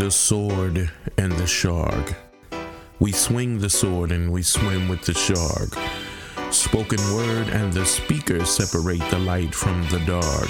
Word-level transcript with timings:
The 0.00 0.10
sword 0.10 0.90
and 1.18 1.32
the 1.32 1.46
shark. 1.46 2.14
We 3.00 3.12
swing 3.12 3.58
the 3.58 3.68
sword 3.68 4.12
and 4.12 4.32
we 4.32 4.42
swim 4.42 4.88
with 4.88 5.02
the 5.02 5.12
shark. 5.12 5.76
Spoken 6.50 6.98
word 7.14 7.48
and 7.48 7.70
the 7.70 7.84
speaker 7.84 8.46
separate 8.46 9.06
the 9.10 9.18
light 9.18 9.54
from 9.54 9.82
the 9.90 9.98
dark. 10.06 10.48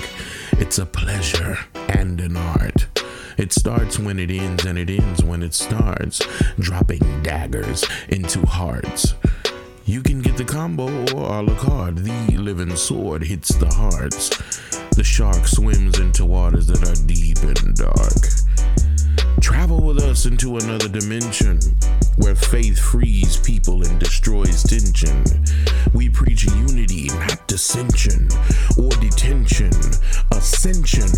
It's 0.61 0.79
a 0.79 0.87
pleasure 0.87 1.59
and 1.89 2.21
an 2.21 2.37
art. 2.37 2.87
It 3.39 3.53
starts 3.53 3.99
when 3.99 4.21
it 4.21 4.31
ends 4.31 4.67
and 4.67 4.79
it 4.79 4.89
ends 4.89 5.25
when 5.25 5.43
it 5.43 5.55
starts, 5.55 6.21
dropping 6.61 7.25
daggers 7.25 7.85
into 8.09 8.47
hearts. 8.47 9.15
You 9.85 10.01
can 10.01 10.23
get 10.23 10.37
the 10.37 10.45
combo 10.45 10.87
or 11.13 11.39
a 11.39 11.43
la 11.43 11.57
carte. 11.57 11.97
The 11.97 12.37
living 12.39 12.77
sword 12.77 13.25
hits 13.25 13.53
the 13.57 13.75
hearts. 13.75 14.29
The 14.95 15.03
shark 15.03 15.49
swims 15.49 15.99
into 15.99 16.25
waters 16.25 16.69
that 16.69 16.89
are 16.89 17.07
deep 17.07 17.39
and 17.39 17.75
dark. 17.75 18.40
Travel 19.41 19.83
with 19.83 20.03
us 20.03 20.27
into 20.27 20.57
another 20.57 20.89
dimension 20.89 21.61
where 22.17 22.35
faith 22.35 22.79
frees 22.79 23.37
people 23.39 23.87
and 23.87 23.99
destroys 23.99 24.63
tension. 24.63 25.25
We 25.95 26.09
preach 26.09 26.45
unity, 26.45 27.09
not 27.09 27.47
dissension 27.47 28.29
or 28.79 28.91
detention. 29.01 29.73
Ascension 30.33 31.11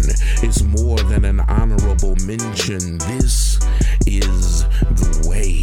is 0.43 0.63
more 0.63 0.99
than 0.99 1.25
an 1.25 1.41
honorable 1.41 2.17
mention. 2.25 2.99
This 2.99 3.59
is 4.07 4.65
the 4.65 5.27
way. 5.29 5.63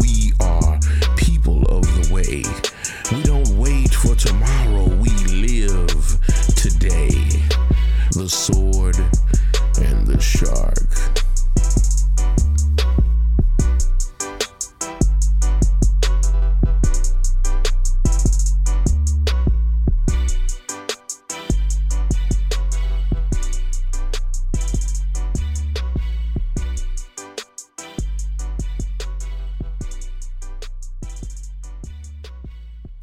We 0.00 0.32
are 0.40 0.78
people 1.16 1.62
of 1.66 1.82
the 1.82 2.12
way. 2.12 2.44
We 3.16 3.22
don't 3.22 3.48
wait 3.58 3.94
for 3.94 4.14
tomorrow, 4.14 4.88
we 4.96 5.10
live 5.32 6.18
today. 6.56 7.08
The 8.12 8.28
sword 8.28 8.96
and 9.80 10.06
the 10.06 10.20
shark. 10.20 11.17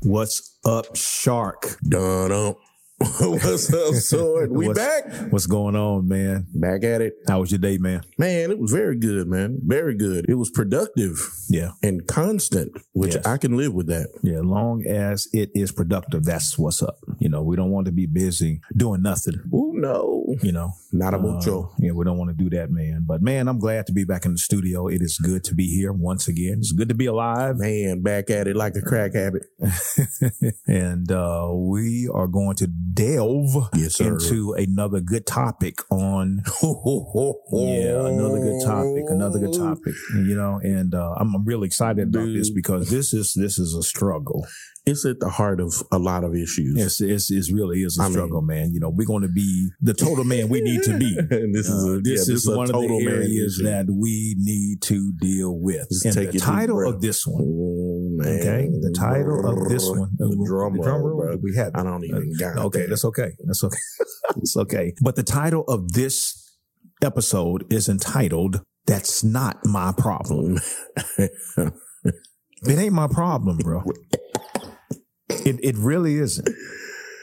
What's 0.06 0.60
up, 0.64 0.96
Shark? 0.96 1.78
Dun 1.88 2.32
up. 2.32 2.58
What's 3.20 3.74
up, 3.74 3.96
sword? 3.96 4.52
We 4.52 4.68
What's- 4.68 4.80
back. 4.80 5.32
What's 5.32 5.48
going 5.48 5.76
on, 5.76 6.08
man? 6.08 6.46
Back 6.54 6.84
at 6.84 7.02
it. 7.02 7.16
How 7.28 7.40
was 7.42 7.52
your 7.52 7.58
day, 7.60 7.78
man? 7.78 8.02
Man, 8.18 8.52
it 8.52 8.60
was 8.60 8.72
very 8.72 8.96
good, 8.98 9.28
man. 9.28 9.60
Very 9.66 9.96
good. 9.96 10.28
It 10.30 10.36
was 10.36 10.50
productive 10.52 11.18
Yeah. 11.50 11.72
and 11.84 12.06
constant, 12.08 12.72
which 12.94 13.16
Yes. 13.16 13.26
I 13.26 13.38
can 13.38 13.58
live 13.58 13.74
with 13.74 13.88
that. 13.88 14.10
Yeah. 14.22 14.42
Long 14.44 14.86
as 14.86 15.28
it 15.34 15.50
is 15.56 15.72
productive, 15.72 16.24
that's 16.24 16.58
what's 16.58 16.82
up. 16.84 17.00
You 17.26 17.30
know, 17.30 17.42
we 17.42 17.56
don't 17.56 17.72
want 17.72 17.88
to 17.88 17.92
be 17.92 18.06
busy 18.06 18.62
doing 18.78 19.02
nothing, 19.02 19.34
Oh 19.52 19.72
no. 19.74 20.26
you 20.44 20.52
know. 20.52 20.74
Not 20.94 21.16
a 21.16 21.18
Uh, 21.18 21.22
mucho. 21.22 21.72
yeah, 21.80 21.92
we 21.92 22.06
don't 22.06 22.20
want 22.20 22.30
to 22.30 22.44
do 22.44 22.50
that, 22.56 22.70
man. 22.70 23.04
But 23.08 23.24
man, 23.24 23.48
I'm 23.48 23.58
glad 23.58 23.88
to 23.88 23.94
be 23.94 24.04
back 24.04 24.26
in 24.26 24.34
the 24.34 24.38
studio. 24.38 24.88
It 24.88 25.02
is 25.02 25.18
good 25.18 25.44
to 25.46 25.56
be 25.56 25.66
here 25.76 25.92
once 25.92 26.28
again. 26.28 26.60
It's 26.60 26.72
good 26.72 26.88
to 26.90 26.94
be 26.96 27.08
alive. 27.08 27.58
Man, 27.58 28.02
back 28.04 28.30
at 28.30 28.48
it 28.48 28.56
like 28.56 28.76
a 28.76 28.82
crack 28.82 29.16
habit. 29.16 29.44
and 30.68 31.12
uh, 31.12 31.50
we 31.52 32.08
are 32.14 32.28
going 32.28 32.56
to 32.58 32.68
delve 32.68 33.70
Yes, 33.76 34.00
into 34.00 34.54
another 34.54 35.02
good 35.02 35.26
topic 35.26 35.80
on 35.90 36.44
Yeah, 37.52 38.06
another 38.08 38.40
good 38.40 38.62
topic, 38.64 39.04
another 39.10 39.40
good 39.40 39.54
topic. 39.54 39.96
You 40.14 40.36
know, 40.36 40.60
and 40.64 40.94
uh, 40.94 41.16
I'm, 41.18 41.34
I'm 41.34 41.44
really 41.46 41.66
excited 41.68 42.10
about 42.16 42.28
this 42.28 42.52
because 42.52 42.90
this 42.92 43.14
is 43.14 43.34
this 43.34 43.58
is 43.58 43.74
a 43.74 43.82
struggle. 43.84 44.46
It's 44.88 45.04
at 45.04 45.20
the 45.20 45.30
heart 45.30 45.60
of 45.60 45.74
a 45.92 45.98
lot 45.98 46.24
of 46.24 46.36
issues. 46.36 46.76
It's 46.80 47.02
it's, 47.02 47.32
it's 47.32 47.52
really 47.52 47.82
is 47.82 47.98
a 47.98 48.04
I 48.04 48.06
mean- 48.06 48.14
struggle, 48.14 48.42
man. 48.44 48.72
You 48.72 48.80
know, 48.80 48.90
we're 48.90 49.08
going 49.08 49.24
to 49.24 49.28
be 49.28 49.70
the 49.82 49.96
total 49.96 50.24
man 50.24 50.48
we 50.48 50.62
need 50.62 50.84
to 50.84 50.96
be. 50.98 51.18
and 51.32 51.56
this 51.56 51.68
is 51.68 51.84
Uh, 51.84 51.94
a, 51.94 52.02
this 52.02 52.28
yeah, 52.30 52.36
is 52.36 52.48
a 52.48 52.56
one 52.56 52.70
of 52.70 52.80
the 52.82 53.08
areas 53.10 53.56
issue. 53.60 53.64
that 53.68 53.88
we 53.90 54.36
need 54.38 54.84
to 54.84 55.12
deal 55.20 55.58
with. 55.60 55.88
Just 55.90 56.06
and 56.18 56.28
the 56.32 56.38
title 56.40 56.88
of 56.88 57.02
this 57.02 57.26
one, 57.26 57.42
Oh, 57.44 58.10
man. 58.12 58.40
okay, 58.40 58.68
the 58.82 58.94
title 58.96 59.48
of 59.50 59.70
this 59.70 59.90
one, 59.90 60.12
The 60.18 60.28
drum, 60.46 60.74
the 60.78 60.84
roll, 60.88 61.18
bro. 61.18 61.38
we 61.42 61.56
have. 61.56 61.72
I 61.74 61.82
don't 61.82 62.04
even 62.06 62.34
got 62.40 62.58
Okay, 62.68 62.82
that. 62.82 62.90
that's 62.90 63.06
okay. 63.06 63.32
That's 63.44 63.64
okay. 63.64 63.78
that's 64.36 64.56
okay. 64.58 64.94
But 65.02 65.16
the 65.16 65.24
title 65.24 65.64
of 65.68 65.94
this 65.94 66.54
episode 67.02 67.66
is 67.74 67.90
entitled 67.90 68.62
"That's 68.86 69.24
Not 69.24 69.66
My 69.66 69.94
Problem." 69.98 70.60
It 72.68 72.80
ain't 72.80 72.94
my 72.94 73.08
problem, 73.08 73.58
bro. 73.58 73.84
It 75.46 75.60
it 75.64 75.76
really 75.78 76.16
isn't. 76.16 76.48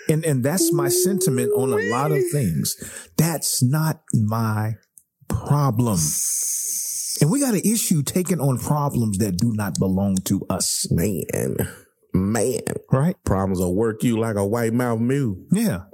And 0.09 0.25
and 0.25 0.45
that's 0.45 0.73
my 0.73 0.89
sentiment 0.89 1.53
on 1.57 1.73
a 1.73 1.91
lot 1.91 2.11
of 2.13 2.23
things. 2.31 2.77
That's 3.17 3.63
not 3.63 4.03
my 4.13 4.75
problem. 5.29 5.99
And 7.21 7.31
we 7.31 7.41
got 7.41 7.55
an 7.55 7.63
issue 7.65 8.03
taking 8.03 8.41
on 8.41 8.59
problems 8.59 9.19
that 9.19 9.37
do 9.37 9.53
not 9.53 9.79
belong 9.79 10.17
to 10.25 10.45
us, 10.51 10.91
man, 10.91 11.57
man. 12.13 12.61
right? 12.91 13.17
Problems 13.25 13.61
will 13.61 13.77
work 13.77 14.03
you 14.03 14.19
like 14.19 14.37
a 14.37 14.47
white 14.47 14.73
mouth 14.73 14.99
mule. 14.99 15.37
Yeah. 15.53 15.85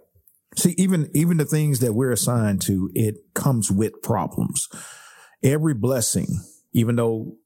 See, 0.56 0.75
even 0.79 1.11
even 1.15 1.37
the 1.37 1.45
things 1.45 1.81
that 1.81 1.93
we're 1.93 2.12
assigned 2.12 2.62
to, 2.62 2.91
it 2.95 3.17
comes 3.35 3.71
with 3.71 4.00
problems. 4.03 4.69
Every 5.43 5.75
blessing, 5.75 6.27
even 6.73 6.97
though 6.97 7.37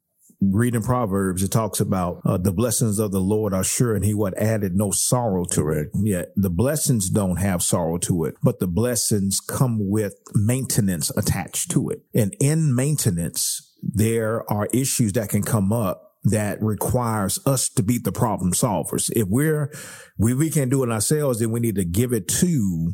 reading 0.50 0.82
Proverbs, 0.82 1.42
it 1.42 1.50
talks 1.53 1.78
about 1.80 2.20
uh, 2.25 2.36
the 2.38 2.53
blessings 2.53 2.98
of 2.98 3.12
the 3.12 3.20
Lord 3.20 3.54
are 3.54 3.64
sure, 3.64 3.94
and 3.94 4.04
He 4.04 4.14
what 4.14 4.36
added 4.36 4.72
no 4.75 4.91
sorrow 4.91 5.44
to 5.44 5.62
Correct. 5.62 5.91
it. 5.94 6.00
Yeah, 6.03 6.25
the 6.34 6.50
blessings 6.50 7.10
don't 7.10 7.36
have 7.36 7.62
sorrow 7.62 7.98
to 7.98 8.25
it, 8.25 8.34
but 8.42 8.58
the 8.58 8.66
blessings 8.66 9.41
come 9.41 9.78
with 9.91 10.14
maintenance 10.34 11.10
attached 11.16 11.70
to 11.72 11.88
it. 11.91 12.03
And 12.14 12.34
in 12.41 12.75
maintenance, 12.75 13.72
there 13.82 14.50
are 14.50 14.66
issues 14.72 15.12
that 15.14 15.28
can 15.28 15.42
come 15.42 15.72
up 15.72 16.10
that 16.25 16.62
requires 16.62 17.38
us 17.47 17.69
to 17.69 17.82
be 17.82 17.98
the 17.98 18.12
problem 18.12 18.53
solvers. 18.53 19.10
If 19.14 19.26
we're 19.28 19.72
we 20.19 20.34
we 20.34 20.50
can't 20.50 20.70
do 20.70 20.82
it 20.84 20.91
ourselves, 20.91 21.41
then 21.41 21.50
we 21.50 21.60
need 21.60 21.74
to 21.76 21.84
give 21.84 22.12
it 22.12 22.28
to 22.28 22.92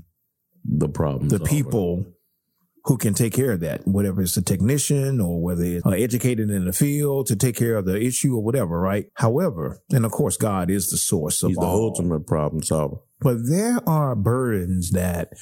The 0.64 0.88
problem. 0.88 1.28
the 1.28 1.40
people 1.40 2.06
who 2.88 2.96
can 2.96 3.12
take 3.12 3.34
care 3.34 3.52
of 3.52 3.60
that, 3.60 3.86
whatever 3.86 4.22
it's 4.22 4.36
a 4.38 4.42
technician 4.42 5.20
or 5.20 5.42
whether 5.42 5.62
it's 5.62 5.84
uh, 5.84 5.90
educated 5.90 6.50
in 6.50 6.64
the 6.64 6.72
field 6.72 7.26
to 7.26 7.36
take 7.36 7.54
care 7.54 7.76
of 7.76 7.84
the 7.84 8.00
issue 8.00 8.34
or 8.34 8.42
whatever, 8.42 8.80
right? 8.80 9.06
However, 9.14 9.82
and 9.90 10.06
of 10.06 10.10
course, 10.10 10.38
God 10.38 10.70
is 10.70 10.88
the 10.88 10.96
source 10.96 11.42
of 11.42 11.50
He's 11.50 11.58
the 11.58 11.66
all. 11.66 11.84
ultimate 11.84 12.26
problem 12.26 12.62
solver. 12.62 12.96
But 13.20 13.46
there 13.46 13.86
are 13.86 14.16
burdens 14.16 14.92
that 14.92 15.32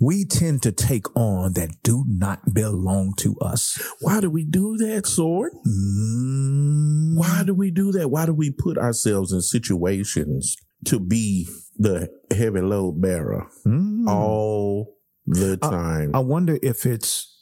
we 0.00 0.24
tend 0.24 0.62
to 0.64 0.72
take 0.72 1.06
on 1.16 1.52
that 1.52 1.76
do 1.84 2.04
not 2.08 2.52
belong 2.52 3.14
to 3.18 3.38
us. 3.38 3.80
Why 4.00 4.20
do 4.20 4.28
we 4.28 4.44
do 4.44 4.76
that, 4.78 5.06
Sword? 5.06 5.52
Mm, 5.64 7.16
Why 7.16 7.44
do 7.46 7.54
we 7.54 7.70
do 7.70 7.92
that? 7.92 8.08
Why 8.08 8.26
do 8.26 8.34
we 8.34 8.50
put 8.50 8.78
ourselves 8.78 9.32
in 9.32 9.42
situations 9.42 10.56
to 10.86 10.98
be 10.98 11.46
the 11.76 12.08
heavy 12.32 12.62
load 12.62 13.00
bearer 13.00 13.46
mm. 13.64 14.08
all 14.08 14.95
the 15.26 15.56
time? 15.56 16.12
I 16.14 16.20
wonder 16.20 16.58
if 16.62 16.86
it's 16.86 17.38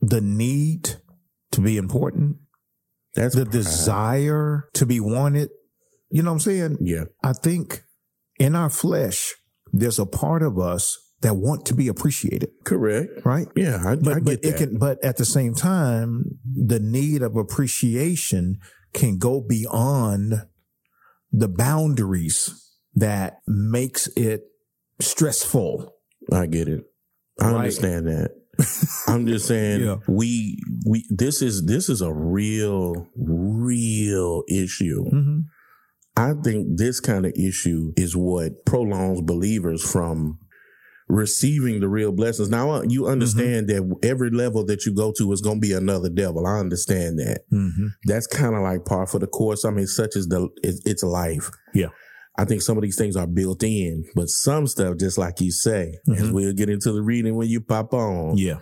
the 0.00 0.20
need 0.20 0.96
to 1.52 1.60
be 1.60 1.76
important, 1.76 2.36
That's 3.14 3.34
the 3.34 3.44
pride. 3.44 3.52
desire 3.52 4.68
to 4.74 4.86
be 4.86 5.00
wanted. 5.00 5.50
You 6.10 6.22
know 6.22 6.30
what 6.30 6.34
I'm 6.36 6.40
saying? 6.40 6.78
Yeah, 6.80 7.04
I 7.22 7.32
think 7.32 7.82
in 8.38 8.54
our 8.54 8.70
flesh, 8.70 9.34
there's 9.72 9.98
a 9.98 10.06
part 10.06 10.42
of 10.42 10.58
us 10.58 10.96
that 11.20 11.34
want 11.34 11.66
to 11.66 11.74
be 11.74 11.88
appreciated, 11.88 12.50
correct. 12.64 13.10
right? 13.24 13.48
Yeah, 13.56 13.82
I, 13.84 13.96
But 13.96 14.16
I 14.16 14.20
but 14.20 14.40
get 14.42 14.44
it 14.44 14.50
that. 14.52 14.56
can 14.68 14.78
but 14.78 15.02
at 15.04 15.16
the 15.16 15.24
same 15.24 15.52
time, 15.54 16.38
the 16.44 16.78
need 16.78 17.22
of 17.22 17.36
appreciation 17.36 18.58
can 18.94 19.18
go 19.18 19.40
beyond 19.40 20.46
the 21.32 21.48
boundaries 21.48 22.70
that 22.94 23.38
makes 23.46 24.06
it 24.16 24.42
stressful. 25.00 25.92
I 26.32 26.46
get 26.46 26.68
it. 26.68 26.82
I 27.40 27.50
Right. 27.50 27.56
understand 27.58 28.06
that. 28.08 28.30
I'm 29.06 29.26
just 29.26 29.46
saying 29.46 29.82
Yeah. 29.82 29.96
we 30.08 30.60
we 30.86 31.04
this 31.10 31.42
is 31.42 31.64
this 31.66 31.88
is 31.88 32.00
a 32.02 32.12
real 32.12 33.06
real 33.16 34.42
issue. 34.48 35.04
Mm-hmm. 35.12 35.38
I 36.16 36.34
think 36.42 36.76
this 36.78 36.98
kind 36.98 37.24
of 37.26 37.32
issue 37.36 37.92
is 37.96 38.16
what 38.16 38.64
prolongs 38.66 39.20
believers 39.20 39.88
from 39.88 40.38
receiving 41.08 41.80
the 41.80 41.88
real 41.88 42.10
blessings. 42.12 42.50
Now 42.50 42.70
uh, 42.70 42.82
you 42.88 43.06
understand 43.06 43.68
that 43.68 43.98
every 44.02 44.30
level 44.30 44.64
that 44.66 44.84
you 44.84 44.92
go 44.94 45.12
to 45.16 45.32
is 45.32 45.40
going 45.40 45.56
to 45.56 45.60
be 45.66 45.72
another 45.72 46.10
devil. 46.10 46.46
I 46.46 46.58
understand 46.58 47.18
that. 47.20 47.42
Mm-hmm. 47.52 47.86
That's 48.04 48.26
kind 48.26 48.54
of 48.56 48.62
like 48.62 48.84
par 48.84 49.06
for 49.06 49.18
the 49.20 49.26
course. 49.28 49.64
I 49.64 49.70
mean, 49.70 49.86
such 49.86 50.16
as 50.16 50.26
the 50.26 50.48
it, 50.62 50.74
it's 50.84 51.02
life. 51.04 51.50
Yeah. 51.74 51.88
I 52.38 52.44
think 52.44 52.62
some 52.62 52.78
of 52.78 52.82
these 52.84 52.96
things 52.96 53.16
are 53.16 53.26
built 53.26 53.62
in, 53.64 54.04
but 54.14 54.28
some 54.28 54.66
stuff, 54.68 54.96
just 54.96 55.18
like 55.18 55.40
you 55.40 55.50
say, 55.50 55.98
as 56.08 56.22
Mhm. 56.22 56.32
we'll 56.32 56.52
get 56.52 56.70
into 56.70 56.92
the 56.92 57.02
reading 57.02 57.34
when 57.34 57.48
you 57.48 57.60
pop 57.60 57.92
on, 57.92 58.38
Yeah. 58.38 58.58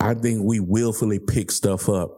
I 0.00 0.14
think 0.14 0.42
we 0.44 0.58
willfully 0.60 1.18
pick 1.20 1.50
stuff 1.52 1.88
up 1.88 2.10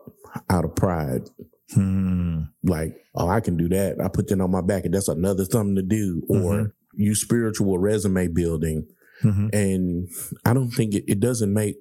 out 0.49 0.65
of 0.65 0.75
pride. 0.75 1.29
Hmm. 1.75 2.41
Like, 2.65 2.97
oh, 3.15 3.29
I 3.29 3.41
can 3.41 3.57
do 3.57 3.69
that. 3.69 4.01
I 4.01 4.09
put 4.09 4.29
that 4.29 4.41
on 4.41 4.51
my 4.51 4.61
back 4.63 4.85
and 4.87 4.95
that's 4.95 5.09
another 5.09 5.45
something 5.45 5.77
to 5.77 5.83
do. 5.83 6.23
Or 6.29 6.53
Mhm. 6.53 6.73
you 6.95 7.15
spiritual 7.15 7.79
resume 7.79 8.29
building. 8.29 8.87
Mhm. 9.23 9.55
And 9.55 10.09
I 10.45 10.55
don't 10.55 10.71
think 10.71 10.95
it, 10.95 11.05
it 11.07 11.21
doesn't 11.21 11.53
make 11.53 11.77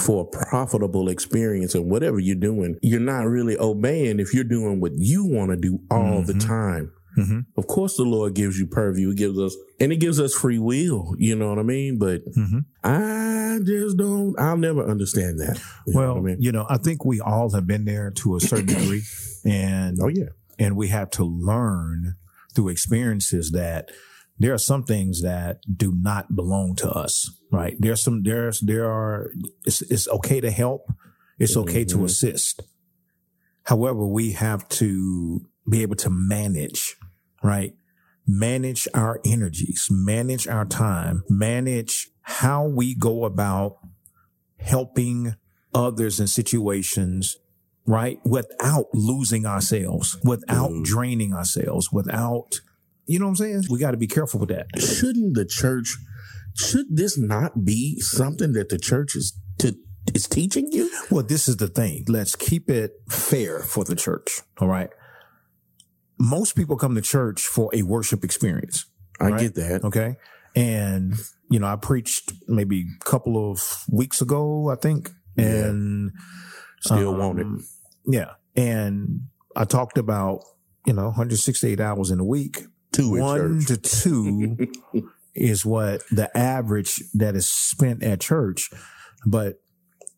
for 0.00 0.24
a 0.24 0.36
profitable 0.46 1.08
experience 1.08 1.74
and 1.76 1.88
whatever 1.88 2.18
you're 2.18 2.34
doing, 2.34 2.76
you're 2.82 2.98
not 3.00 3.28
really 3.28 3.56
obeying 3.58 4.18
if 4.18 4.34
you're 4.34 4.42
doing 4.42 4.80
what 4.80 4.92
you 4.96 5.24
want 5.24 5.52
to 5.52 5.56
do 5.56 5.78
all 5.90 6.22
the 6.22 6.32
Mhm. 6.32 6.44
time. 6.46 6.90
Mhm. 7.16 7.46
Of 7.56 7.66
course, 7.66 7.96
the 7.96 8.02
Lord 8.04 8.34
gives 8.34 8.58
you 8.58 8.66
purview. 8.66 9.10
He 9.10 9.14
gives 9.16 9.38
us, 9.38 9.56
and 9.80 9.92
He 9.92 9.98
gives 9.98 10.18
us 10.20 10.34
free 10.34 10.58
will. 10.58 11.14
You 11.18 11.36
know 11.36 11.48
what 11.48 11.58
I 11.58 11.62
mean? 11.62 11.98
But 11.98 12.24
Mhm. 12.34 12.64
I 12.82 13.60
just 13.64 13.96
don't. 13.96 14.38
I'll 14.38 14.56
never 14.56 14.84
understand 14.88 15.38
that. 15.40 15.60
You 15.86 15.94
Well, 15.96 16.14
what 16.14 16.20
I 16.20 16.22
mean? 16.34 16.36
you 16.42 16.50
know, 16.52 16.66
I 16.68 16.76
think 16.78 17.04
we 17.04 17.20
all 17.20 17.50
have 17.50 17.66
been 17.66 17.84
there 17.84 18.10
to 18.10 18.36
a 18.36 18.40
certain 18.40 18.66
degree, 18.66 19.02
and 19.44 19.98
oh 20.00 20.08
yeah, 20.08 20.30
and 20.58 20.76
we 20.76 20.88
have 20.88 21.10
to 21.10 21.24
learn 21.24 22.14
through 22.54 22.68
experiences 22.68 23.50
that 23.52 23.90
there 24.38 24.52
are 24.52 24.58
some 24.58 24.82
things 24.82 25.22
that 25.22 25.58
do 25.76 25.94
not 25.96 26.34
belong 26.34 26.74
to 26.76 26.90
us. 26.90 27.30
Right? 27.52 27.76
There's 27.78 28.02
some 28.02 28.22
there's 28.24 28.58
there 28.60 28.90
are 28.90 29.30
it's 29.64 29.82
it's 29.82 30.08
okay 30.08 30.40
to 30.40 30.50
help. 30.50 30.82
It's 31.38 31.56
okay 31.56 31.84
to 31.84 31.98
Mhm. 31.98 32.04
assist. 32.04 32.62
However, 33.64 34.06
we 34.06 34.32
have 34.32 34.68
to 34.80 35.46
be 35.68 35.82
able 35.82 35.96
to 35.96 36.10
manage, 36.10 36.96
right? 37.44 37.74
Manage 38.26 38.88
our 38.94 39.20
energies, 39.24 39.88
manage 39.90 40.48
our 40.48 40.64
time, 40.64 41.22
manage 41.28 42.08
how 42.22 42.66
we 42.66 42.94
go 42.94 43.26
about 43.26 43.76
helping 44.58 45.34
others 45.74 46.18
in 46.18 46.26
situations, 46.26 47.36
right? 47.86 48.18
Without 48.24 48.86
losing 48.94 49.44
ourselves, 49.44 50.16
without 50.24 50.70
Mhm. 50.70 50.84
draining 50.84 51.34
ourselves, 51.34 51.92
without, 51.92 52.60
you 53.06 53.18
know 53.18 53.26
what 53.26 53.32
I'm 53.32 53.36
saying? 53.36 53.64
We 53.68 53.78
got 53.78 53.90
to 53.90 53.98
be 53.98 54.06
careful 54.06 54.40
with 54.40 54.48
that. 54.48 54.66
shouldn't 54.78 55.34
the 55.34 55.44
church? 55.44 55.98
Should 56.54 56.96
this 56.96 57.18
not 57.18 57.64
be 57.64 58.00
something 58.00 58.52
that 58.54 58.70
the 58.70 58.78
church 58.78 59.14
is 59.16 59.34
to 59.58 59.76
is 60.14 60.26
teaching 60.26 60.68
you? 60.72 60.90
Well, 61.10 61.24
this 61.24 61.48
is 61.48 61.56
the 61.56 61.68
thing. 61.68 62.04
Let's 62.08 62.36
keep 62.36 62.70
it 62.70 62.92
fair 63.10 63.60
for 63.60 63.84
the 63.84 63.96
church. 63.96 64.40
All 64.58 64.68
right. 64.68 64.90
Most 66.18 66.54
people 66.56 66.76
come 66.76 66.94
to 66.94 67.00
church 67.00 67.42
for 67.42 67.70
a 67.74 67.82
worship 67.82 68.24
experience. 68.24 68.86
I 69.20 69.36
get 69.38 69.54
that. 69.54 69.84
Okay. 69.84 70.16
And, 70.56 71.14
you 71.50 71.58
know, 71.58 71.66
I 71.66 71.76
preached 71.76 72.32
maybe 72.46 72.86
a 73.00 73.04
couple 73.04 73.50
of 73.50 73.84
weeks 73.90 74.20
ago, 74.20 74.70
I 74.70 74.76
think. 74.76 75.10
Yeah. 75.36 75.46
And 75.46 76.12
Still 76.80 77.14
want 77.16 77.40
it. 77.40 77.46
um, 77.46 77.64
Yeah. 78.06 78.32
And 78.56 79.22
I 79.56 79.64
talked 79.64 79.98
about, 79.98 80.44
you 80.86 80.92
know, 80.92 81.06
168 81.06 81.80
hours 81.80 82.10
in 82.10 82.20
a 82.20 82.24
week. 82.24 82.64
A 82.98 83.02
One 83.02 83.60
to 83.66 83.76
two 83.76 84.56
is 85.34 85.66
what 85.66 86.02
the 86.10 86.30
average 86.36 87.02
that 87.14 87.34
is 87.34 87.46
spent 87.46 88.04
at 88.04 88.20
church. 88.20 88.70
But 89.26 89.54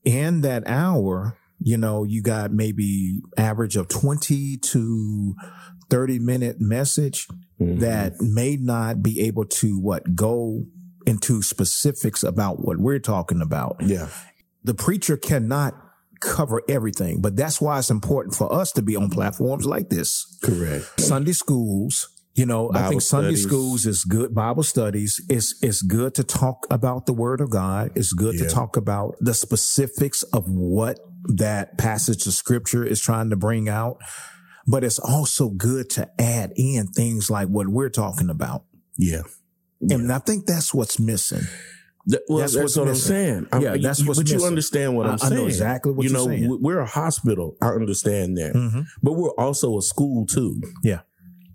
in 0.04 0.42
that 0.42 0.64
hour, 0.66 1.38
you 1.58 1.78
know, 1.78 2.04
you 2.04 2.20
got 2.22 2.52
maybe 2.52 3.20
average 3.38 3.76
of 3.76 3.88
20 3.88 4.58
to 4.58 5.34
30 5.90 6.18
minute 6.18 6.60
message 6.60 7.26
Mhm. 7.60 7.80
that 7.80 8.20
may 8.20 8.56
not 8.56 9.02
be 9.02 9.20
able 9.20 9.44
to 9.44 9.78
what 9.78 10.14
go 10.14 10.66
into 11.06 11.40
specifics 11.42 12.22
about 12.22 12.64
what 12.64 12.78
we're 12.78 12.98
talking 12.98 13.40
about. 13.40 13.76
yeah, 13.80 14.08
The 14.64 14.74
preacher 14.74 15.16
cannot 15.16 15.74
cover 16.20 16.60
everything, 16.68 17.20
but 17.20 17.36
that's 17.36 17.60
why 17.60 17.78
it's 17.78 17.90
important 17.90 18.34
for 18.34 18.52
us 18.52 18.72
to 18.72 18.82
be 18.82 18.96
on 18.96 19.10
platforms 19.10 19.64
like 19.66 19.88
this. 19.90 20.26
correct. 20.42 21.00
Sunday 21.00 21.32
schools, 21.32 22.08
you 22.34 22.44
know, 22.46 22.70
I 22.74 22.88
think 22.88 23.02
Sunday 23.02 23.28
studies. 23.36 23.44
schools 23.44 23.86
is 23.86 24.04
good. 24.04 24.34
Bible 24.34 24.62
studies 24.64 25.20
is 25.28 25.54
it's 25.62 25.82
good 25.82 26.14
to 26.14 26.24
talk 26.24 26.66
about 26.70 27.06
the 27.06 27.12
Word 27.12 27.40
of 27.40 27.50
God. 27.50 27.92
It's 27.94 28.12
good 28.12 28.34
Yeah. 28.34 28.48
to 28.48 28.48
talk 28.48 28.76
about 28.76 29.14
the 29.20 29.34
specifics 29.34 30.22
of 30.24 30.48
what 30.50 30.98
that 31.34 31.78
passage 31.78 32.26
of 32.26 32.32
Scripture 32.34 32.84
is 32.84 33.00
trying 33.00 33.30
to 33.30 33.36
bring 33.36 33.68
out. 33.68 33.98
But 34.66 34.82
it's 34.84 34.98
also 34.98 35.50
good 35.50 35.90
to 35.90 36.10
add 36.20 36.52
in 36.56 36.88
things 36.88 37.30
like 37.30 37.48
what 37.48 37.68
we're 37.68 37.88
talking 37.88 38.30
about. 38.30 38.64
Yeah. 38.98 39.22
And 39.80 40.10
I 40.12 40.18
think 40.18 40.46
that's 40.46 40.74
what's 40.74 40.98
missing. 40.98 41.42
Th- 42.08 42.22
well, 42.28 42.38
That's 42.38 42.54
that's, 42.54 42.76
what 42.76 42.86
missing. 42.88 42.88
I'm 42.88 42.94
saying. 43.24 43.46
I'm- 43.52 43.62
Yeah, 43.62 43.76
that's 43.76 44.00
you- 44.00 44.06
what's 44.06 44.18
But 44.20 44.28
you 44.28 44.34
missing. 44.36 44.48
understand 44.48 44.96
what 44.96 45.06
I- 45.06 45.10
I'm 45.14 45.18
I 45.22 45.28
know 45.30 45.36
saying. 45.36 45.46
exactly 45.48 45.92
what 45.92 46.04
you 46.04 46.10
you're 46.10 46.18
know, 46.18 46.26
saying. 46.26 46.58
we're 46.62 46.78
a 46.80 46.86
hospital. 46.86 47.56
I 47.60 47.68
understand 47.68 48.36
that, 48.38 48.54
Mhm. 48.54 48.86
but 49.02 49.12
we're 49.14 49.34
also 49.38 49.76
a 49.78 49.82
school 49.82 50.24
too. 50.26 50.60
Yeah. 50.84 51.00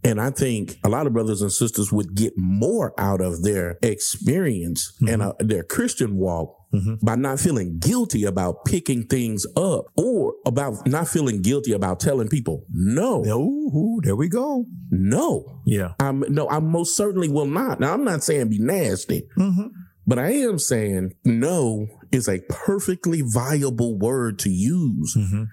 And 0.03 0.19
I 0.19 0.29
think 0.31 0.77
a 0.83 0.89
lot 0.89 1.07
of 1.07 1.13
brothers 1.13 1.41
and 1.41 1.51
sisters 1.51 1.91
would 1.91 2.15
get 2.15 2.33
more 2.37 2.93
out 2.99 3.21
of 3.21 3.43
their 3.43 3.77
experience 3.81 4.93
and 5.07 5.21
uh, 5.21 5.33
their 5.39 5.63
Christian 5.63 6.15
walk 6.17 6.55
Mhm. 6.73 6.99
by 7.01 7.15
not 7.15 7.39
feeling 7.39 7.77
guilty 7.79 8.23
about 8.23 8.63
picking 8.65 9.03
things 9.03 9.45
up 9.57 9.85
or 9.97 10.33
about 10.45 10.87
not 10.87 11.07
feeling 11.07 11.41
guilty 11.41 11.73
about 11.73 11.99
telling 11.99 12.29
people, 12.29 12.65
no, 12.73 13.23
Oh, 13.27 13.99
there 14.03 14.15
we 14.15 14.29
go. 14.29 14.65
no. 14.89 15.61
Yeah. 15.65 15.93
I'm 15.99 16.21
no, 16.29 16.47
I 16.49 16.59
most 16.59 16.95
certainly 16.95 17.27
will 17.29 17.45
not. 17.47 17.79
Now 17.79 17.93
I'm 17.93 18.03
not 18.05 18.23
saying 18.23 18.49
be 18.49 18.59
nasty, 18.59 19.27
hmm 19.35 19.67
but 20.07 20.17
I 20.17 20.31
am 20.31 20.57
saying 20.59 21.13
no 21.23 21.87
is 22.11 22.27
a 22.27 22.39
perfectly 22.49 23.21
viable 23.21 23.97
word 23.99 24.39
to 24.39 24.49
use 24.49 25.13
hmm 25.15 25.43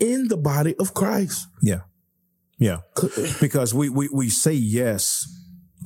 in 0.00 0.28
the 0.28 0.36
body 0.36 0.74
of 0.78 0.94
Christ. 0.94 1.46
Yeah. 1.62 1.80
Yeah. 2.58 2.78
because 3.40 3.74
we, 3.74 3.88
we, 3.88 4.08
we 4.12 4.28
say 4.30 4.54
yes 4.54 5.26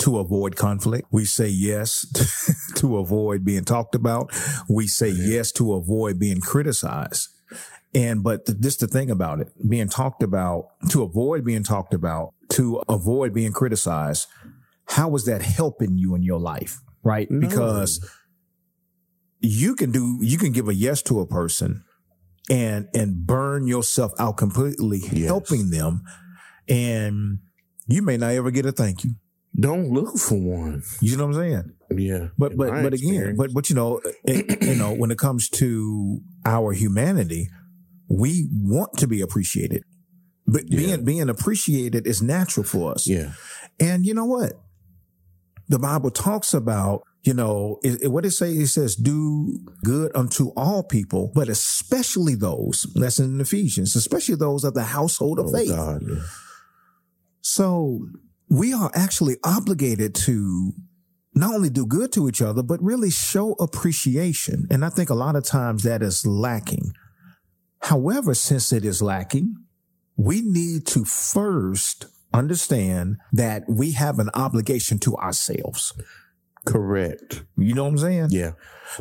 to 0.03 0.19
avoid 0.19 0.57
conflict. 0.57 1.09
We 1.11 1.25
say 1.25 1.49
yes 1.49 2.07
to 2.77 2.99
avoid 2.99 3.45
being 3.45 3.65
talked 3.65 3.95
about. 3.95 4.33
We 4.69 4.87
say 4.87 5.09
yes 5.09 5.53
to 5.53 5.75
avoid 5.75 6.19
being 6.19 6.41
criticized. 6.41 7.29
And, 7.95 8.23
but 8.23 8.47
th- 8.47 8.59
this 8.59 8.77
the 8.77 8.87
thing 8.87 9.11
about 9.11 9.41
it, 9.41 9.49
being 9.69 9.89
talked 9.89 10.23
about, 10.23 10.69
to 10.91 11.03
avoid 11.03 11.45
being 11.45 11.63
talked 11.63 11.95
about, 11.95 12.33
to 12.51 12.83
avoid 12.89 13.35
being 13.35 13.53
criticized. 13.53 14.27
How 14.87 15.15
is 15.15 15.25
that 15.27 15.43
helping 15.43 15.97
you 15.99 16.15
in 16.15 16.23
your 16.23 16.41
life? 16.41 16.81
Right? 17.05 17.31
No. 17.31 17.47
Because 17.47 18.01
you 19.41 19.75
can 19.75 19.91
do, 19.93 20.19
you 20.21 20.39
can 20.39 20.53
give 20.53 20.69
a 20.69 20.75
yes 20.75 21.03
to 21.03 21.21
a 21.21 21.27
person 21.27 21.85
and, 22.51 22.89
and 22.95 23.27
burn 23.27 23.67
yourself 23.67 24.13
out 24.19 24.37
completely 24.37 24.99
Yes. 25.13 25.27
helping 25.27 25.71
them. 25.71 26.03
And 26.69 27.39
you 27.87 28.03
may 28.03 28.17
not 28.17 28.33
ever 28.33 28.51
get 28.51 28.67
a 28.67 28.73
thank 28.73 29.05
you. 29.05 29.15
Don't 29.59 29.91
look 29.91 30.17
for 30.17 30.39
one. 30.39 30.83
You 31.01 31.17
know 31.17 31.27
what 31.27 31.37
I'm 31.37 31.43
saying? 31.43 31.73
Yeah. 31.99 32.29
But 32.39 32.57
but 32.57 32.71
but 32.83 32.95
again, 32.95 33.37
but 33.37 33.53
but 33.53 33.69
you 33.69 33.77
know, 33.77 34.01
it, 34.25 34.63
you 34.63 34.75
know, 34.77 34.95
when 34.95 35.11
it 35.11 35.19
comes 35.19 35.49
to 35.51 36.21
our 36.47 36.73
humanity, 36.73 37.49
we 38.09 38.49
want 38.53 38.95
to 38.99 39.07
be 39.07 39.21
appreciated. 39.21 39.83
But 40.47 40.65
Yeah. 40.71 40.77
being 40.79 41.05
being 41.05 41.29
appreciated 41.29 42.07
is 42.07 42.23
natural 42.23 42.65
for 42.65 42.93
us. 42.93 43.07
yeah. 43.07 43.33
And 43.79 44.07
you 44.07 44.15
know 44.15 44.25
what? 44.25 44.53
The 45.69 45.79
Bible 45.79 46.11
talks 46.11 46.53
about, 46.55 47.03
you 47.23 47.35
know, 47.35 47.79
it, 47.83 48.03
it- 48.03 48.09
what 48.09 48.25
it 48.25 48.31
say? 48.33 48.53
It 48.53 48.69
says, 48.69 48.97
do 48.97 49.59
good 49.85 50.13
unto 50.15 50.49
all 50.57 50.83
people, 50.83 51.31
but 51.35 51.49
especially 51.49 52.35
those, 52.35 52.87
that's 52.95 53.19
in 53.19 53.41
Ephesians, 53.41 53.97
especially 53.97 54.35
those 54.37 54.65
of 54.65 54.75
the 54.75 54.83
household 54.85 55.39
of 55.39 55.47
Oh, 55.47 55.53
faith. 55.53 55.69
God. 55.71 56.03
yeah. 56.09 56.23
So 57.41 58.07
we 58.53 58.75
are 58.75 58.91
actually 58.95 59.37
obligated 59.43 60.15
to 60.15 60.75
not 61.35 61.55
only 61.55 61.71
do 61.71 61.87
good 61.87 62.13
to 62.13 62.29
each 62.29 62.43
other, 62.43 62.63
but 62.63 62.83
really 62.83 63.11
show 63.11 63.53
appreciation. 63.53 64.67
And 64.71 64.85
I 64.85 64.91
think 64.91 65.09
a 65.09 65.15
lot 65.15 65.37
of 65.37 65.45
times 65.45 65.85
that 65.85 66.03
is 66.03 66.27
lacking. 66.27 66.93
However, 67.81 68.35
since 68.35 68.71
it 68.71 68.85
is 68.85 69.01
lacking, 69.01 69.57
we 70.17 70.43
need 70.43 70.87
to 70.89 71.07
first 71.07 72.05
understand 72.35 73.17
that 73.33 73.65
we 73.67 73.93
have 73.93 74.19
an 74.19 74.29
obligation 74.35 74.99
to 74.99 75.17
ourselves. 75.17 75.95
Correct. 76.67 77.45
You 77.57 77.73
know 77.73 77.85
what 77.85 77.93
I'm 77.93 77.99
saying? 77.99 78.27
Yeah. 78.31 78.53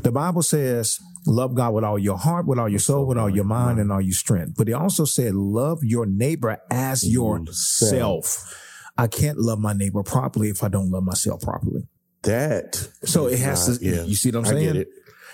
The 0.02 0.14
Bible 0.14 0.44
says, 0.44 0.98
love 1.28 1.56
God 1.56 1.74
with 1.74 1.84
all 1.84 2.00
your 2.00 2.18
heart, 2.18 2.48
with 2.48 2.58
all 2.58 2.70
your 2.70 2.80
soul, 2.80 3.06
with 3.06 3.18
all 3.18 3.30
your 3.30 3.44
mind, 3.44 3.80
and 3.80 3.92
all 3.92 4.02
your 4.02 4.14
strength. 4.14 4.54
But 4.58 4.70
it 4.70 4.74
also 4.74 5.04
said, 5.04 5.36
love 5.36 5.80
your 5.84 6.06
neighbor 6.06 6.58
as 6.72 7.06
yourself. 7.06 8.58
I 9.02 9.08
can't 9.08 9.40
love 9.40 9.60
my 9.60 9.74
neighbor 9.74 10.04
properly 10.04 10.50
if 10.50 10.64
I 10.64 10.68
don't 10.68 10.92
love 10.92 11.04
myself 11.04 11.42
properly. 11.42 11.88
That. 12.24 12.88
So 13.04 13.26
it 13.26 13.40
has 13.40 13.68
not- 13.68 13.80
to, 13.80 13.86
Yeah. 13.86 14.04
you 14.04 14.16
see 14.16 14.30
what 14.30 14.40
I'm 14.40 14.46
saying? 14.46 14.86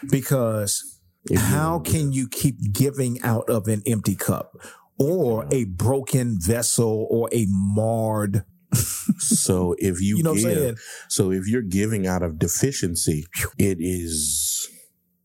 Because 0.10 1.00
If 1.30 1.42
how 1.42 1.80
can 1.80 2.14
you 2.14 2.30
keep 2.30 2.72
giving 2.72 3.22
out 3.24 3.50
of 3.50 3.68
an 3.68 3.82
empty 3.86 4.16
cup 4.16 4.56
or 4.98 5.46
a 5.52 5.66
broken 5.66 6.38
vessel 6.40 7.08
or 7.10 7.28
a 7.34 7.46
marred, 7.50 8.46
So 9.20 9.76
if 9.80 10.00
you, 10.02 10.18
you 10.18 10.24
know 10.24 10.32
what 10.32 10.40
I'm 10.40 10.46
give, 10.50 10.58
saying? 10.58 10.76
so 11.10 11.32
if 11.32 11.48
you're 11.48 11.62
giving 11.62 12.06
out 12.08 12.24
of 12.24 12.38
deficiency, 12.40 13.26
it 13.58 13.78
is 13.82 14.70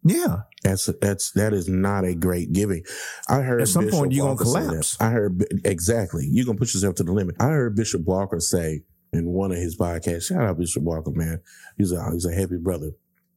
Yeah. 0.04 0.36
That's 0.62 0.88
that's 1.00 1.32
that 1.32 1.52
is 1.52 1.68
not 1.68 2.04
a 2.04 2.14
great 2.14 2.52
giving. 2.52 2.84
I 3.28 3.40
heard 3.42 3.62
At 3.62 3.68
some 3.68 3.84
Bishop 3.84 3.98
point, 3.98 4.12
you're 4.12 4.36
say 4.36 4.44
that. 4.44 4.68
collapse. 4.68 4.96
I 5.00 5.10
heard 5.10 5.44
exactly. 5.64 6.26
You're 6.30 6.46
gonna 6.46 6.58
push 6.58 6.74
yourself 6.74 6.94
to 6.96 7.02
the 7.04 7.12
limit. 7.12 7.36
I 7.40 7.46
heard 7.48 7.76
Bishop 7.76 8.02
Walker 8.04 8.40
say 8.40 8.82
in 9.12 9.26
one 9.32 9.52
of 9.52 9.58
his 9.58 9.76
podcasts. 9.76 10.24
Shout 10.24 10.42
out 10.42 10.58
Bishop 10.58 10.82
Walker, 10.82 11.10
man. 11.12 11.40
He's 11.76 11.92
a 11.92 12.10
he's 12.12 12.24
a 12.26 12.32
heavy 12.32 12.56
brother. 12.58 12.92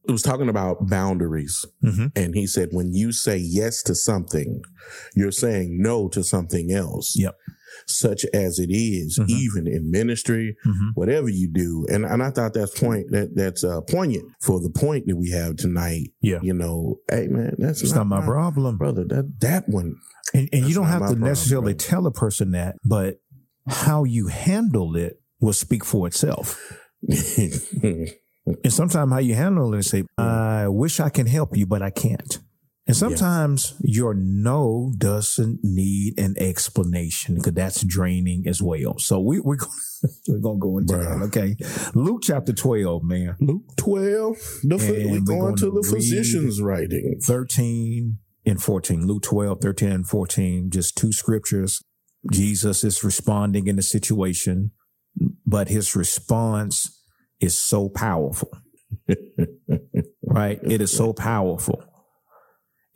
It 0.08 0.12
was 0.12 0.22
talking 0.22 0.48
about 0.48 0.88
boundaries, 0.88 1.64
Mhm. 1.84 2.12
and 2.14 2.34
he 2.36 2.46
said 2.46 2.68
when 2.70 2.92
you 2.94 3.10
say 3.10 3.36
yes 3.36 3.82
to 3.82 3.94
something, 3.96 4.62
you're 5.16 5.32
saying 5.32 5.82
no 5.82 6.08
to 6.10 6.22
something 6.22 6.70
else. 6.70 7.14
Yep. 7.18 7.34
Such 7.86 8.24
as 8.32 8.58
it 8.58 8.70
is, 8.70 9.18
Mhm. 9.18 9.28
even 9.28 9.66
in 9.66 9.90
ministry, 9.90 10.56
Mhm. 10.66 10.90
whatever 10.94 11.28
you 11.28 11.48
do, 11.48 11.86
and 11.90 12.04
and 12.04 12.22
I 12.22 12.30
thought 12.30 12.54
that's 12.54 12.78
point 12.78 13.10
that 13.10 13.34
that's 13.34 13.62
uh, 13.64 13.80
poignant 13.82 14.24
for 14.42 14.60
the 14.60 14.70
point 14.70 15.06
that 15.06 15.16
we 15.16 15.30
have 15.30 15.56
tonight. 15.56 16.12
Yeah. 16.20 16.38
You 16.42 16.54
know, 16.54 16.98
hey 17.10 17.26
man, 17.28 17.54
that's 17.58 17.82
It's 17.82 17.94
not 17.94 18.06
my 18.06 18.20
problem. 18.22 18.76
brother. 18.78 19.04
That 19.04 19.40
that 19.40 19.68
one. 19.68 19.96
And, 20.34 20.48
and 20.52 20.68
you 20.68 20.74
don't 20.74 20.86
have 20.86 21.00
to 21.02 21.06
problem, 21.14 21.20
necessarily 21.28 21.74
bro. 21.74 21.78
tell 21.86 22.06
a 22.06 22.12
person 22.12 22.50
that, 22.52 22.76
but 22.84 23.20
how 23.68 24.04
you 24.04 24.26
handle 24.28 24.96
it 24.96 25.20
will 25.40 25.52
speak 25.52 25.84
for 25.84 26.06
itself. 26.06 26.58
And 28.64 28.72
sometimes 28.72 29.10
how 29.12 29.18
you 29.18 29.34
handle 29.34 29.74
it 29.74 29.78
is 29.78 29.90
say, 29.90 30.04
I 30.16 30.68
wish 30.68 31.00
I 31.00 31.08
can 31.08 31.26
help 31.26 31.56
you, 31.56 31.66
but 31.66 31.82
I 31.82 31.90
can't. 31.90 32.38
And 32.86 32.96
sometimes 32.96 33.74
your 33.82 34.14
no 34.14 34.92
doesn't 34.96 35.60
need 35.64 36.20
an 36.20 36.36
explanation 36.38 37.34
because 37.34 37.54
that's 37.54 37.82
draining 37.82 38.46
as 38.46 38.62
well. 38.62 38.98
So 38.98 39.18
we, 39.18 39.40
we're 39.40 39.56
going 39.56 39.72
we're 40.28 40.38
gonna 40.38 40.58
go 40.58 40.78
into 40.78 40.94
Bruh. 40.94 41.18
that. 41.18 41.26
Okay. 41.26 41.56
Luke 41.94 42.20
chapter 42.22 42.52
12, 42.52 43.02
man. 43.02 43.36
Luke 43.40 43.64
twelve. 43.76 44.36
The 44.62 44.78
ph- 44.78 44.90
And 45.02 45.10
we 45.10 45.18
we're 45.18 45.24
going 45.24 45.40
going 45.40 45.56
to 45.56 45.64
to 45.66 45.70
the 45.72 45.82
physician's 45.82 46.62
writing. 46.62 47.18
13 47.24 48.18
and 48.46 48.62
14. 48.62 49.06
Luke 49.06 49.22
12, 49.22 49.60
13 49.60 49.90
and 49.90 50.06
14. 50.08 50.70
Just 50.70 50.96
two 50.96 51.10
scriptures. 51.12 51.82
Jesus 52.30 52.84
is 52.84 53.02
responding 53.02 53.66
in 53.66 53.76
the 53.76 53.82
situation, 53.82 54.70
but 55.44 55.68
his 55.68 55.96
response 55.96 57.02
is 57.40 57.58
so 57.58 57.88
powerful. 57.88 58.50
right? 60.24 60.58
It 60.62 60.80
is 60.80 60.96
so 60.96 61.12
powerful. 61.12 61.82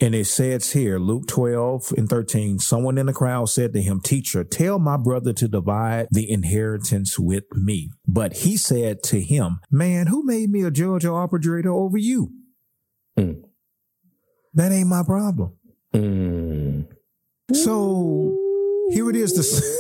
And 0.03 0.15
it 0.15 0.27
says 0.27 0.73
here, 0.73 0.99
Luke 0.99 1.27
12 1.27 1.93
and 1.99 2.09
13, 2.09 2.59
someone 2.59 2.97
in 2.97 3.07
the 3.07 3.13
crowd 3.13 3.51
said 3.51 3.75
to 3.75 3.83
him, 3.83 4.01
Teacher, 4.01 4.45
tell 4.45 4.79
my 4.79 4.97
brother 4.97 5.35
to 5.35 5.47
divide 5.47 6.09
the 6.11 6.31
inheritance 6.31 7.19
with 7.19 7.45
me. 7.53 7.91
But 8.07 8.39
he 8.39 8.57
said 8.57 9.03
to 9.05 9.21
him, 9.21 9.61
Man, 9.71 10.07
who 10.07 10.25
made 10.25 10.51
me 10.51 10.63
a 10.63 10.71
judge 10.71 11.05
or 11.05 11.19
arbitrator 11.19 11.71
over 11.71 11.99
you? 11.99 12.33
Mm. 13.19 13.43
That 14.55 14.73
ain't 14.73 14.89
my 14.89 15.03
problem. 15.03 15.53
Mm. 15.95 16.87
So 17.53 18.39
here 18.91 19.11
it 19.11 19.17
is. 19.17 19.35
The, 19.35 19.43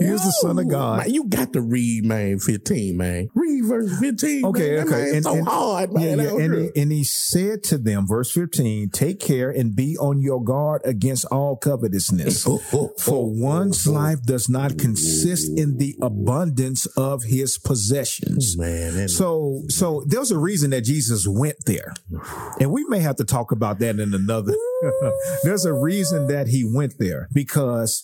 here's 0.00 0.22
the 0.22 0.32
Son 0.40 0.58
of 0.58 0.68
God. 0.68 0.98
Man, 0.98 1.10
you 1.14 1.24
got 1.28 1.52
to 1.52 1.60
read, 1.60 2.04
man, 2.04 2.38
15, 2.38 2.96
man. 2.96 3.28
Read 3.34 3.64
verse 3.66 3.98
15. 3.98 4.44
Okay, 4.46 4.76
man. 4.76 4.86
Okay. 4.86 4.90
man, 5.06 5.14
And- 5.14 5.24
so 5.24 5.34
and- 5.34 5.48
hard, 5.48 5.92
man. 5.92 6.18
Yeah, 6.18 6.24
yeah. 6.24 6.44
And, 6.44 6.54
he, 6.74 6.80
and 6.82 6.92
he 6.92 7.04
said 7.04 7.62
to 7.64 7.78
them, 7.78 8.06
verse 8.06 8.30
15, 8.32 8.90
take 8.90 9.20
care 9.20 9.50
and 9.50 9.74
be 9.74 9.96
on 9.98 10.20
your 10.20 10.42
guard 10.42 10.82
against 10.84 11.24
all 11.26 11.56
covetousness. 11.56 12.46
Oh, 12.56 12.62
oh, 12.72 12.90
For 12.98 13.14
oh, 13.24 13.32
one's 13.34 13.86
life 13.86 14.22
does 14.22 14.48
not 14.48 14.78
consist 14.78 15.50
in 15.58 15.78
the 15.78 15.96
abundance 16.00 16.86
of 16.96 17.24
his 17.24 17.58
possessions. 17.58 18.56
man. 18.58 19.08
So, 19.08 19.62
so 19.68 20.04
there's 20.06 20.30
a 20.30 20.38
reason 20.38 20.70
that 20.70 20.82
Jesus 20.82 21.26
went 21.28 21.56
there, 21.66 21.92
and 22.60 22.70
we 22.70 22.84
may 22.84 23.00
have 23.00 23.16
to 23.16 23.24
talk 23.24 23.52
about 23.52 23.78
that 23.80 23.98
in 23.98 24.14
another. 24.14 24.54
there's 25.42 25.64
a 25.64 25.72
reason 25.74 26.28
that 26.28 26.48
he 26.48 26.64
went 26.72 26.94
there 26.98 27.28
because 27.32 28.02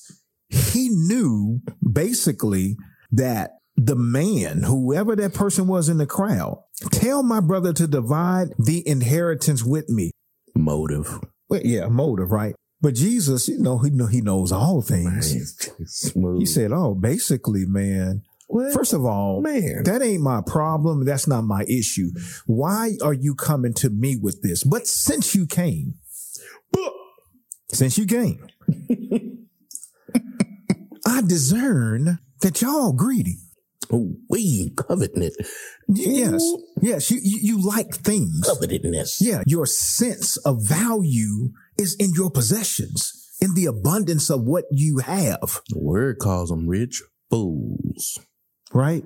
he 0.53 0.89
knew 0.91 1.61
basically 1.93 2.77
that 3.11 3.53
the 3.77 3.97
man, 3.97 4.63
whoever 4.63 5.17
that 5.17 5.35
person 5.35 5.67
was 5.67 5.89
in 5.89 5.99
the 5.99 6.07
crowd, 6.07 6.63
tell 6.91 7.23
my 7.23 7.41
brother 7.41 7.73
to 7.73 7.87
divide 7.87 8.49
the 8.59 8.87
inheritance 8.87 9.65
with 9.65 9.89
me. 9.89 10.11
motive. 10.55 11.21
Well, 11.49 11.61
yeah, 11.65 11.89
motive, 11.89 12.31
right? 12.31 12.55
But 12.81 12.95
Jesus, 12.95 13.49
you 13.49 13.59
know, 13.59 13.79
he 13.79 13.91
know 13.91 14.07
he 14.07 14.21
knows 14.21 14.53
all 14.53 14.83
things. 14.83 15.57
smooth. 15.87 16.41
He 16.41 16.47
said, 16.47 16.73
"Oh, 16.73 16.95
basically, 16.95 17.65
man. 17.67 18.23
What? 18.49 18.73
First 18.75 18.93
of 18.93 19.05
all, 19.05 19.41
man. 19.41 19.85
that 19.85 20.03
ain't 20.03 20.23
my 20.23 20.43
problem. 20.47 21.05
That's 21.05 21.27
not 21.27 21.43
my 21.43 21.65
issue. 21.69 22.11
Why 22.47 22.93
are 23.03 23.15
you 23.15 23.35
coming 23.35 23.73
to 23.75 23.89
me 23.89 24.17
with 24.17 24.43
this? 24.43 24.63
But 24.65 24.87
since 24.87 25.35
you 25.35 25.47
came, 25.47 25.95
since 27.73 27.97
you 27.97 28.05
came, 28.07 28.47
I 31.07 31.23
discern 31.23 32.19
that 32.41 32.63
y'all 32.63 32.93
greedy. 32.93 33.37
Oh, 33.93 34.15
we 34.31 34.71
coveting 34.77 35.23
it. 35.23 35.35
Yes, 35.89 36.43
yes, 36.81 37.11
you, 37.11 37.19
you, 37.23 37.39
you 37.43 37.61
like 37.67 37.95
things. 37.95 38.49
Covetedness. 38.49 39.17
Yeah, 39.21 39.43
your 39.47 39.67
sense 39.67 40.37
of 40.39 40.59
value 40.67 41.51
is 41.77 41.95
in 41.99 42.13
your 42.15 42.31
possessions, 42.31 43.13
in 43.41 43.55
the 43.55 43.67
abundance 43.67 44.31
of 44.31 44.43
what 44.43 44.65
you 44.71 44.99
have, 44.99 45.61
The 45.69 45.79
word 45.79 46.19
calls 46.21 46.49
them 46.49 46.67
rich 46.69 47.03
fools. 47.29 48.19
right? 48.73 49.05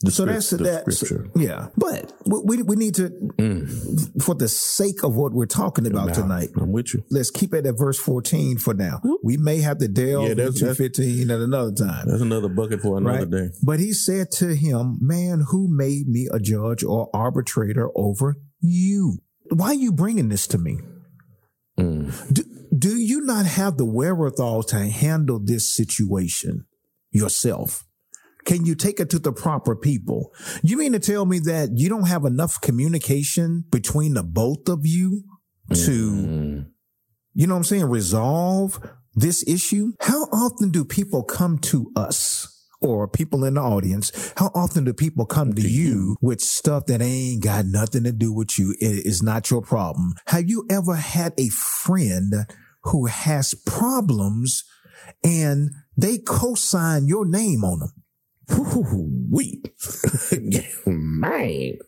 The 0.00 0.10
So 0.10 0.22
script- 0.24 0.32
that's 0.32 0.50
the 0.50 0.56
that. 0.58 0.92
scripture. 0.92 1.28
Yeah, 1.36 1.68
but 1.76 2.12
we 2.26 2.40
we, 2.56 2.62
we 2.62 2.76
need 2.76 2.94
to, 2.94 3.10
Mm. 3.38 4.22
for 4.22 4.34
the 4.34 4.48
sake 4.48 5.02
of 5.02 5.14
what 5.16 5.32
we're 5.34 5.44
talking 5.46 5.86
about 5.86 6.08
Now, 6.08 6.12
tonight, 6.14 6.50
I'm 6.56 6.72
with 6.72 6.94
you. 6.94 7.02
let's 7.10 7.30
keep 7.30 7.52
it 7.52 7.66
at 7.66 7.76
verse 7.78 7.98
14 7.98 8.56
for 8.58 8.72
now. 8.74 9.00
We 9.22 9.36
may 9.36 9.58
have 9.58 9.78
to 9.78 9.88
delve 9.88 10.28
Yeah, 10.28 10.34
that's- 10.34 10.54
into 10.54 10.60
that's- 10.66 10.76
15 10.78 11.30
at 11.30 11.40
another 11.40 11.72
time. 11.72 12.06
That's 12.08 12.22
another 12.22 12.48
bucket 12.48 12.80
for 12.80 12.96
another 12.98 13.18
Right. 13.20 13.30
day. 13.30 13.50
But 13.62 13.78
he 13.80 13.92
said 13.92 14.30
to 14.32 14.54
him, 14.54 14.98
Man, 15.02 15.44
who 15.50 15.68
made 15.68 16.08
me 16.08 16.28
a 16.32 16.38
judge 16.40 16.82
or 16.82 17.08
arbitrator 17.14 17.90
over 17.94 18.36
you? 18.60 19.18
Why 19.50 19.66
are 19.68 19.74
you 19.74 19.92
bringing 19.92 20.28
this 20.30 20.46
to 20.48 20.58
me? 20.58 20.78
Mm. 21.78 22.32
Do, 22.32 22.42
do 22.76 22.96
you 22.96 23.20
not 23.20 23.44
have 23.46 23.76
the 23.76 23.84
wherewithal 23.84 24.62
to 24.64 24.78
handle 24.78 25.38
this 25.40 25.74
situation 25.74 26.64
yourself? 27.10 27.84
Can 28.44 28.64
you 28.66 28.74
take 28.74 29.00
it 29.00 29.10
to 29.10 29.18
the 29.18 29.32
proper 29.32 29.74
people? 29.74 30.32
You 30.62 30.76
mean 30.76 30.92
to 30.92 30.98
tell 30.98 31.24
me 31.26 31.38
that 31.40 31.70
you 31.76 31.88
don't 31.88 32.08
have 32.08 32.24
enough 32.24 32.60
communication 32.60 33.64
between 33.70 34.14
the 34.14 34.22
both 34.22 34.68
of 34.68 34.80
you 34.86 35.22
to 35.72 36.12
Mm. 36.12 36.66
you 37.34 37.46
know 37.46 37.54
what 37.54 37.58
I'm 37.58 37.64
saying, 37.64 37.84
resolve 37.86 38.78
this 39.14 39.46
issue? 39.46 39.92
How 40.00 40.24
often 40.24 40.70
do 40.70 40.84
people 40.84 41.22
come 41.22 41.58
to 41.60 41.90
us 41.96 42.48
or 42.80 43.08
people 43.08 43.44
in 43.44 43.54
the 43.54 43.60
audience? 43.62 44.32
How 44.36 44.50
often 44.54 44.84
do 44.84 44.92
people 44.92 45.24
come 45.24 45.54
to 45.54 45.62
you 45.62 46.16
with 46.20 46.40
stuff 46.40 46.86
that 46.86 47.00
ain't 47.00 47.42
got 47.42 47.64
nothing 47.66 48.04
to 48.04 48.12
do 48.12 48.32
with 48.32 48.58
you? 48.58 48.74
It 48.80 49.06
is 49.06 49.22
not 49.22 49.50
your 49.50 49.62
problem. 49.62 50.14
Have 50.26 50.48
you 50.50 50.66
ever 50.70 50.96
had 50.96 51.32
a 51.38 51.48
friend 51.48 52.46
who 52.82 53.06
has 53.06 53.54
problems 53.66 54.64
and 55.22 55.70
they 55.96 56.18
co-sign 56.18 57.06
your 57.06 57.24
name 57.26 57.64
on 57.64 57.78
them? 57.78 57.92
We, 59.30 59.62
man. 60.86 61.78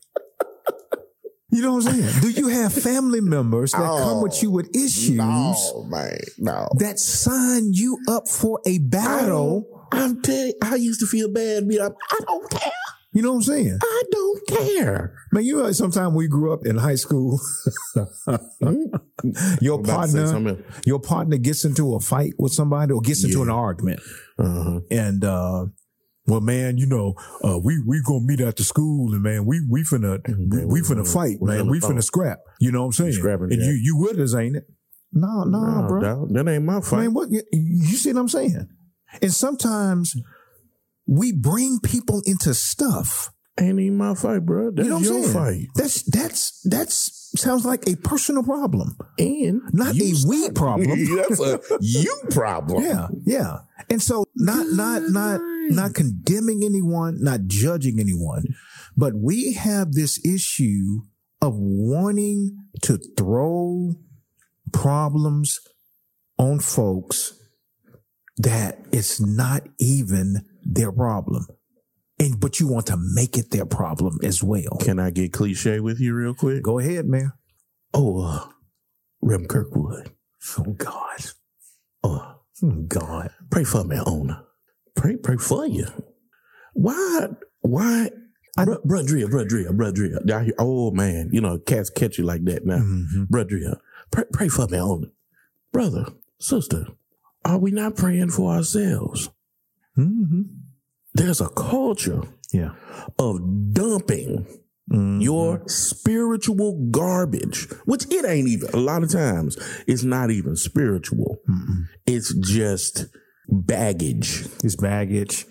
You 1.51 1.63
know 1.63 1.75
what 1.75 1.87
I'm 1.87 1.93
saying? 1.95 2.21
do 2.21 2.31
you 2.31 2.49
have 2.49 2.73
family 2.73 3.21
members 3.21 3.73
that 3.73 3.79
come 3.81 4.21
with 4.23 4.43
you 4.43 4.51
with 4.51 4.69
issues 4.75 5.11
No, 5.17 5.55
man, 5.89 6.19
no. 6.39 6.69
that 6.79 6.99
sign 6.99 7.73
you 7.73 7.99
up 8.09 8.29
for 8.29 8.61
a 8.67 8.79
battle? 8.79 9.87
I'm 9.93 10.21
telling 10.23 10.49
you, 10.49 10.55
I 10.63 10.75
used 10.75 11.01
to 11.01 11.07
feel 11.07 11.33
bad. 11.33 11.69
Be 11.69 11.79
like, 11.79 11.93
I 12.11 12.19
don't 12.27 12.51
care. 12.51 12.73
You 13.13 13.23
know 13.23 13.31
what 13.31 13.37
I'm 13.37 13.43
saying? 13.45 13.79
I 13.83 14.03
don't 14.11 14.47
care. 14.49 15.15
Man, 15.33 15.45
you 15.45 15.57
know, 15.59 15.73
sometimes 15.73 16.15
we 16.15 16.29
grew 16.29 16.53
up 16.53 16.67
in 16.67 16.77
high 16.77 16.97
school, 16.97 17.41
your 19.61 19.79
to 19.83 19.87
say 19.87 19.93
partner, 19.93 20.59
your 20.85 21.01
partner 21.01 21.39
gets 21.39 21.65
into 21.65 21.95
a 21.95 22.01
fight 22.01 22.35
with 22.39 22.53
somebody 22.53 22.93
or 22.93 23.01
gets 23.01 23.25
into 23.25 23.39
Yeah. 23.39 23.45
an 23.45 23.51
argument, 23.51 24.01
Uh-huh. 24.39 24.81
and 24.91 25.25
uh, 25.25 25.67
well, 26.27 26.41
man, 26.41 26.77
you 26.79 26.87
know, 26.87 27.15
uh, 27.45 27.59
we 27.59 27.81
we 27.87 28.01
gonna 28.03 28.21
meet 28.25 28.41
at 28.41 28.57
the 28.57 28.65
school, 28.65 29.13
and 29.13 29.23
man, 29.23 29.47
we 29.47 29.61
we 29.69 29.83
finna 29.83 30.21
we, 30.27 30.35
Man, 30.35 30.69
we 30.69 30.81
we 30.81 30.87
finna 30.87 31.07
fight, 31.11 31.37
man, 31.41 31.69
we 31.69 31.81
finna 31.81 32.03
scrap. 32.03 32.41
You 32.61 32.73
know 32.73 32.81
what 32.81 32.87
I'm 32.87 32.93
saying? 32.93 33.13
Scrapping, 33.13 33.53
and 33.53 33.61
yeah. 33.61 33.69
you 33.69 33.73
you 33.83 33.97
with 33.97 34.19
us, 34.19 34.35
ain't 34.35 34.57
it? 34.57 34.65
No, 35.13 35.45
no, 35.45 35.61
No, 35.83 35.89
bro. 35.89 36.01
dog, 36.01 36.35
that 36.35 36.49
ain't 36.49 36.65
my 36.65 36.81
fight. 36.81 37.03
Man, 37.03 37.15
what 37.15 37.31
you, 37.31 37.43
you 37.53 37.97
see 37.97 38.13
what 38.13 38.21
I'm 38.21 38.29
saying? 38.29 38.69
And 39.23 39.33
sometimes 39.33 40.15
we 41.07 41.33
bring 41.33 41.79
people 41.81 42.23
into 42.27 42.53
stuff 42.55 43.31
ain't 43.59 43.81
even 43.81 43.97
my 43.97 44.15
fight, 44.15 44.45
bro. 44.45 44.71
That's 44.71 44.85
you 44.87 44.91
know 44.91 44.97
what 44.99 45.05
your 45.05 45.23
saying? 45.23 45.35
fight. 45.35 45.69
That's 45.75 46.03
that's 46.03 46.61
that's 46.65 47.31
sounds 47.41 47.65
like 47.65 47.89
a 47.89 47.97
personal 47.97 48.43
problem, 48.43 48.97
And 49.19 49.63
not 49.73 49.95
a 49.95 50.15
we 50.29 50.51
problem. 50.55 50.89
That's 51.17 51.41
a 51.41 51.61
you 51.81 52.15
problem. 52.31 52.83
yeah, 52.83 53.09
yeah. 53.25 53.59
And 53.91 54.03
so 54.03 54.25
not 54.35 54.67
not 54.69 55.03
not 55.11 55.41
not 55.71 55.95
condemning 55.95 56.63
anyone, 56.65 57.23
not 57.23 57.47
judging 57.47 57.99
anyone, 58.01 58.45
but 58.97 59.15
we 59.15 59.55
have 59.55 59.93
this 59.93 60.25
issue 60.25 61.03
of 61.43 61.55
wanting 61.57 62.57
to 62.83 62.99
throw 63.17 63.95
problems 64.73 65.59
on 66.39 66.61
folks 66.61 67.39
that 68.39 68.79
it's 68.93 69.21
not 69.21 69.63
even 69.79 70.45
their 70.63 70.93
problem. 70.93 71.47
And 72.19 72.41
but 72.41 72.61
you 72.61 72.69
want 72.69 72.87
to 72.87 72.97
make 72.99 73.37
it 73.37 73.51
their 73.51 73.67
problem 73.67 74.19
as 74.23 74.43
well. 74.43 74.79
Can 74.81 74.99
I 74.99 75.11
get 75.11 75.33
cliche 75.33 75.81
with 75.81 76.01
you 76.01 76.15
real 76.15 76.35
quick? 76.35 76.63
Go 76.63 76.79
ahead, 76.79 77.07
man. 77.07 77.33
Oh, 77.93 78.23
uh, 78.23 78.49
Rem 79.21 79.47
Kirkwood. 79.47 80.13
Oh 80.59 80.73
God. 80.73 81.27
Oh, 82.03 82.37
Oh 82.63 82.71
God. 82.89 83.31
pray 83.51 83.65
for 83.65 83.85
me, 83.85 83.99
owner. 84.07 84.43
Pray, 84.97 85.17
pray 85.17 85.37
for 85.37 85.67
you. 85.67 85.87
Why, 86.75 87.29
why? 87.61 88.11
I- 88.59 88.65
Br- 88.65 88.75
Bruh 88.87 89.07
Drea, 89.07 89.27
bruh 89.29 89.47
Drea, 89.47 89.71
bruh 89.71 89.93
Drea. 89.95 90.19
Down 90.25 90.45
here, 90.47 90.55
oh 90.59 90.91
man, 90.91 91.29
you 91.33 91.41
know, 91.41 91.59
cats 91.59 91.91
catch 91.91 92.19
you 92.19 92.25
like 92.25 92.45
that 92.45 92.65
now. 92.65 92.79
Mhm. 92.79 93.29
Bruh 93.29 93.47
Drea, 93.47 93.79
pray, 94.11 94.25
pray 94.33 94.49
for 94.49 94.67
me, 94.69 94.79
owner. 94.79 95.09
Brother, 95.73 96.07
sister, 96.41 96.87
are 97.45 97.59
we 97.59 97.71
not 97.71 97.97
praying 97.97 98.31
for 98.31 98.53
ourselves? 98.53 99.29
Mhm. 99.97 100.47
There's 101.15 101.41
a 101.41 101.49
culture 101.51 102.23
Yeah. 102.53 102.73
of 103.19 103.73
dumping 103.75 104.47
Mhm. 104.91 105.23
your 105.23 105.63
spiritual 105.67 106.89
garbage, 106.91 107.69
which 107.85 108.07
it 108.11 108.25
ain't 108.27 108.49
even. 108.49 108.71
A 108.73 108.77
lot 108.79 109.03
of 109.03 109.11
times, 109.11 109.59
it's 109.87 110.05
not 110.05 110.31
even 110.31 110.57
spiritual. 110.57 111.41
Mm-mm. 111.49 111.89
It's 112.07 112.33
just 112.35 113.07
baggage. 113.49 114.45
His 114.63 114.77
baggage. 114.77 115.47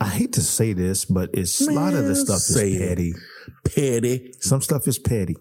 I 0.00 0.06
hate 0.08 0.32
to 0.34 0.40
say 0.42 0.72
this, 0.72 1.04
but 1.04 1.30
it's 1.32 1.60
a 1.60 1.70
lot 1.70 1.94
of 1.94 2.04
the 2.06 2.16
stuff 2.16 2.38
is 2.38 2.56
it. 2.56 2.88
petty. 2.88 3.12
Petty. 3.64 4.32
Some 4.40 4.60
stuff 4.60 4.88
is 4.88 4.98
petty. 4.98 5.36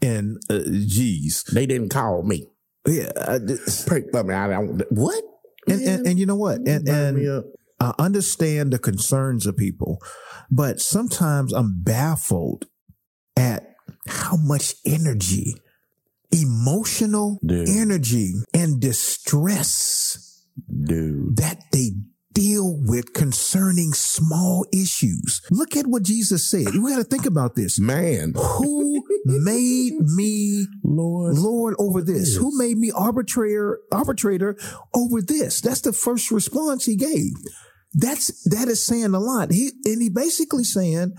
And 0.00 0.38
uh, 0.50 0.58
geez, 0.64 1.44
They 1.52 1.66
didn't 1.66 1.90
call 1.90 2.24
me. 2.24 2.48
yeah. 2.86 3.12
I, 3.20 3.38
this- 3.38 3.84
Pray 3.86 4.02
for 4.10 4.24
me. 4.24 4.34
I 4.34 4.48
don't. 4.48 4.82
What? 4.90 5.22
and, 5.68 5.80
and 5.82 6.06
and 6.08 6.18
you 6.18 6.26
know 6.26 6.36
what? 6.36 6.58
And 6.66 6.88
and. 6.88 7.44
I 7.80 7.92
understand 7.98 8.72
the 8.72 8.78
concerns 8.78 9.44
of 9.44 9.56
people, 9.56 9.98
but 10.52 10.78
sometimes 10.80 11.52
I'm 11.52 11.82
baffled 11.82 12.66
at 13.36 13.74
how 14.06 14.36
much 14.36 14.74
energy, 14.86 15.56
emotional 16.30 17.40
Dude. 17.44 17.68
energy, 17.68 18.34
and 18.54 18.80
distress 18.80 20.31
dude. 20.84 21.36
that 21.36 21.58
they 21.72 21.90
deal 22.32 22.78
with 22.86 23.12
concerning 23.12 23.92
small 23.92 24.66
issues. 24.72 25.42
Look 25.50 25.76
at 25.76 25.86
what 25.86 26.02
Jesus 26.02 26.48
said. 26.48 26.74
We 26.74 26.90
got 26.90 26.98
to 26.98 27.04
think 27.04 27.26
about 27.26 27.54
this. 27.54 27.78
Man, 27.78 28.32
Who 28.34 29.04
made 29.24 29.92
me 30.00 30.66
Lord. 30.82 31.36
Lord 31.36 31.74
over 31.78 32.00
this? 32.02 32.32
Yes. 32.32 32.36
Who 32.36 32.56
made 32.56 32.78
me 32.78 32.90
arbitrator 32.90 33.80
arbitrator 33.92 34.56
over 34.94 35.20
this? 35.20 35.60
That's 35.60 35.82
the 35.82 35.92
first 35.92 36.30
response 36.30 36.86
he 36.86 36.96
gave. 36.96 37.32
That's 37.94 38.42
that 38.44 38.68
is 38.68 38.84
saying 38.84 39.14
a 39.14 39.20
lot. 39.20 39.50
He 39.50 39.72
and 39.84 40.00
he 40.00 40.08
basically 40.08 40.64
saying, 40.64 41.12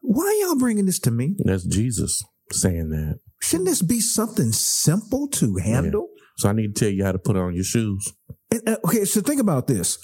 "Why 0.00 0.42
y'all 0.42 0.58
bringing 0.58 0.86
this 0.86 0.98
to 1.00 1.12
me? 1.12 1.36
That's 1.44 1.64
Jesus 1.64 2.24
saying 2.50 2.90
that. 2.90 3.20
Shouldn't 3.40 3.68
this 3.68 3.82
be 3.82 4.00
something 4.00 4.50
simple 4.50 5.28
to 5.28 5.56
handle?" 5.56 6.08
So 6.38 6.48
I 6.48 6.52
need 6.52 6.74
to 6.74 6.80
tell 6.80 6.92
you 6.92 7.04
how 7.04 7.12
to 7.12 7.18
put 7.18 7.36
on 7.36 7.54
your 7.54 7.64
shoes. 7.64 8.12
And, 8.58 8.68
uh, 8.68 8.76
okay, 8.86 9.04
so 9.04 9.20
think 9.20 9.40
about 9.40 9.66
this. 9.66 9.98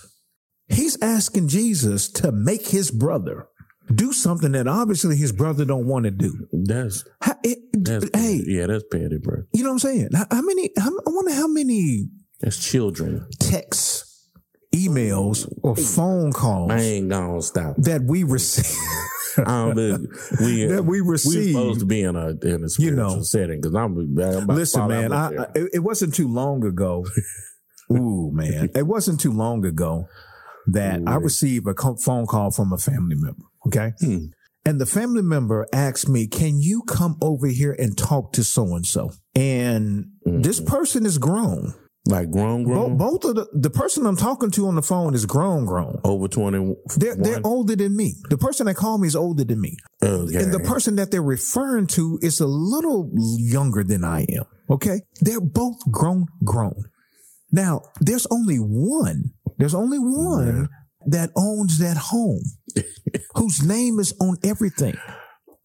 He's 0.68 1.00
asking 1.02 1.48
Jesus 1.48 2.08
to 2.12 2.32
make 2.32 2.66
his 2.68 2.90
brother 2.90 3.48
do 3.92 4.12
something 4.12 4.52
that 4.52 4.66
obviously 4.68 5.16
his 5.16 5.32
brother 5.32 5.64
don't 5.64 5.86
want 5.86 6.04
to 6.04 6.10
do. 6.10 6.46
That's 6.52 7.04
How- 7.20 7.36
it- 7.42 7.58
that's 7.72 8.08
hey, 8.14 8.42
yeah, 8.46 8.66
that's 8.66 8.84
petty, 8.90 9.18
bro. 9.18 9.42
you 9.52 9.62
know 9.64 9.70
what 9.70 9.74
I'm 9.74 9.78
saying? 9.80 10.08
How, 10.14 10.26
how 10.30 10.42
many? 10.42 10.70
How, 10.78 10.88
I 10.90 11.10
wonder 11.10 11.32
how 11.34 11.48
many 11.48 12.08
That's 12.40 12.56
children. 12.58 13.26
texts, 13.40 14.28
emails, 14.74 15.52
or 15.62 15.74
phone 15.76 16.32
calls 16.32 16.70
I 16.70 16.78
ain't 16.78 17.08
gonna 17.10 17.42
stop. 17.42 17.76
that 17.78 18.02
we 18.04 18.22
receive 18.24 18.78
I 19.38 19.42
don't 19.44 19.76
know. 19.76 19.98
We 20.40 20.64
that 20.66 20.84
we 20.84 21.00
we 21.00 21.16
supposed 21.16 21.36
receive. 21.36 21.78
to 21.80 21.84
be 21.86 22.02
in 22.02 22.14
a 22.16 22.28
in 22.42 22.64
a 22.64 22.68
spiritual 22.68 22.78
You 22.78 22.90
know. 23.16 23.22
setting 23.22 23.60
because 23.60 23.74
I'm, 23.74 23.96
I'm 23.98 24.42
about 24.44 24.56
Listen, 24.56 24.88
man, 24.88 25.12
I. 25.12 25.26
I, 25.34 25.46
it- 25.54 25.70
it 25.74 25.78
wasn't 25.80 26.14
too 26.14 26.28
long 26.28 26.64
ago. 26.64 27.04
Ooh, 27.98 28.30
man, 28.32 28.70
it 28.74 28.86
wasn't 28.86 29.20
too 29.20 29.32
long 29.32 29.64
ago 29.64 30.06
that 30.68 31.02
I 31.06 31.16
received 31.16 31.66
a 31.66 31.74
phone 31.96 32.26
call 32.26 32.50
from 32.50 32.72
a 32.72 32.78
family 32.78 33.16
member. 33.16 33.44
Okay. 33.66 33.92
Hmm. 34.00 34.26
And 34.64 34.80
the 34.80 34.86
family 34.86 35.22
member 35.22 35.66
asked 35.72 36.08
me, 36.08 36.28
can 36.28 36.60
you 36.60 36.82
come 36.82 37.16
over 37.20 37.48
here 37.48 37.74
and 37.76 37.98
talk 37.98 38.32
to 38.34 38.44
so 38.44 38.76
and 38.76 38.86
so? 38.86 39.10
And 39.34 40.06
this 40.24 40.60
person 40.60 41.04
is 41.04 41.18
grown. 41.18 41.74
like 42.06 42.30
grown, 42.30 42.64
Bo- 42.64 42.70
grown, 42.70 42.96
both 42.96 43.24
of 43.24 43.34
the, 43.36 43.46
the 43.52 43.70
person 43.70 44.06
I'm 44.06 44.16
talking 44.16 44.50
to 44.52 44.66
on 44.66 44.74
the 44.74 44.82
phone 44.82 45.14
is 45.14 45.26
grown, 45.26 45.66
grown. 45.66 46.00
over 46.04 46.28
twenty. 46.28 46.74
They're, 46.96 47.14
they're 47.16 47.40
older 47.44 47.76
than 47.76 47.96
me. 47.96 48.14
The 48.28 48.38
person 48.38 48.66
that 48.66 48.74
called 48.74 49.00
me 49.00 49.08
is 49.08 49.16
older 49.16 49.44
than 49.44 49.60
me. 49.60 49.76
Okay. 50.02 50.36
And 50.36 50.52
the 50.52 50.60
person 50.60 50.96
that 50.96 51.10
they're 51.10 51.22
referring 51.22 51.86
to 51.88 52.18
is 52.22 52.40
a 52.40 52.46
little 52.46 53.10
younger 53.14 53.84
than 53.84 54.04
I 54.04 54.26
am. 54.30 54.44
Okay. 54.68 55.02
They're 55.20 55.40
both 55.40 55.78
grown, 55.90 56.26
grown. 56.44 56.84
Now, 57.52 57.82
there's 58.00 58.26
only 58.30 58.56
one, 58.56 59.32
there's 59.58 59.74
only 59.74 59.98
one 59.98 60.68
that 61.06 61.30
owns 61.36 61.78
that 61.78 61.96
home 61.96 62.42
whose 63.36 63.62
name 63.62 63.98
is 64.00 64.14
on 64.20 64.36
everything. 64.42 64.96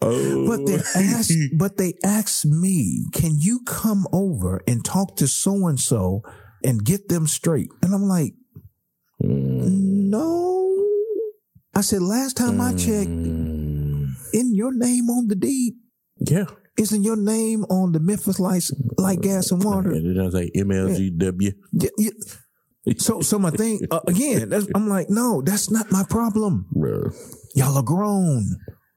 oh, 0.02 0.48
But 0.48 0.66
they 0.66 0.82
ask, 0.96 1.32
but 1.58 1.78
they 1.78 1.94
ask 2.04 2.46
me, 2.46 3.06
can 3.14 3.40
you 3.40 3.62
come 3.66 4.06
over 4.12 4.62
and 4.68 4.84
talk 4.84 5.16
to 5.18 5.28
so 5.28 5.68
and 5.68 5.80
so 5.80 6.22
and 6.64 6.84
get 6.84 7.08
them 7.08 7.26
straight? 7.28 7.70
And 7.82 7.94
I'm 7.94 8.04
like, 8.04 8.34
Mm, 9.24 10.10
no. 10.10 10.86
I 11.74 11.82
said, 11.82 12.02
last 12.02 12.38
time 12.38 12.62
I 12.62 12.72
checked, 12.74 13.10
mm, 13.10 14.14
in 14.34 14.54
your 14.54 14.72
name 14.74 15.10
on 15.10 15.28
the 15.28 15.36
deed, 15.36 15.74
yeah. 16.20 16.46
Isn't 16.78 17.04
your 17.04 17.18
name 17.18 17.64
on 17.66 17.92
the 17.92 18.00
Memphis 18.00 18.40
Light, 18.40 18.70
Light 18.98 19.22
Gas 19.22 19.52
and 19.52 19.64
Water? 19.64 19.92
It 19.94 20.14
does 20.14 20.34
say 20.34 20.52
MLGW. 20.56 21.54
Yeah, 21.74 21.90
yeah. 21.98 22.12
So, 22.98 23.22
so 23.22 23.38
my 23.38 23.50
thing 23.50 23.82
uh, 23.92 24.00
again, 24.08 24.50
that's, 24.50 24.68
I'm 24.74 24.88
like, 24.88 25.10
no, 25.10 25.42
that's 25.42 25.70
not 25.70 25.92
my 25.92 26.04
problem. 26.10 26.68
Y'all 27.54 27.76
are 27.76 27.84
grown, 27.84 28.46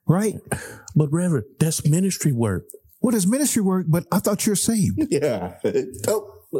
right? 0.06 0.36
But 0.94 1.08
Reverend, 1.10 1.46
that's 1.58 1.84
ministry 1.88 2.32
work. 2.32 2.66
What 3.00 3.14
is 3.14 3.26
ministry 3.26 3.62
work? 3.62 3.86
But 3.88 4.04
I 4.12 4.18
thought 4.20 4.46
you're 4.46 4.56
saved. 4.56 4.98
Yeah. 5.10 5.54
Oh, 6.06 6.40
I 6.52 6.58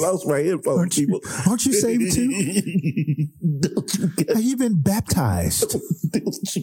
lost 0.00 0.26
my 0.26 0.40
info, 0.40 0.78
Aren't 0.78 0.96
you, 0.96 1.20
aren't 1.46 1.66
you 1.66 1.72
saved 1.72 2.14
too? 2.14 2.28
don't 3.60 3.94
you 3.94 4.34
Have 4.34 4.42
you 4.42 4.56
been 4.56 4.80
baptized? 4.80 5.72
don't 6.12 6.56
you, 6.56 6.62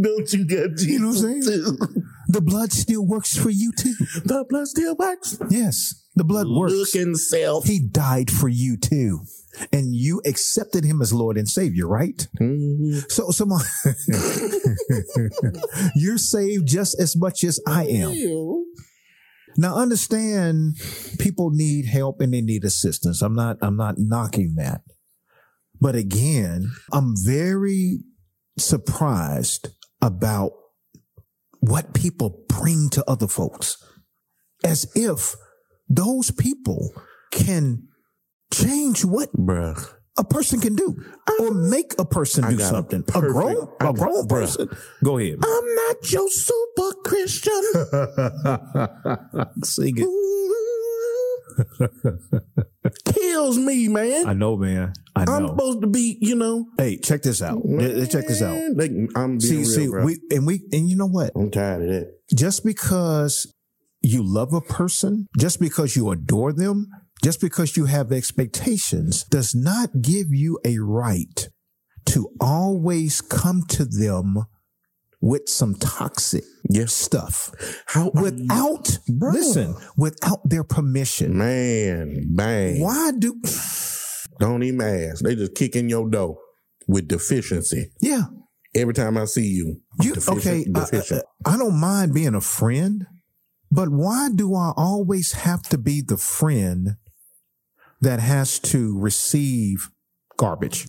don't 0.00 0.32
you 0.32 0.46
got 0.46 0.76
Jesus 0.76 0.86
You 0.86 0.98
know 1.00 1.08
what 1.08 1.24
I'm 1.24 1.42
saying? 1.42 1.78
Too? 2.28 2.32
The 2.32 2.40
blood 2.40 2.72
still 2.72 3.06
works 3.06 3.36
for 3.36 3.50
you 3.50 3.72
too. 3.76 3.94
The 4.24 4.44
blood 4.48 4.68
still 4.68 4.94
works. 4.96 5.38
Yes, 5.50 6.04
the 6.14 6.24
blood 6.24 6.46
works. 6.48 6.72
Look 6.74 6.94
and 6.94 7.18
self. 7.18 7.66
He 7.66 7.80
died 7.80 8.30
for 8.30 8.48
you 8.48 8.76
too. 8.76 9.20
And 9.72 9.92
you 9.94 10.22
accepted 10.24 10.84
him 10.84 11.02
as 11.02 11.12
Lord 11.12 11.36
and 11.36 11.48
Savior, 11.48 11.88
right? 11.88 12.28
Mhm. 12.40 13.10
So, 13.10 13.30
so 13.30 13.44
my, 13.44 13.60
you're 15.96 16.18
saved 16.18 16.68
just 16.68 16.98
as 17.00 17.16
much 17.16 17.42
as 17.42 17.58
I 17.66 17.84
am. 17.86 18.12
Now 19.56 19.76
understand 19.76 20.76
people 21.18 21.50
need 21.50 21.86
help 21.86 22.20
and 22.20 22.32
they 22.32 22.40
need 22.40 22.64
assistance. 22.64 23.20
I'm 23.22 23.34
not 23.34 23.56
I'm 23.62 23.76
not 23.76 23.96
knocking 23.98 24.54
that. 24.56 24.82
But 25.80 25.96
again, 25.96 26.70
I'm 26.92 27.14
very 27.16 28.00
surprised 28.58 29.70
about 30.00 30.52
what 31.60 31.94
people 31.94 32.44
bring 32.48 32.90
to 32.90 33.04
other 33.08 33.26
folks 33.26 33.82
as 34.64 34.90
if 34.94 35.34
those 35.88 36.30
people 36.30 36.92
can 37.30 37.88
change 38.52 39.04
what 39.04 39.32
Bruh. 39.34 39.94
a 40.18 40.24
person 40.24 40.60
can 40.60 40.74
do 40.74 40.96
or 41.40 41.46
uh-huh. 41.46 41.54
make 41.54 41.94
a 41.98 42.04
person 42.04 42.44
I 42.44 42.50
do 42.50 42.58
a 42.58 42.60
something. 42.60 43.00
A 43.00 43.12
perfect- 43.12 43.32
grown 43.32 43.68
a 43.80 43.92
grown 43.92 44.26
person. 44.26 44.68
Go 45.02 45.18
ahead. 45.18 45.38
I'm 45.42 45.74
not 45.74 46.12
your 46.12 46.28
super 46.30 46.92
Christian. 47.04 47.62
Sing 49.64 49.94
it. 49.96 50.08
Kills 53.04 53.58
me, 53.58 53.88
man. 53.88 54.26
I 54.26 54.32
know, 54.32 54.56
man. 54.56 54.92
I 55.14 55.24
know. 55.24 55.32
I'm 55.34 55.46
supposed 55.48 55.80
to 55.82 55.86
be, 55.86 56.18
you 56.20 56.34
know. 56.36 56.66
Hey, 56.76 56.96
check 56.98 57.22
this 57.22 57.42
out. 57.42 57.60
Let's 57.64 58.12
check 58.12 58.26
this 58.26 58.42
out. 58.42 58.58
Like, 58.74 58.90
I'm 59.16 59.38
being 59.38 59.40
See, 59.40 59.56
real, 59.56 59.64
see, 59.66 59.86
bro. 59.88 60.04
we 60.04 60.20
and 60.30 60.46
we 60.46 60.62
and 60.72 60.88
you 60.88 60.96
know 60.96 61.08
what? 61.08 61.32
I'm 61.34 61.50
tired 61.50 61.82
of 61.82 61.88
that. 61.88 62.14
Just 62.34 62.64
because 62.64 63.52
you 64.00 64.22
love 64.22 64.52
a 64.52 64.60
person, 64.60 65.26
just 65.38 65.60
because 65.60 65.96
you 65.96 66.10
adore 66.10 66.52
them, 66.52 66.86
just 67.22 67.40
because 67.40 67.76
you 67.76 67.86
have 67.86 68.12
expectations, 68.12 69.24
does 69.24 69.54
not 69.54 70.02
give 70.02 70.26
you 70.30 70.58
a 70.64 70.78
right 70.78 71.48
to 72.06 72.30
always 72.40 73.20
come 73.20 73.62
to 73.68 73.84
them 73.84 74.44
with 75.20 75.48
some 75.48 75.74
toxic 75.74 76.44
Yes. 76.70 76.92
stuff 76.92 77.50
How 77.86 78.10
without, 78.10 78.98
Bro. 79.08 79.32
listen, 79.32 79.74
without 79.96 80.48
their 80.48 80.64
permission. 80.64 81.36
man, 81.36 82.26
bang. 82.34 82.80
Why 82.80 83.10
do, 83.18 83.40
Don't 84.38 84.62
even 84.62 84.80
ask. 84.80 85.24
They 85.24 85.34
just 85.34 85.54
kicking 85.54 85.88
your 85.88 86.08
door 86.08 86.38
with 86.86 87.08
deficiency. 87.08 87.90
yeah. 88.00 88.24
Every 88.74 88.92
time 88.94 89.16
I 89.16 89.24
see 89.24 89.46
you, 89.46 89.80
You, 90.02 90.14
deficient, 90.14 90.38
okay. 90.38 90.66
Uh, 90.74 90.80
uh, 90.80 90.86
I- 90.92 91.50
I, 91.50 91.54
I 91.54 91.58
don't 91.58 91.80
mind 91.80 92.12
being 92.14 92.34
a 92.34 92.40
friend, 92.40 93.06
but 93.72 93.88
why 93.88 94.28
do 94.32 94.54
I 94.54 94.72
always 94.76 95.32
have 95.32 95.62
to 95.70 95.78
be 95.78 96.02
the 96.02 96.18
friend 96.18 96.96
that 98.02 98.20
has 98.20 98.58
to 98.60 98.96
receive 98.96 99.90
garbage? 100.36 100.86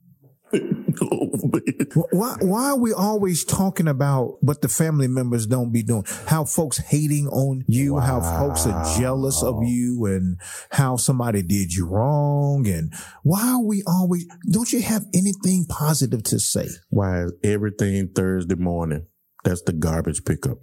Wh- 0.99 2.13
Why, 2.13 2.35
why 2.41 2.65
are 2.71 2.77
we 2.77 2.93
always 2.93 3.43
talking 3.45 3.87
about 3.87 4.37
what 4.43 4.61
the 4.61 4.67
family 4.67 5.07
members 5.07 5.45
don't 5.47 5.71
be 5.71 5.81
doing? 5.83 6.03
How 6.27 6.43
folks 6.45 6.77
hating 6.77 7.27
on 7.27 7.63
you, 7.67 7.97
how 7.99 8.21
folks 8.21 8.65
are 8.67 8.99
jealous 8.99 9.41
of 9.43 9.55
you 9.63 10.05
and 10.05 10.37
how 10.71 10.97
somebody 10.97 11.41
did 11.41 11.73
you 11.73 11.87
wrong. 11.87 12.67
And 12.67 12.93
why 13.23 13.53
are 13.53 13.63
we 13.63 13.83
always, 13.87 14.25
don't 14.49 14.71
you 14.71 14.81
have 14.81 15.05
anything 15.13 15.65
positive 15.67 16.23
to 16.23 16.39
say? 16.39 16.67
Why 16.89 17.23
is 17.23 17.33
everything 17.43 18.09
Thursday 18.09 18.55
morning? 18.55 19.05
That's 19.43 19.61
the 19.61 19.73
garbage 19.73 20.25
pickup. 20.25 20.57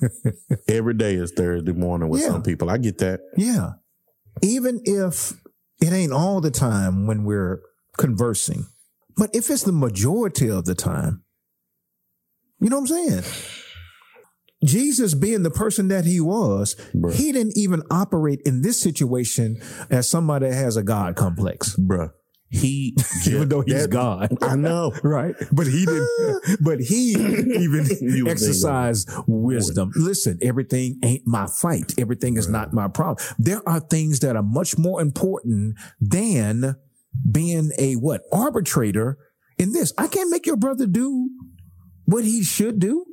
Every 0.68 0.94
day 0.94 1.14
is 1.16 1.32
Thursday 1.32 1.72
morning 1.72 2.08
with 2.08 2.20
Yeah. 2.22 2.28
some 2.28 2.42
people. 2.42 2.70
I 2.70 2.78
get 2.78 2.98
that. 2.98 3.20
Yeah. 3.36 3.72
Even 4.42 4.80
if 4.84 5.32
it 5.80 5.92
ain't 5.92 6.12
all 6.12 6.40
the 6.40 6.50
time 6.52 7.06
when 7.06 7.24
we're 7.24 7.60
conversing, 7.98 8.66
but 9.16 9.30
if 9.34 9.50
it's 9.50 9.62
the 9.64 9.72
majority 9.72 10.48
of 10.50 10.64
the 10.64 10.74
time, 10.74 11.22
you 12.60 12.70
know 12.70 12.80
what 12.80 12.90
I'm 12.90 13.08
saying? 13.08 13.22
Jesus 14.64 15.14
being 15.14 15.42
the 15.42 15.50
person 15.50 15.88
that 15.88 16.04
he 16.06 16.20
was, 16.20 16.74
Bruh. 16.94 17.12
he 17.14 17.30
didn't 17.30 17.56
even 17.56 17.82
operate 17.90 18.40
in 18.46 18.62
this 18.62 18.80
situation 18.80 19.60
as 19.90 20.08
somebody 20.10 20.48
that 20.48 20.54
has 20.54 20.76
a 20.76 20.82
God 20.82 21.14
complex. 21.14 21.76
Bruh. 21.76 22.10
He 22.48 22.96
Even 23.26 23.48
though 23.48 23.60
he's 23.60 23.82
that- 23.82 23.90
God. 23.90 24.36
I 24.42 24.56
know. 24.56 24.92
Right. 25.04 25.34
But 25.52 25.66
he 25.66 25.84
didn't, 25.84 26.58
but 26.62 26.80
he 26.80 27.10
even 27.12 28.28
exercised 28.28 29.10
wisdom. 29.26 29.90
Listen, 29.94 30.38
everything 30.40 30.98
ain't 31.04 31.26
my 31.26 31.46
fight. 31.60 31.92
Everything 31.98 32.36
is 32.36 32.48
not 32.48 32.72
my 32.72 32.88
problem. 32.88 33.24
There 33.38 33.68
are 33.68 33.80
things 33.80 34.20
that 34.20 34.36
are 34.36 34.42
much 34.42 34.78
more 34.78 35.00
important 35.02 35.76
than 36.00 36.76
being 37.30 37.70
a 37.78 37.94
what 37.94 38.22
arbitrator 38.32 39.18
in 39.58 39.72
this. 39.72 39.92
I 39.98 40.06
can't 40.06 40.30
make 40.30 40.46
your 40.46 40.56
brother 40.56 40.86
do 40.86 41.30
what 42.04 42.24
he 42.24 42.42
should 42.42 42.78
do, 42.78 43.04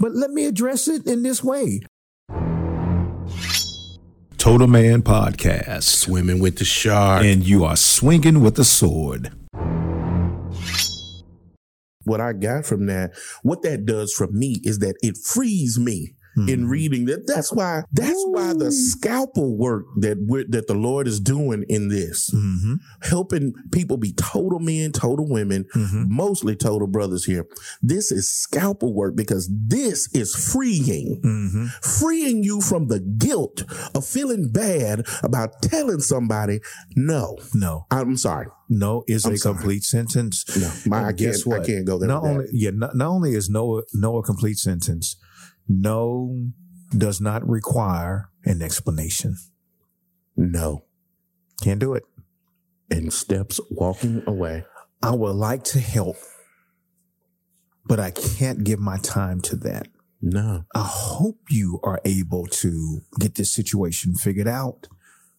but 0.00 0.12
let 0.12 0.30
me 0.30 0.46
address 0.46 0.88
it 0.88 1.06
in 1.06 1.22
this 1.22 1.42
way. 1.42 1.80
Total 4.38 4.66
Man 4.66 5.02
Podcast. 5.02 5.84
Swimming 5.84 6.40
with 6.40 6.58
the 6.58 6.64
shark. 6.64 7.24
And 7.24 7.46
you 7.46 7.64
are 7.64 7.76
swinging 7.76 8.40
with 8.40 8.56
the 8.56 8.64
sword. 8.64 9.32
what 12.04 12.20
I 12.20 12.32
got 12.32 12.66
from 12.66 12.86
that, 12.86 13.12
what 13.42 13.62
that 13.62 13.86
does 13.86 14.12
for 14.12 14.26
me 14.26 14.60
is 14.64 14.80
that 14.80 14.96
it 15.02 15.16
frees 15.16 15.78
me 15.78 16.14
Hmm. 16.34 16.48
in 16.48 16.66
reading 16.68 17.04
that. 17.06 17.26
That's 17.26 17.52
why, 17.52 17.82
that's 17.92 18.22
why 18.28 18.54
the 18.54 18.72
scalpel 18.72 19.54
work 19.56 19.84
that 19.98 20.16
we're, 20.18 20.44
that 20.48 20.66
the 20.66 20.74
Lord 20.74 21.06
is 21.06 21.20
doing 21.20 21.64
in 21.68 21.88
this, 21.88 22.30
Mm-hmm. 22.34 22.74
helping 23.02 23.52
people 23.70 23.96
be 23.98 24.12
total 24.14 24.58
men, 24.58 24.92
total 24.92 25.28
women, 25.28 25.66
Mm-hmm. 25.74 26.04
mostly 26.08 26.56
total 26.56 26.86
brothers 26.88 27.24
here. 27.26 27.46
This 27.82 28.10
is 28.10 28.30
scalpel 28.30 28.94
work 28.94 29.14
because 29.14 29.50
this 29.52 30.08
is 30.14 30.34
freeing, 30.34 31.20
Mm-hmm. 31.22 31.66
freeing 31.82 32.42
you 32.42 32.60
from 32.62 32.88
the 32.88 33.00
guilt 33.00 33.64
of 33.94 34.06
feeling 34.06 34.50
bad 34.50 35.04
about 35.22 35.60
telling 35.62 36.00
somebody, 36.00 36.60
no, 36.96 37.36
No, 37.54 37.86
I'm 37.90 38.16
sorry. 38.16 38.46
no 38.70 39.04
is 39.06 39.26
I'm 39.26 39.34
a 39.34 39.36
sorry. 39.36 39.54
complete 39.56 39.84
sentence. 39.84 40.44
No, 40.56 40.70
my, 40.90 41.08
I 41.08 41.12
guess 41.12 41.44
can't, 41.44 41.62
I 41.62 41.66
can't 41.66 41.84
go 41.86 41.98
there. 41.98 42.08
Not 42.08 42.22
with 42.22 42.30
that. 42.32 42.38
only, 42.38 42.48
yeah, 42.52 42.70
not, 42.72 42.96
not 42.96 43.08
only 43.08 43.34
is 43.34 43.50
no, 43.50 43.82
no 43.92 44.16
a 44.16 44.22
complete 44.22 44.56
sentence, 44.58 45.16
no 45.68 46.50
does 46.96 47.20
not 47.20 47.46
require 47.48 48.28
an 48.44 48.62
explanation. 48.62 49.36
no. 50.36 50.84
Can't 51.62 51.78
do 51.80 51.94
it. 51.94 52.04
and 52.90 53.12
steps 53.12 53.60
walking 53.70 54.22
away. 54.26 54.64
I 55.02 55.12
would 55.14 55.36
like 55.36 55.62
to 55.64 55.78
help, 55.80 56.16
but 57.86 57.98
I 58.00 58.10
can't 58.10 58.64
give 58.64 58.78
my 58.80 58.98
time 58.98 59.40
to 59.42 59.56
that. 59.56 59.88
No. 60.20 60.64
I 60.74 60.82
hope 60.84 61.38
you 61.50 61.80
are 61.82 62.00
able 62.04 62.46
to 62.46 63.00
get 63.18 63.36
this 63.36 63.52
situation 63.52 64.14
figured 64.14 64.48
out. 64.48 64.88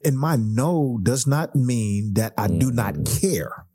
And 0.04 0.18
my 0.18 0.36
no 0.36 1.00
does 1.02 1.28
not 1.28 1.56
mean 1.56 2.14
that 2.16 2.34
I 2.38 2.48
do 2.48 2.72
not 2.72 2.96
mm. 2.96 3.22
care 3.22 3.66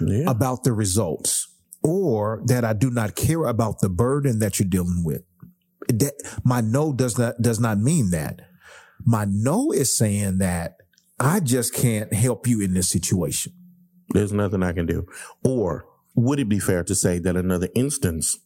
Yeah. 0.00 0.30
about 0.30 0.64
the 0.64 0.72
results 0.72 1.47
or 1.88 2.42
that 2.44 2.64
I 2.64 2.74
do 2.74 2.90
not 2.90 3.16
care 3.16 3.44
about 3.44 3.80
the 3.80 3.88
burden 3.88 4.40
that 4.40 4.58
you're 4.58 4.68
dealing 4.68 5.02
with. 5.04 5.22
That 5.88 6.12
my 6.44 6.60
no 6.60 6.92
does 6.92 7.18
not 7.18 7.40
does 7.40 7.58
not 7.58 7.78
mean 7.78 8.10
that. 8.10 8.40
My 9.04 9.24
no 9.26 9.72
is 9.72 9.96
saying 9.96 10.38
that 10.38 10.74
I 11.18 11.40
just 11.40 11.72
can't 11.72 12.12
help 12.12 12.46
you 12.46 12.60
in 12.60 12.74
this 12.74 12.90
situation. 12.90 13.54
There's 14.10 14.32
nothing 14.32 14.62
I 14.62 14.72
can 14.72 14.84
do. 14.84 15.06
Or 15.42 15.86
would 16.14 16.38
it 16.38 16.48
be 16.48 16.58
fair 16.58 16.84
to 16.84 16.94
say 16.94 17.18
that 17.20 17.36
another 17.36 17.68
instance, 17.74 18.36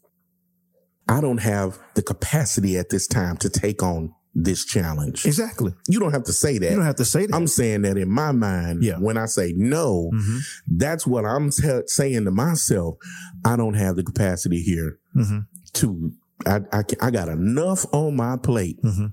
I 1.08 1.20
don't 1.20 1.38
have 1.38 1.80
the 1.94 2.02
capacity 2.02 2.76
at 2.78 2.90
this 2.90 3.08
time 3.08 3.36
to 3.38 3.50
take 3.50 3.82
on 3.82 4.14
this 4.34 4.64
challenge? 4.64 5.26
Exactly. 5.26 5.74
You 5.88 6.00
don't 6.00 6.12
have 6.12 6.24
to 6.24 6.32
say 6.32 6.58
that. 6.58 6.70
You 6.70 6.76
don't 6.76 6.86
have 6.86 6.96
to 6.96 7.04
say 7.04 7.26
that. 7.26 7.34
I'm 7.34 7.46
saying 7.46 7.82
that 7.82 7.96
in 7.98 8.10
my 8.10 8.32
mind, 8.32 8.82
Yeah. 8.82 8.98
when 8.98 9.16
I 9.18 9.26
say 9.26 9.52
no, 9.56 10.10
Mhm. 10.14 10.38
that's 10.66 11.06
what 11.06 11.24
I'm 11.24 11.50
te- 11.50 11.82
saying 11.86 12.24
to 12.24 12.30
myself. 12.30 12.96
I 13.44 13.56
don't 13.56 13.74
have 13.74 13.96
the 13.96 14.02
capacity 14.02 14.62
here 14.62 14.98
Mhm. 15.14 15.46
to, 15.74 16.12
I, 16.46 16.60
I, 16.72 16.82
I 17.00 17.10
got 17.10 17.28
enough 17.28 17.84
on 17.92 18.16
my 18.16 18.36
plate 18.36 18.82
Mhm. 18.82 19.12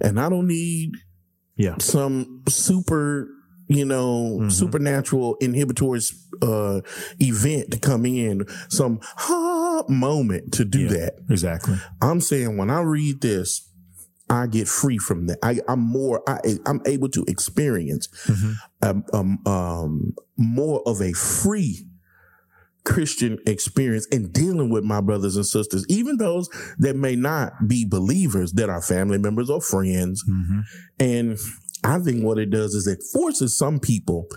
and 0.00 0.20
I 0.20 0.28
don't 0.28 0.46
need 0.46 0.92
Yeah. 1.56 1.74
some 1.80 2.42
super, 2.48 3.28
you 3.68 3.84
know, 3.84 4.38
Mhm. 4.42 4.52
supernatural 4.52 5.36
inhibitory 5.40 6.00
uh, 6.42 6.80
event 7.18 7.70
to 7.70 7.78
come 7.78 8.06
in, 8.06 8.46
some 8.70 8.98
ha 9.02 9.82
moment 9.88 10.52
to 10.54 10.64
do 10.64 10.80
Yeah. 10.82 10.88
that. 10.88 11.14
Exactly. 11.28 11.76
I'm 12.00 12.20
saying 12.22 12.56
when 12.56 12.70
I 12.70 12.80
read 12.80 13.20
this, 13.20 13.68
I 14.30 14.46
get 14.46 14.68
free 14.68 14.96
from 14.96 15.26
that. 15.26 15.38
I, 15.42 15.60
I'm 15.68 15.80
more, 15.80 16.22
I, 16.26 16.38
I'm 16.64 16.80
able 16.86 17.08
to 17.10 17.24
experience 17.28 18.08
Mhm. 18.26 18.54
um, 18.82 19.04
um, 19.12 19.38
um, 19.46 20.14
more 20.38 20.82
of 20.86 21.02
a 21.02 21.12
free 21.12 21.86
Christian 22.84 23.38
experience 23.46 24.06
in 24.06 24.30
dealing 24.32 24.70
with 24.70 24.84
my 24.84 25.00
brothers 25.02 25.36
and 25.36 25.44
sisters, 25.46 25.84
even 25.88 26.16
those 26.16 26.48
that 26.78 26.96
may 26.96 27.14
not 27.14 27.68
be 27.68 27.84
believers, 27.84 28.52
that 28.52 28.70
are 28.70 28.80
family 28.80 29.18
members 29.18 29.50
or 29.50 29.60
friends. 29.60 30.24
Mhm. 30.26 30.62
And 30.98 31.38
I 31.84 31.98
think 31.98 32.24
what 32.24 32.38
it 32.38 32.50
does 32.50 32.74
is 32.74 32.86
it 32.86 33.02
forces 33.12 33.56
some 33.56 33.80
people 33.80 34.28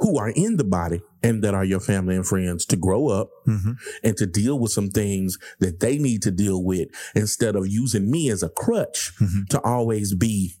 who 0.00 0.18
are 0.18 0.30
in 0.30 0.56
the 0.56 0.64
body 0.64 1.00
and 1.22 1.42
that 1.44 1.54
are 1.54 1.64
your 1.64 1.80
family 1.80 2.16
and 2.16 2.26
friends 2.26 2.64
to 2.66 2.76
grow 2.76 3.08
up 3.08 3.30
Mhm. 3.46 3.76
and 4.02 4.16
to 4.16 4.26
deal 4.26 4.58
with 4.58 4.72
some 4.72 4.90
things 4.90 5.36
that 5.60 5.80
they 5.80 5.98
need 5.98 6.22
to 6.22 6.30
deal 6.30 6.62
with 6.64 6.88
instead 7.14 7.54
of 7.56 7.66
using 7.68 8.10
me 8.10 8.30
as 8.30 8.42
a 8.42 8.48
crutch 8.48 9.12
Mhm. 9.20 9.46
to 9.50 9.60
always 9.60 10.14
be 10.14 10.54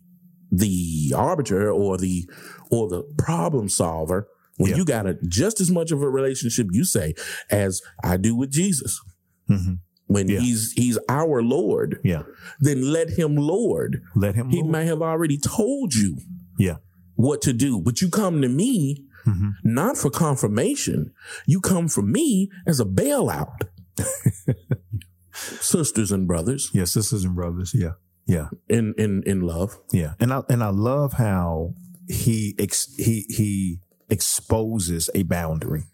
the 0.52 1.12
arbiter 1.16 1.70
or 1.70 1.96
the 1.96 2.28
or 2.70 2.88
the 2.88 3.02
problem 3.16 3.68
solver 3.68 4.28
when 4.58 4.70
Yeah. 4.72 4.76
you 4.78 4.84
got 4.84 5.06
a 5.06 5.14
just 5.26 5.60
as 5.60 5.70
much 5.70 5.90
of 5.92 6.02
a 6.02 6.10
relationship 6.10 6.66
you 6.72 6.84
say 6.84 7.14
as 7.50 7.80
I 8.02 8.16
do 8.16 8.34
with 8.34 8.50
Jesus 8.50 9.00
Mhm. 9.48 9.78
when 10.06 10.28
Yeah. 10.28 10.40
he's 10.40 10.72
he's 10.72 10.98
our 11.08 11.42
lord 11.42 11.98
Yeah. 12.04 12.22
then 12.60 12.82
let 12.92 13.10
him 13.10 13.36
lord 13.36 14.02
Let 14.16 14.34
him. 14.34 14.50
he 14.50 14.60
Lord. 14.60 14.72
may 14.72 14.84
have 14.86 15.00
already 15.02 15.38
told 15.38 15.94
you 15.94 16.18
Yeah. 16.58 16.76
what 17.14 17.40
to 17.42 17.52
do 17.52 17.80
but 17.80 18.00
you 18.02 18.08
come 18.10 18.42
to 18.42 18.48
me 18.48 19.06
Mhm. 19.26 19.52
not 19.64 19.96
for 19.96 20.10
confirmation 20.10 21.12
you 21.46 21.60
come 21.60 21.88
for 21.88 22.02
me 22.02 22.48
as 22.66 22.80
a 22.80 22.84
bailout 22.84 23.52
sisters 25.32 26.12
and 26.12 26.26
brothers 26.26 26.70
Yeah. 26.72 26.84
Sisters 26.84 27.24
and 27.24 27.34
brothers. 27.34 27.72
Yeah. 27.74 27.92
Yeah. 28.26 28.48
in 28.68 28.94
in 28.98 29.22
in 29.26 29.40
love 29.42 29.78
Yeah. 29.92 30.14
And 30.20 30.32
I 30.32 30.42
and 30.48 30.62
I 30.62 30.70
love 30.70 31.14
how 31.14 31.74
he 32.08 32.54
ex, 32.58 32.92
he 32.96 33.24
he 33.28 33.78
exposes 34.08 35.08
a 35.14 35.22
boundary. 35.22 35.84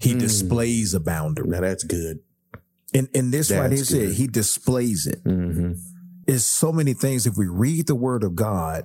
He 0.00 0.14
Mm. 0.14 0.18
displays 0.20 0.94
a 0.94 1.00
boundary. 1.00 1.48
now 1.48 1.60
that's 1.60 1.84
good 1.84 2.18
And 2.94 3.08
and 3.14 3.32
this 3.32 3.50
right 3.50 3.70
here 3.72 3.84
said 3.84 4.12
he 4.14 4.26
displays 4.26 5.06
it. 5.06 5.22
mm-hmm. 5.24 5.72
There's 6.26 6.44
so 6.44 6.72
many 6.72 6.94
things 6.94 7.26
if 7.26 7.36
we 7.36 7.46
read 7.48 7.86
the 7.86 7.94
word 7.94 8.22
of 8.24 8.34
God 8.36 8.84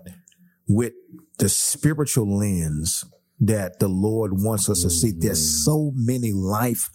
with 0.67 0.93
the 1.37 1.49
spiritual 1.49 2.37
lens 2.37 3.03
that 3.39 3.79
the 3.79 3.87
Lord 3.87 4.31
wants 4.41 4.69
us 4.69 4.81
to 4.83 4.89
see. 4.89 5.11
There's 5.11 5.39
Mm. 5.41 5.63
so 5.63 5.91
many 5.95 6.31
life 6.31 6.89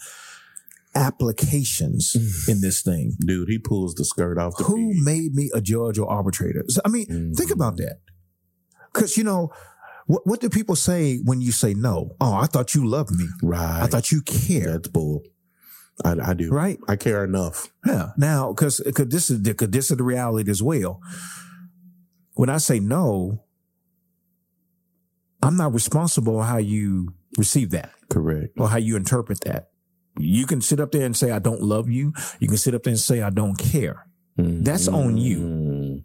applications 0.94 2.16
in 2.48 2.60
this 2.60 2.82
thing. 2.82 3.16
Dude, 3.20 3.48
he 3.48 3.58
pulls 3.58 3.94
the 3.94 4.04
skirt 4.04 4.38
off 4.38 4.56
the 4.56 4.64
Who 4.64 4.92
pig. 4.92 5.02
made 5.02 5.34
me 5.34 5.50
a 5.54 5.60
judge 5.60 5.98
or 5.98 6.10
arbitrator? 6.10 6.64
So, 6.68 6.80
I 6.84 6.88
mean, 6.88 7.06
think 7.34 7.50
Mhm. 7.50 7.54
about 7.54 7.76
that. 7.76 8.00
Because, 8.92 9.16
you 9.16 9.24
know, 9.24 9.50
what, 10.06 10.26
what 10.26 10.40
do 10.40 10.48
people 10.48 10.74
say 10.74 11.18
when 11.18 11.40
you 11.40 11.52
say 11.52 11.74
no? 11.74 12.16
Oh, 12.20 12.34
I 12.34 12.46
thought 12.46 12.74
you 12.74 12.84
loved 12.86 13.12
me. 13.12 13.26
Right. 13.42 13.82
I 13.82 13.86
thought 13.86 14.10
you 14.10 14.22
cared. 14.22 14.84
that's 14.84 14.88
bull. 14.88 15.22
I, 16.04 16.16
I 16.30 16.34
do. 16.34 16.50
Right? 16.50 16.78
I 16.88 16.96
care 16.96 17.22
enough. 17.24 17.68
Yeah. 17.86 18.10
Now, 18.16 18.52
because 18.52 18.78
this 18.84 19.30
is 19.30 19.42
the, 19.42 19.54
cause 19.54 19.68
this 19.70 19.90
is 19.90 19.96
the 19.98 20.02
reality 20.02 20.50
as 20.50 20.62
well. 20.62 21.00
When 22.34 22.48
I 22.48 22.56
say 22.58 22.80
no, 22.80 23.44
I'm 25.42 25.56
not 25.56 25.72
responsible 25.72 26.42
how 26.42 26.58
you 26.58 27.14
receive 27.38 27.70
that 27.70 27.92
Correct. 28.10 28.52
or 28.58 28.68
how 28.68 28.76
you 28.78 28.96
interpret 28.96 29.40
that. 29.42 29.70
You 30.18 30.46
can 30.46 30.60
sit 30.60 30.80
up 30.80 30.92
there 30.92 31.06
and 31.06 31.16
say 31.16 31.30
I 31.30 31.38
don't 31.38 31.62
love 31.62 31.88
you. 31.88 32.12
You 32.40 32.48
can 32.48 32.56
sit 32.58 32.74
up 32.74 32.82
there 32.82 32.90
and 32.90 33.00
say 33.00 33.22
I 33.22 33.30
don't 33.30 33.56
care. 33.56 34.06
That's 34.36 34.88
on 34.88 35.16
you. 35.18 35.38
Mm. 35.38 36.04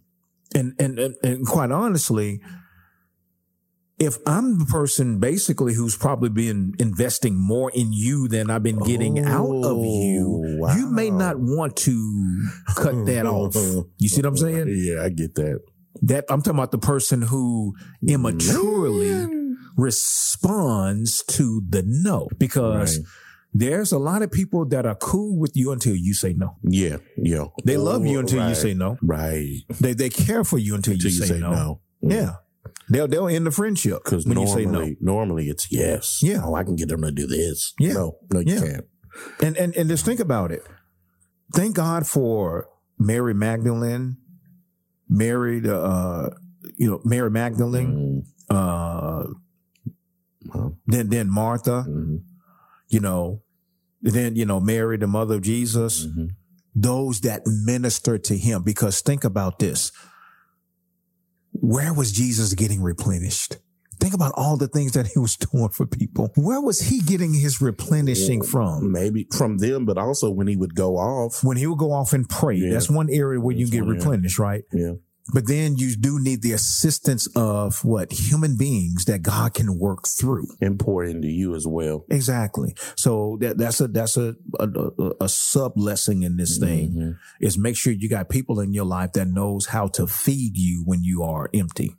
And 0.56 0.74
and 0.80 1.00
and, 1.00 1.16
and 1.24 1.48
quite 1.48 1.72
honestly, 1.72 2.42
if 3.98 4.18
I'm 4.26 4.60
the 4.60 4.66
person 4.66 5.20
basically 5.20 5.74
who's 5.74 5.96
probably 5.98 6.30
been 6.30 6.74
investing 6.80 7.36
more 7.36 7.72
in 7.74 7.94
you 7.94 8.28
than 8.28 8.50
I've 8.50 8.64
been 8.64 8.80
getting 8.80 9.20
out 9.20 9.50
of 9.50 9.78
you, 9.86 10.60
Oh, 10.64 10.76
you 10.76 10.88
may 10.92 11.10
not 11.10 11.38
want 11.40 11.76
to 11.78 12.48
cut 12.76 13.06
that 13.06 13.26
off. 13.26 13.56
You 13.98 14.10
see 14.10 14.22
what 14.22 14.28
I'm 14.28 14.38
saying? 14.38 14.66
Yeah, 14.70 15.04
I 15.04 15.10
get 15.10 15.36
that. 15.36 15.60
That 16.02 16.26
I'm 16.30 16.42
talking 16.42 16.60
about 16.60 16.72
the 16.72 16.78
person 16.78 17.22
who 17.22 17.74
immaturely 18.06 19.12
Man. 19.12 19.25
Responds 19.78 21.24
to 21.24 21.62
the 21.70 21.84
no 21.86 22.28
because 22.38 22.98
Right. 22.98 23.08
there's 23.54 23.92
a 23.92 23.98
lot 24.00 24.22
of 24.22 24.32
people 24.32 24.66
that 24.68 24.86
are 24.86 24.96
cool 24.96 25.38
with 25.38 25.56
you 25.56 25.72
until 25.72 25.96
you 25.96 26.14
say 26.14 26.34
no. 26.34 26.58
Yeah, 26.64 26.98
yeah. 27.18 27.46
They 27.64 27.78
love 27.78 28.06
you 28.06 28.20
until 28.20 28.48
you 28.50 28.56
say 28.56 28.74
no. 28.74 28.98
Right. 29.02 29.62
They 29.80 29.94
they 29.94 30.10
care 30.10 30.44
for 30.44 30.58
you 30.58 30.76
until, 30.76 30.94
Until 30.94 31.12
you, 31.12 31.26
say, 31.26 31.40
no. 31.40 31.82
Yeah. 32.02 32.34
They'll 32.90 33.08
they'll 33.08 33.28
end 33.28 33.46
the 33.48 33.52
friendship 33.52 34.04
Because 34.04 34.26
when 34.26 34.36
normally, 34.36 34.64
you 34.64 34.68
say 34.68 34.72
no. 34.72 34.96
normally 35.02 35.50
it's 35.50 35.72
yes. 35.72 36.20
Yeah. 36.22 36.42
Oh, 36.44 36.56
I 36.56 36.64
can 36.64 36.76
get 36.76 36.90
them 36.90 37.02
to 37.02 37.12
do 37.12 37.26
this. 37.28 37.74
Yeah. 37.80 37.94
No, 37.94 38.18
no, 38.32 38.40
you 38.40 38.54
Yeah. 38.56 38.60
can't. 38.62 38.86
And 39.42 39.58
and 39.58 39.76
and 39.76 39.90
just 39.90 40.06
think 40.06 40.20
about 40.20 40.52
it. 40.52 40.64
Thank 41.54 41.76
God 41.76 42.06
for 42.06 42.68
Mary 43.00 43.34
Magdalene, 43.34 44.18
Mary 45.10 45.60
the 45.60 45.78
uh 45.80 46.30
you 46.78 46.88
know 46.90 47.02
Mary 47.06 47.30
Magdalene, 47.32 48.24
Mm. 48.52 48.56
uh 48.56 49.28
Well, 50.56 50.78
then 50.88 51.10
then 51.10 51.30
Martha, 51.30 51.86
mhm, 51.88 52.22
you 52.90 53.00
know, 53.00 53.42
then 54.02 54.36
you 54.36 54.46
know 54.46 54.60
Mary 54.60 54.98
the 54.98 55.08
mother 55.08 55.36
of 55.36 55.42
Jesus, 55.42 56.06
mhm. 56.06 56.30
those 56.76 57.22
that 57.22 57.42
minister 57.46 58.18
to 58.18 58.38
him 58.38 58.64
because 58.64 59.02
think 59.02 59.24
about 59.24 59.60
this. 59.60 59.92
Where 61.52 61.94
was 61.94 62.12
Jesus 62.12 62.54
getting 62.54 62.82
replenished? 62.82 63.58
Think 63.98 64.14
about 64.14 64.34
all 64.36 64.58
the 64.58 64.68
things 64.68 64.92
that 64.92 65.08
he 65.08 65.20
was 65.20 65.36
doing 65.52 65.70
for 65.70 65.86
people. 65.86 66.32
Where 66.36 66.62
was 66.62 66.82
he 66.82 67.00
getting 67.00 67.34
his 67.34 67.62
replenishing 67.62 68.44
from? 68.44 68.92
Maybe 68.92 69.26
from 69.32 69.58
them, 69.60 69.86
but 69.86 69.98
also 69.98 70.30
when 70.30 70.48
he 70.48 70.58
would 70.58 70.76
go 70.76 70.98
off. 70.98 71.44
when 71.44 71.58
he 71.58 71.66
would 71.66 71.80
go 71.80 71.92
off 71.94 72.12
and 72.12 72.28
pray. 72.28 72.58
Yeah. 72.58 72.74
That's 72.74 72.90
one 72.90 73.10
area 73.10 73.40
where 73.40 73.56
you 73.56 73.70
get 73.70 73.82
one 73.82 73.92
area. 73.92 74.00
replenished, 74.02 74.38
right? 74.38 74.64
Yeah. 74.74 74.94
But 75.34 75.48
then 75.48 75.76
you 75.78 75.96
do 75.96 76.20
need 76.20 76.44
the 76.44 76.52
assistance 76.52 77.28
of 77.36 77.84
what 77.84 78.12
human 78.12 78.58
beings 78.58 79.06
that 79.06 79.24
God 79.24 79.56
can 79.56 79.80
work 79.80 80.08
through. 80.08 80.46
And 80.62 80.78
pour 80.80 81.04
into 81.04 81.28
you 81.28 81.56
as 81.56 81.66
well. 81.66 82.06
Exactly. 82.12 82.76
So 82.96 83.38
that 83.42 83.58
that's 83.58 83.82
a 83.82 83.88
that's 83.88 84.18
a 84.18 84.36
a, 84.60 84.68
a, 85.22 85.28
sub 85.30 85.74
lesson 85.78 86.22
in 86.22 86.38
this 86.38 86.60
thing 86.60 86.92
Mhm. 86.94 87.16
is 87.42 87.58
make 87.58 87.76
sure 87.76 87.92
you 87.92 88.08
got 88.08 88.30
people 88.30 88.60
in 88.60 88.72
your 88.74 88.86
life 88.86 89.14
that 89.14 89.28
knows 89.28 89.66
how 89.68 89.88
to 89.88 90.06
feed 90.06 90.58
you 90.58 90.84
when 90.86 91.04
you 91.04 91.24
are 91.24 91.50
empty. 91.56 91.96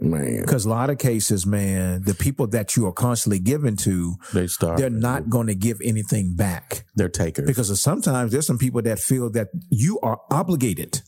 Man, 0.00 0.40
Because 0.40 0.64
a 0.64 0.68
lot 0.70 0.90
of 0.90 0.98
cases, 0.98 1.46
man, 1.46 2.02
the 2.02 2.14
people 2.14 2.48
that 2.48 2.74
you 2.76 2.84
are 2.86 2.92
constantly 2.92 3.38
giving 3.38 3.76
to, 3.76 4.16
they 4.32 4.48
start. 4.48 4.76
they're 4.78 4.90
not 4.90 5.28
going 5.30 5.46
to 5.46 5.54
give 5.54 5.78
anything 5.84 6.34
back. 6.34 6.84
They're 6.96 7.08
takers. 7.08 7.46
Because 7.46 7.80
sometimes 7.80 8.32
there's 8.32 8.46
some 8.46 8.58
people 8.58 8.82
that 8.82 8.98
feel 8.98 9.30
that 9.30 9.48
you 9.70 10.00
are 10.00 10.20
obligated 10.32 11.02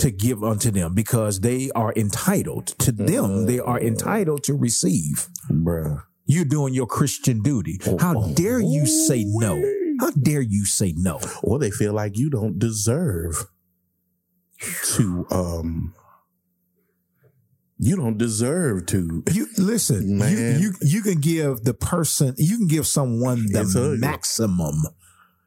to 0.00 0.10
give 0.10 0.42
unto 0.44 0.70
them 0.70 0.94
because 0.94 1.40
they 1.40 1.70
are 1.74 1.92
entitled 1.96 2.68
to 2.78 2.92
them. 2.92 3.46
They 3.46 3.58
are 3.58 3.80
entitled 3.80 4.44
to 4.44 4.54
receive. 4.54 5.28
bruh. 5.50 6.02
You're 6.26 6.44
doing 6.44 6.74
your 6.74 6.86
Christian 6.86 7.42
duty. 7.42 7.80
How 7.98 8.28
dare 8.34 8.60
you 8.60 8.86
say 8.86 9.24
no? 9.26 9.60
How 9.98 10.10
dare 10.12 10.40
you 10.42 10.64
say 10.64 10.94
no? 10.96 11.18
Or 11.42 11.58
they 11.58 11.70
feel 11.72 11.92
like 11.92 12.16
you 12.16 12.30
don't 12.30 12.58
deserve 12.58 13.46
to. 14.94 15.26
um 15.30 15.94
You 17.78 17.96
don't 17.96 18.18
deserve 18.18 18.86
to. 18.86 19.22
You 19.32 19.48
listen. 19.58 20.08
You, 20.10 20.14
Man. 20.16 20.60
you 20.60 20.72
you 20.82 21.02
can 21.02 21.18
give 21.20 21.64
the 21.64 21.74
person. 21.74 22.34
You 22.38 22.58
can 22.58 22.68
give 22.68 22.86
someone 22.86 23.46
the 23.50 23.96
maximum 23.98 24.76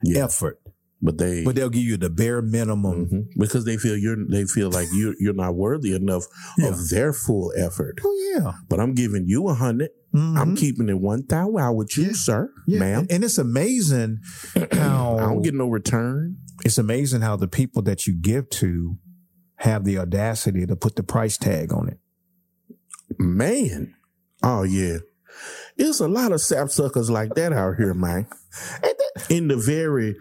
Yeah, 0.03 0.25
effort, 0.25 0.59
but 1.03 1.17
they. 1.17 1.43
but 1.43 1.55
they'll 1.55 1.69
give 1.69 1.83
you 1.83 1.97
the 1.97 2.09
bare 2.09 2.41
minimum. 2.41 3.05
Mhm. 3.07 3.25
Because 3.37 3.65
they 3.65 3.77
feel 3.77 3.97
you're, 3.97 4.15
they 4.27 4.45
feel 4.45 4.71
like 4.71 4.87
you're, 4.93 5.13
you're 5.19 5.33
not 5.33 5.53
worthy 5.55 5.93
enough 5.93 6.23
Yeah. 6.57 6.69
of 6.69 6.89
their 6.89 7.11
full 7.13 7.51
effort. 7.55 7.99
Oh 8.03 8.31
yeah. 8.35 8.53
But 8.69 8.79
I'm 8.79 8.93
giving 8.93 9.27
you 9.27 9.43
a 9.49 9.53
100 9.53 9.89
I'm 10.15 10.53
Mhm. 10.55 10.57
keeping 10.57 10.89
it 10.89 10.99
one 10.99 11.23
thousand 11.23 11.59
out 11.59 11.73
with 11.75 11.97
you, 11.97 12.05
Yeah. 12.05 12.11
sir, 12.13 12.49
Yeah. 12.67 12.79
ma'am. 12.79 13.07
And 13.09 13.23
it's 13.23 13.37
amazing 13.39 14.19
how 14.71 15.17
I 15.17 15.21
don't 15.25 15.41
get 15.41 15.53
no 15.55 15.67
return. 15.67 16.37
it's 16.63 16.77
amazing 16.77 17.21
how 17.21 17.35
the 17.35 17.47
people 17.47 17.81
that 17.83 18.05
you 18.07 18.13
give 18.13 18.47
to 18.61 18.97
have 19.57 19.83
the 19.85 19.97
audacity 19.97 20.65
to 20.67 20.75
put 20.75 20.95
the 20.95 21.03
price 21.03 21.37
tag 21.37 21.73
on 21.73 21.89
it. 21.89 21.99
Man. 23.17 23.95
Oh 24.41 24.63
yeah. 24.63 24.97
There's 25.77 25.99
a 25.99 26.07
lot 26.07 26.31
of 26.31 26.39
sapsuckers 26.39 27.09
like 27.09 27.33
that 27.35 27.51
out 27.53 27.75
here, 27.77 27.93
man. 27.95 28.27
In 29.29 29.47
the 29.47 29.57
very 29.57 30.15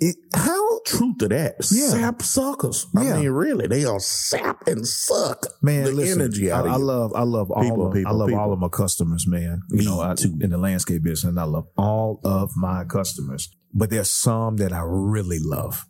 It, 0.00 0.16
how 0.34 0.80
true 0.86 1.14
to 1.18 1.28
that. 1.28 1.56
Yeah. 1.72 2.12
Sapsuckers. 2.12 2.86
Yeah. 2.94 3.14
I 3.14 3.20
mean, 3.20 3.30
really, 3.30 3.66
they 3.66 3.84
are 3.84 3.98
sap 3.98 4.66
and 4.68 4.86
suck 4.86 5.46
man, 5.60 5.84
the 5.84 5.92
listen, 5.92 6.20
energy 6.20 6.50
out 6.52 6.66
I 6.68 6.74
of 6.74 6.78
you. 6.78 6.84
love, 6.84 7.12
I 7.16 7.22
love 7.22 7.50
all, 7.50 7.62
People, 7.62 7.86
of, 7.88 7.94
people, 7.94 8.12
I 8.12 8.14
love 8.14 8.28
people. 8.28 8.40
all 8.40 8.52
of 8.52 8.58
my 8.60 8.68
customers, 8.68 9.26
man. 9.26 9.62
You 9.70 9.78
Me 9.78 9.84
know, 9.84 10.00
I, 10.00 10.14
too. 10.14 10.36
in 10.40 10.50
the 10.50 10.58
landscape 10.58 11.02
business, 11.02 11.36
I 11.36 11.44
love 11.44 11.66
all 11.76 12.20
of 12.24 12.50
my 12.56 12.84
customers. 12.84 13.50
But 13.74 13.90
there's 13.90 14.10
some 14.10 14.56
that 14.58 14.72
I 14.72 14.82
really 14.84 15.38
love, 15.40 15.84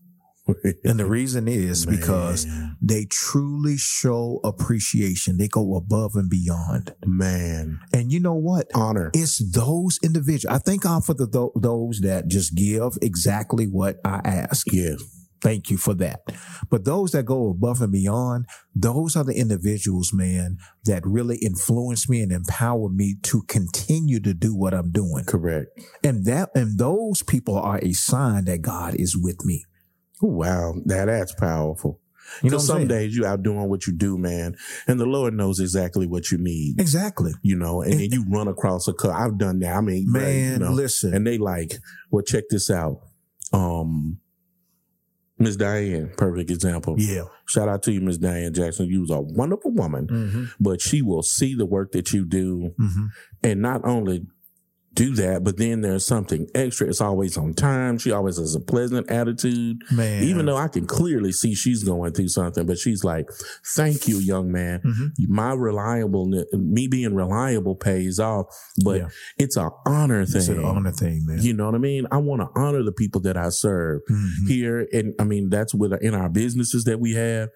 and 0.85 0.99
the 0.99 1.07
reason 1.07 1.47
is 1.49 1.85
because 1.85 2.47
they 2.81 3.05
truly 3.05 3.77
show 3.77 4.41
appreciation. 4.45 5.37
They 5.37 5.49
go 5.49 5.77
above 5.77 6.15
and 6.15 6.31
beyond. 6.31 6.95
Man. 7.05 7.81
And 7.93 8.11
you 8.11 8.21
know 8.21 8.35
what? 8.35 8.67
Honor. 8.75 9.11
It's 9.15 9.39
those 9.53 9.99
individuals. 10.03 10.57
I 10.57 10.59
thank 10.59 10.83
God 10.83 11.05
for 11.05 11.15
the 11.15 11.27
tho- 11.27 11.53
those 11.55 12.01
that 12.01 12.29
just 12.29 12.55
give 12.55 12.99
exactly 13.03 13.67
what 13.67 13.97
I 14.05 14.21
ask. 14.25 14.73
Yeah. 14.73 14.97
Thank 15.41 15.71
you 15.71 15.77
for 15.77 15.95
that. 15.95 16.21
But 16.69 16.85
those 16.85 17.13
that 17.13 17.25
go 17.25 17.51
above 17.51 17.81
and 17.81 17.93
beyond, 17.93 18.47
those 18.75 19.15
are 19.15 19.25
the 19.25 19.39
individuals, 19.39 20.13
man, 20.13 20.59
that 20.85 21.07
really 21.07 21.37
influence 21.37 22.09
me 22.09 22.23
and 22.23 22.33
empower 22.33 22.89
me 22.89 23.17
to 23.25 23.43
continue 23.43 24.21
to 24.21 24.35
do 24.35 24.57
what 24.57 24.75
I'm 24.75 24.91
doing. 24.91 25.25
Correct. 25.27 25.69
And 26.03 26.25
that 26.25 26.51
and 26.55 26.79
those 26.79 27.23
people 27.23 27.57
are 27.57 27.79
a 27.83 27.93
sign 27.93 28.47
that 28.47 28.63
God 28.63 28.95
is 28.97 29.17
with 29.17 29.45
me. 29.45 29.65
Wow. 30.21 30.75
Now 30.85 31.07
that's 31.07 31.33
powerful. 31.35 32.01
You 32.43 32.51
know 32.51 32.57
Because 32.59 32.69
what 32.69 32.75
I'm 32.75 32.81
some 32.83 32.89
saying? 32.91 33.07
days 33.07 33.17
you 33.17 33.25
out 33.25 33.43
doing 33.43 33.69
what 33.71 33.87
you 33.87 33.93
do, 33.95 34.19
man, 34.19 34.55
and 34.87 35.01
the 35.01 35.07
Lord 35.07 35.33
knows 35.33 35.61
exactly 35.61 36.07
what 36.07 36.31
you 36.31 36.37
need. 36.37 36.79
Exactly. 36.79 37.33
You 37.43 37.57
know, 37.57 37.81
and 37.81 37.95
then 37.95 38.11
you 38.13 38.25
run 38.29 38.49
across 38.49 38.87
a 38.87 38.93
car. 38.93 39.13
I've 39.13 39.39
done 39.39 39.61
that. 39.61 39.75
I 39.75 39.81
mean, 39.81 40.13
Man, 40.13 40.53
you 40.53 40.59
know, 40.59 40.73
listen. 40.73 41.15
and 41.15 41.27
they 41.27 41.39
like, 41.39 41.73
well, 42.11 42.23
check 42.23 42.45
this 42.51 42.71
out. 42.71 43.01
Um, 43.55 44.19
Miss 45.39 45.57
Diane, 45.57 46.11
perfect 46.17 46.51
example. 46.51 46.97
yeah. 46.99 47.23
Shout 47.47 47.69
out 47.69 47.83
to 47.85 47.93
you, 47.93 48.01
Miss 48.03 48.19
Diane 48.19 48.53
Jackson. 48.53 48.89
You 48.89 49.01
was 49.01 49.11
a 49.11 49.21
wonderful 49.21 49.71
woman, 49.71 50.07
Mm-hmm. 50.09 50.45
but 50.61 50.81
she 50.83 51.01
will 51.01 51.23
see 51.23 51.55
the 51.55 51.65
work 51.65 51.93
that 51.93 52.13
you 52.13 52.27
do 52.27 52.75
Mm-hmm. 52.79 53.07
and 53.45 53.63
not 53.63 53.83
only 53.85 54.27
do 54.99 55.15
that, 55.15 55.45
but 55.45 55.57
then 55.59 55.81
there's 55.81 56.05
something 56.05 56.49
extra. 56.57 56.89
It's 56.89 57.01
always 57.01 57.37
on 57.37 57.55
time. 57.55 57.99
She 57.99 58.11
always 58.11 58.37
has 58.39 58.57
a 58.57 58.61
pleasant 58.61 59.09
attitude. 59.11 59.83
Man. 59.93 60.25
Even 60.25 60.45
though 60.47 60.57
I 60.57 60.67
can 60.67 60.87
clearly 60.87 61.31
see 61.31 61.55
she's 61.55 61.85
going 61.85 62.13
through 62.15 62.29
something, 62.29 62.67
but 62.67 62.79
she's 62.79 63.05
like, 63.05 63.29
thank 63.77 64.09
you, 64.09 64.19
young 64.19 64.51
man. 64.51 64.81
Mhm. 64.85 65.29
My 65.29 65.53
reliable, 65.55 66.27
me 66.53 66.89
being 66.89 67.15
reliable 67.15 67.77
pays 67.77 68.19
off, 68.19 68.47
but 68.85 68.97
Yeah. 69.01 69.09
it's 69.39 69.57
an 69.57 69.71
honor 69.87 70.27
thing. 70.27 70.37
it's 70.41 70.49
an 70.49 70.65
honor 70.65 70.91
thing, 70.91 71.25
man. 71.27 71.43
You 71.43 71.55
know 71.55 71.67
what 71.67 71.77
I 71.77 71.79
mean? 71.79 72.07
I 72.11 72.17
want 72.19 72.43
to 72.43 72.49
honor 72.61 72.83
the 72.83 72.93
people 72.93 73.21
that 73.23 73.37
I 73.37 73.51
serve 73.51 74.01
Mhm. 74.11 74.49
here. 74.49 74.89
And 74.93 75.15
I 75.21 75.25
mean, 75.25 75.49
that's 75.49 75.73
with 75.75 75.93
in 76.03 76.15
our 76.15 76.29
businesses 76.29 76.85
that 76.85 76.99
we 76.99 77.13
have. 77.15 77.51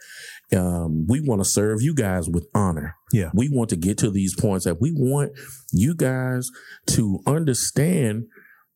Um, 0.55 1.07
we 1.09 1.21
want 1.21 1.41
to 1.41 1.45
serve 1.49 1.81
you 1.81 1.95
guys 1.95 2.29
with 2.29 2.47
honor. 2.55 2.97
Yeah. 3.13 3.31
We 3.35 3.49
want 3.49 3.71
to 3.71 3.77
get 3.77 3.99
to 3.99 4.11
these 4.11 4.35
points 4.39 4.65
that 4.65 4.81
we 4.81 4.93
want 4.93 5.33
you 5.73 5.95
guys 5.95 6.51
to 6.89 7.21
understand 7.27 8.25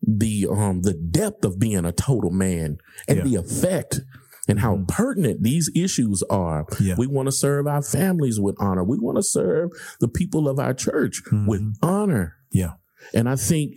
the 0.07 0.47
um 0.51 0.83
the 0.83 0.93
depth 0.95 1.45
of 1.45 1.59
being 1.59 1.85
a 1.85 1.93
total 1.93 2.31
man 2.31 2.79
and 3.09 3.19
Yeah. 3.19 3.25
the 3.25 3.35
effect 3.37 4.01
and 4.49 4.61
how 4.61 4.77
Mhm. 4.77 4.89
pertinent 4.89 5.43
these 5.43 5.71
issues 5.75 6.23
are. 6.31 6.67
Yeah. 6.81 6.95
We 6.97 7.07
want 7.09 7.27
to 7.27 7.33
serve 7.33 7.67
our 7.67 7.83
families 7.83 8.39
with 8.39 8.55
honor. 8.61 8.85
We 8.85 8.99
want 8.99 9.17
to 9.17 9.23
serve 9.23 9.71
the 10.01 10.09
people 10.09 10.49
of 10.49 10.59
our 10.59 10.75
church 10.75 11.23
with 11.47 11.61
Mhm. 11.63 11.73
honor. 11.83 12.35
Yeah. 12.53 12.75
And 13.15 13.29
I 13.29 13.37
think 13.37 13.75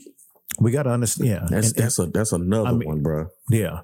We 0.60 0.72
got 0.72 0.84
to 0.84 0.90
understand. 0.90 1.30
Yeah. 1.30 1.48
that's 1.50 1.68
And- 1.70 1.76
that's 1.78 2.00
a 2.00 2.06
that's 2.08 2.32
another 2.34 2.70
I 2.70 2.74
mean- 2.74 2.88
one, 2.88 3.02
bro. 3.02 3.28
yeah. 3.50 3.82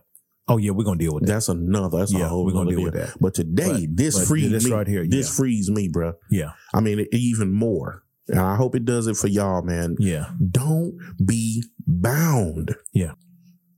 Oh, 0.47 0.57
yeah. 0.57 0.71
We're 0.71 0.83
going 0.83 0.99
to 0.99 1.03
deal 1.05 1.13
with 1.13 1.25
that. 1.25 1.33
That's 1.33 1.49
another. 1.49 1.99
That's 1.99 2.13
a 2.13 2.27
whole 2.27 2.45
we're 2.45 2.51
gonna 2.51 2.65
nother 2.65 2.75
deal 2.77 2.85
with 2.85 2.93
that. 2.93 3.15
But 3.19 3.33
today, 3.33 3.87
But- 3.87 3.97
this 3.97 4.19
but 4.19 4.27
frees 4.27 4.51
this 4.51 4.65
me. 4.65 4.71
right 4.71 4.87
here, 4.87 5.05
This 5.07 5.27
yeah. 5.29 5.35
frees 5.37 5.69
me, 5.71 5.87
bro. 5.87 6.13
Yeah. 6.29 6.51
I 6.73 6.81
mean, 6.81 7.05
even 7.11 7.51
more. 7.51 8.03
And 8.27 8.39
I 8.39 8.55
hope 8.55 8.75
it 8.75 8.85
does 8.85 9.07
it 9.07 9.17
for 9.17 9.27
y'all, 9.27 9.61
man. 9.61 9.95
Yeah. 9.99 10.31
Don't 10.51 10.97
be 11.23 11.63
bound. 11.85 12.75
Yeah. 12.93 13.11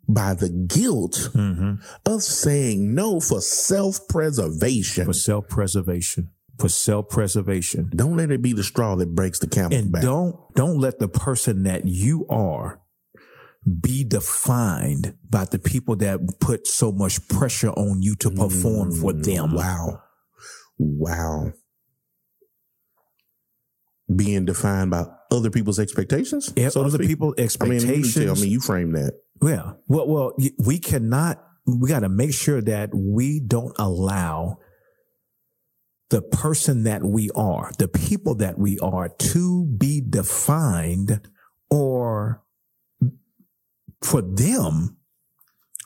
By 0.09 0.35
the 0.35 0.49
guilt 0.49 1.29
hmm 1.33 1.75
of 2.05 2.23
saying 2.23 2.95
no 2.95 3.19
for 3.19 3.41
self 3.41 3.99
preservation. 4.07 5.05
For 5.05 5.11
self 5.13 5.49
preservation. 5.49 6.29
For 6.59 6.69
self 6.69 7.09
preservation. 7.09 7.91
Don't 7.93 8.15
let 8.15 8.31
it 8.31 8.41
be 8.41 8.53
the 8.53 8.63
straw 8.63 8.95
that 8.95 9.13
breaks 9.13 9.39
the 9.39 9.47
camel's 9.47 9.75
And 9.81 9.91
back. 9.91 10.01
don't 10.01 10.37
don't 10.55 10.79
let 10.79 10.99
the 10.99 11.09
person 11.09 11.63
that 11.63 11.85
you 11.85 12.25
are 12.29 12.79
be 13.81 14.03
defined 14.03 15.15
by 15.29 15.45
the 15.45 15.59
people 15.59 15.95
that 15.97 16.19
put 16.39 16.65
so 16.67 16.91
much 16.91 17.27
pressure 17.27 17.71
on 17.71 18.01
you 18.01 18.15
to 18.15 18.29
perform 18.31 18.91
for 18.93 19.11
Mm, 19.13 19.23
them. 19.23 19.53
Wow. 19.53 20.01
Wow. 20.77 21.51
Being 24.13 24.45
defined 24.45 24.91
by 24.91 25.05
other 25.31 25.49
people's 25.49 25.79
expectations? 25.79 26.53
Yeah, 26.55 26.69
so 26.69 26.83
other 26.83 26.97
people's 26.97 27.33
I 27.37 27.41
mean, 27.41 27.45
expectations. 27.45 28.15
you 28.15 28.25
tell 28.25 28.35
me 28.35 28.47
you 28.47 28.61
frame 28.61 28.93
that. 28.93 29.13
Yeah. 29.41 29.73
Well, 29.87 30.07
well, 30.07 30.33
we 30.59 30.79
cannot, 30.79 31.43
we 31.65 31.89
got 31.89 31.99
to 32.01 32.09
make 32.09 32.33
sure 32.33 32.61
that 32.61 32.91
we 32.95 33.41
don't 33.41 33.75
allow 33.77 34.59
the 36.09 36.21
person 36.21 36.83
that 36.83 37.03
we 37.03 37.29
are, 37.35 37.69
the 37.79 37.89
people 37.89 38.35
that 38.35 38.57
we 38.57 38.79
are 38.79 39.09
to 39.09 39.65
be 39.65 39.99
defined 39.99 41.19
or 41.69 42.41
for 44.01 44.21
them 44.21 44.97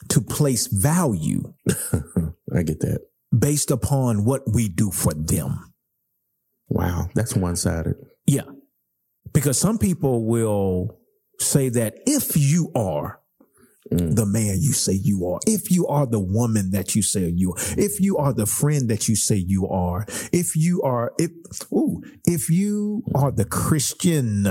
to 0.08 0.20
place 0.20 0.66
value 0.66 1.54
I 2.54 2.62
get 2.62 2.80
that. 2.80 3.00
based 3.36 3.70
upon 3.70 4.24
what 4.24 4.42
we 4.52 4.68
do 4.68 4.90
for 4.90 5.14
them. 5.14 5.72
Wow. 6.68 7.08
That's 7.14 7.34
one 7.36 7.56
sided. 7.56 7.94
Yeah. 8.26 8.42
Because 9.32 9.58
some 9.58 9.78
people 9.78 10.26
will 10.26 10.98
say 11.38 11.68
that 11.70 11.94
if 12.06 12.36
you 12.36 12.70
are 12.74 13.18
Mm. 13.90 14.14
the 14.14 14.24
man 14.24 14.58
you 14.60 14.72
say 14.72 14.92
you 14.92 15.26
are, 15.26 15.40
if 15.44 15.68
you 15.70 15.88
are 15.88 16.06
the 16.06 16.20
woman 16.20 16.70
that 16.70 16.94
you 16.94 17.02
say 17.02 17.28
you 17.28 17.50
are, 17.52 17.58
if 17.76 18.00
you 18.00 18.16
are 18.16 18.32
the 18.32 18.46
friend 18.46 18.88
that 18.88 19.08
you 19.08 19.16
say 19.16 19.34
you 19.34 19.66
are, 19.68 20.06
if 20.32 20.54
you 20.54 20.80
are, 20.82 21.12
if, 21.18 21.30
ooh, 21.72 22.00
if 22.24 22.48
you 22.48 23.02
are 23.16 23.32
the 23.32 23.44
Christian, 23.44 24.46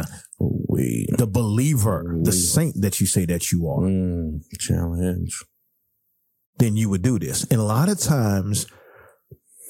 We 0.72 1.06
the 1.18 1.28
believer, 1.28 2.00
the 2.24 2.32
saint 2.32 2.80
that 2.82 3.02
you 3.02 3.06
say 3.06 3.26
that 3.26 3.52
you 3.52 3.68
are, 3.68 3.82
mm, 3.82 4.40
challenge. 4.58 5.44
then 6.60 6.78
you 6.78 6.90
would 6.90 7.02
do 7.02 7.20
this. 7.20 7.44
And 7.52 7.60
a 7.60 7.64
lot 7.64 7.90
of 7.90 8.00
times 8.00 8.68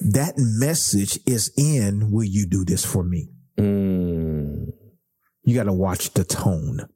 that 0.02 0.34
message 0.38 1.18
is 1.26 1.52
in, 1.58 2.12
will 2.12 2.26
you 2.26 2.46
do 2.46 2.64
this 2.66 2.86
for 2.86 3.04
me? 3.04 3.30
Mm. 3.58 4.68
You 5.44 5.56
got 5.56 5.64
to 5.64 5.74
watch 5.74 6.14
the 6.14 6.24
tone. 6.24 6.88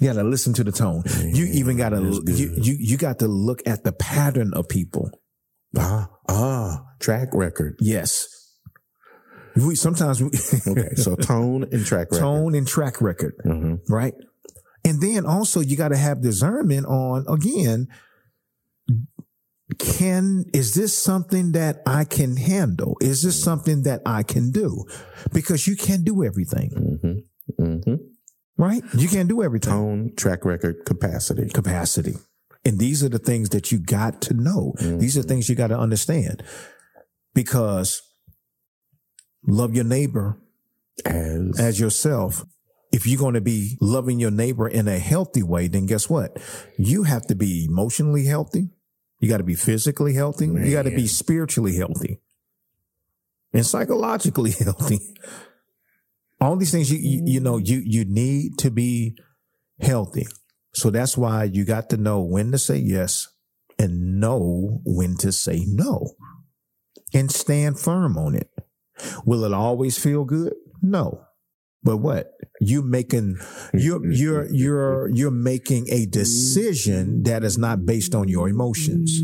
You 0.00 0.06
got 0.08 0.14
to 0.14 0.24
listen 0.24 0.54
to 0.54 0.64
the 0.64 0.72
tone. 0.72 1.02
You 1.20 1.44
even 1.52 1.76
got 1.76 1.90
to 1.90 2.22
you, 2.26 2.54
you 2.56 2.76
you 2.78 2.96
got 2.96 3.18
to 3.18 3.28
look 3.28 3.60
at 3.66 3.84
the 3.84 3.92
pattern 3.92 4.54
of 4.54 4.68
people. 4.68 5.10
Ah, 5.76 6.08
ah, 6.28 6.84
track 6.98 7.28
record. 7.34 7.76
Yes. 7.80 8.26
We 9.56 9.74
sometimes 9.74 10.22
we 10.22 10.30
Okay, 10.66 10.94
so 10.96 11.14
tone 11.16 11.64
and 11.72 11.84
track 11.84 12.10
record. 12.10 12.20
tone 12.20 12.54
and 12.54 12.66
track 12.66 13.00
record, 13.00 13.34
Mhm. 13.44 13.80
right? 13.88 14.14
And 14.84 15.00
then 15.00 15.26
also 15.26 15.60
you 15.60 15.76
got 15.76 15.88
to 15.88 15.96
have 15.96 16.22
discernment 16.22 16.86
on 16.86 17.24
again. 17.28 17.86
Can 19.78 20.44
is 20.52 20.74
this 20.74 20.96
something 20.96 21.52
that 21.52 21.80
I 21.86 22.04
can 22.04 22.36
handle? 22.36 22.96
Is 23.00 23.22
this 23.22 23.42
something 23.42 23.84
that 23.84 24.02
I 24.04 24.22
can 24.22 24.50
do? 24.50 24.84
Because 25.32 25.66
you 25.66 25.76
can't 25.76 26.04
do 26.04 26.22
everything, 26.24 27.00
Mhm. 27.02 27.22
Mhm. 27.58 27.98
right? 28.58 28.82
You 28.96 29.08
can't 29.08 29.28
do 29.30 29.42
everything. 29.42 29.72
Tone, 29.72 30.12
track 30.16 30.44
record, 30.44 30.84
capacity. 30.84 31.48
capacity. 31.48 32.16
And 32.66 32.78
these 32.78 33.02
are 33.02 33.08
the 33.08 33.18
things 33.18 33.48
that 33.50 33.72
you 33.72 33.78
got 33.78 34.20
to 34.22 34.34
know. 34.34 34.74
Mm-hmm. 34.78 34.98
These 34.98 35.16
are 35.16 35.22
things 35.22 35.48
you 35.48 35.54
got 35.54 35.68
to 35.68 35.78
understand 35.78 36.42
because 37.34 38.02
love 39.46 39.74
your 39.74 39.84
neighbor 39.84 40.38
As, 41.04 41.58
as 41.58 41.80
yourself. 41.80 42.44
If 42.92 43.06
you're 43.06 43.18
going 43.18 43.34
to 43.34 43.40
be 43.40 43.78
loving 43.80 44.20
your 44.20 44.30
neighbor 44.30 44.68
in 44.68 44.86
a 44.86 44.98
healthy 44.98 45.42
way, 45.42 45.66
then 45.66 45.86
guess 45.86 46.10
what? 46.10 46.36
You 46.76 47.04
have 47.04 47.26
to 47.28 47.34
be 47.34 47.64
emotionally 47.64 48.26
healthy. 48.26 48.68
You 49.18 49.28
got 49.28 49.38
to 49.38 49.44
be 49.44 49.54
physically 49.54 50.14
healthy. 50.14 50.46
You 50.46 50.72
got 50.72 50.82
to 50.82 50.90
be 50.90 51.06
spiritually 51.06 51.76
healthy 51.76 52.20
and 53.52 53.64
psychologically 53.64 54.50
healthy. 54.64 54.98
All 56.40 56.56
these 56.56 56.72
things 56.72 56.90
you, 56.90 56.98
you, 56.98 57.22
you 57.24 57.40
know, 57.40 57.56
you, 57.56 57.82
you 57.84 58.04
need 58.04 58.58
to 58.58 58.70
be 58.70 59.16
healthy. 59.80 60.26
So 60.74 60.90
that's 60.90 61.16
why 61.16 61.44
you 61.44 61.64
got 61.64 61.90
to 61.90 61.96
know 61.96 62.20
when 62.20 62.50
to 62.52 62.58
say 62.58 62.76
yes 62.76 63.28
and 63.78 64.20
know 64.20 64.80
when 64.84 65.16
to 65.18 65.32
say 65.32 65.64
no 65.66 66.12
and 67.14 67.30
stand 67.30 67.78
firm 67.78 68.16
on 68.16 68.34
it. 68.34 68.50
Will 69.24 69.44
it 69.44 69.52
always 69.52 69.98
feel 69.98 70.24
good? 70.24 70.54
No. 70.80 71.24
But 71.82 71.96
what? 71.96 72.32
You 72.60 72.82
making 72.82 73.38
you're 73.74 73.98
mm-hmm. 73.98 74.12
you're 74.12 74.46
you're 74.52 75.08
you're 75.08 75.30
making 75.30 75.88
a 75.90 76.06
decision 76.06 77.24
that 77.24 77.42
is 77.42 77.58
not 77.58 77.84
based 77.84 78.14
on 78.14 78.28
your 78.28 78.48
emotions. 78.48 79.20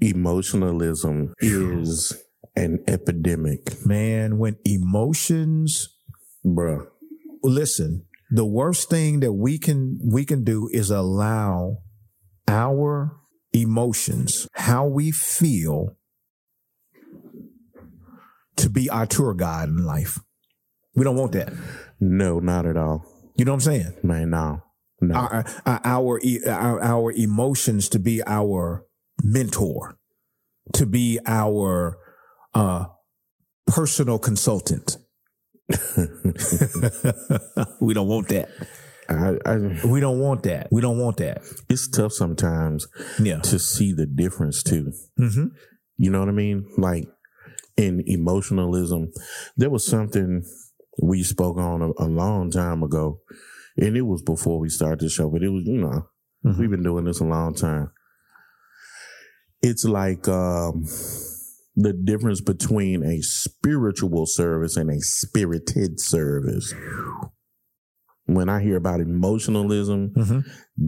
emotionalism 0.00 1.34
is 1.40 2.16
an 2.56 2.82
epidemic, 2.88 3.84
Man, 3.86 4.38
when 4.38 4.56
emotions 4.64 5.88
bruh. 6.44 6.86
listen, 7.42 8.04
the 8.30 8.46
worst 8.46 8.88
thing 8.90 9.20
that 9.20 9.32
we 9.32 9.58
can 9.58 9.98
we 10.02 10.24
can 10.24 10.44
do 10.44 10.68
is 10.72 10.90
allow 10.90 11.78
our 12.46 13.16
emotions, 13.52 14.48
how 14.54 14.86
we 14.86 15.10
feel 15.10 15.97
to 18.58 18.70
be 18.70 18.88
our 18.90 19.06
tour 19.06 19.34
guide 19.34 19.68
in 19.68 19.84
life. 19.84 20.18
We 20.94 21.04
don't 21.04 21.16
want 21.16 21.32
that. 21.32 21.52
No, 22.00 22.38
not 22.40 22.66
at 22.66 22.76
all. 22.76 23.04
You 23.36 23.44
know 23.44 23.52
what 23.52 23.56
I'm 23.66 23.72
saying? 23.72 23.94
Man, 24.02 24.30
no. 24.30 24.62
No. 25.00 25.14
Our 25.14 25.44
our 25.66 26.20
our, 26.48 26.82
our, 26.82 27.12
emotions 27.12 27.88
to 27.90 28.00
be 28.00 28.20
our 28.26 28.84
mentor, 29.22 29.96
to 30.72 30.86
be 30.86 31.20
our 31.24 31.98
uh 32.52 32.86
personal 33.66 34.18
consultant. 34.18 34.96
we 37.80 37.94
don't 37.94 38.08
want 38.08 38.28
that. 38.28 38.48
I, 39.08 39.36
I, 39.46 39.86
We 39.86 40.00
don't 40.00 40.18
want 40.18 40.42
that. 40.42 40.68
We 40.70 40.80
don't 40.80 40.98
want 40.98 41.18
that. 41.18 41.42
it's 41.68 41.88
tough 41.88 42.12
sometimes 42.12 42.86
Yeah. 43.20 43.38
to 43.40 43.58
see 43.58 43.92
the 43.92 44.06
difference 44.06 44.62
too. 44.62 44.92
hmm 45.16 45.46
You 45.96 46.10
know 46.10 46.20
what 46.20 46.28
I 46.28 46.32
mean? 46.32 46.66
Like 46.76 47.04
in 47.78 48.02
emotionalism, 48.06 49.12
there 49.56 49.70
was 49.70 49.86
something 49.86 50.44
we 51.00 51.22
spoke 51.22 51.56
on 51.56 51.80
a, 51.80 51.90
a 52.04 52.08
long 52.08 52.50
time 52.50 52.82
ago, 52.82 53.20
and 53.76 53.96
it 53.96 54.02
was 54.02 54.20
before 54.22 54.58
we 54.58 54.68
started 54.68 54.98
the 55.00 55.08
show, 55.08 55.30
but 55.30 55.42
it 55.42 55.48
was, 55.48 55.62
you 55.64 55.78
know, 55.80 56.08
Mhm. 56.44 56.58
we've 56.58 56.70
been 56.70 56.82
doing 56.82 57.04
this 57.04 57.20
a 57.20 57.24
long 57.24 57.54
time. 57.54 57.90
It's 59.62 59.84
like 59.84 60.28
um, 60.28 60.84
the 61.74 61.92
difference 61.92 62.40
between 62.40 63.02
a 63.04 63.20
spiritual 63.22 64.26
service 64.26 64.76
and 64.76 64.90
a 64.90 65.00
spirited 65.00 66.00
service. 66.00 66.72
When 68.28 68.48
I 68.50 68.60
hear 68.62 68.76
about 68.76 69.00
emotionalism, 69.00 70.12
hmm 70.14 70.40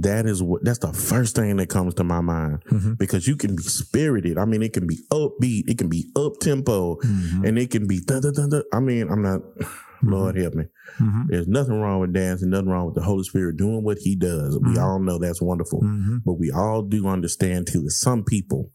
that 0.02 0.24
is 0.24 0.40
what 0.40 0.62
that's 0.64 0.78
the 0.78 0.92
first 0.92 1.34
thing 1.34 1.56
that 1.56 1.68
comes 1.68 1.94
to 1.94 2.04
my 2.04 2.20
mind 2.20 2.62
Mhm. 2.70 2.96
because 2.96 3.26
you 3.26 3.34
can 3.34 3.56
be 3.56 3.62
spirited. 3.64 4.38
I 4.38 4.44
mean, 4.44 4.62
it 4.62 4.72
can 4.72 4.86
be 4.86 4.98
upbeat, 5.10 5.64
it 5.68 5.78
can 5.78 5.88
be 5.88 6.12
up 6.14 6.34
tempo, 6.40 6.96
hmm 7.02 7.44
and 7.44 7.58
it 7.58 7.70
can 7.70 7.86
be. 7.88 7.98
Dun, 8.00 8.20
dun, 8.22 8.34
dun. 8.50 8.62
I 8.72 8.78
mean, 8.80 9.08
I'm 9.10 9.22
not. 9.22 9.40
Lord 10.02 10.36
help 10.36 10.54
me. 10.54 10.64
hmm 10.98 11.22
There's 11.28 11.46
nothing 11.48 11.78
wrong 11.80 12.00
with 12.00 12.12
dancing, 12.14 12.50
nothing 12.50 12.68
wrong 12.68 12.86
with 12.86 12.94
the 12.94 13.02
Holy 13.02 13.22
Spirit 13.24 13.56
doing 13.56 13.82
what 13.84 13.98
He 13.98 14.14
does. 14.16 14.58
We 14.60 14.74
Mhm. 14.76 14.82
all 14.82 14.98
know 15.00 15.18
that's 15.18 15.42
wonderful, 15.42 15.80
but 16.24 16.34
we 16.38 16.50
all 16.50 16.82
do 16.82 17.06
understand 17.06 17.66
too 17.66 17.82
that 17.82 17.90
some 17.90 18.22
people 18.24 18.70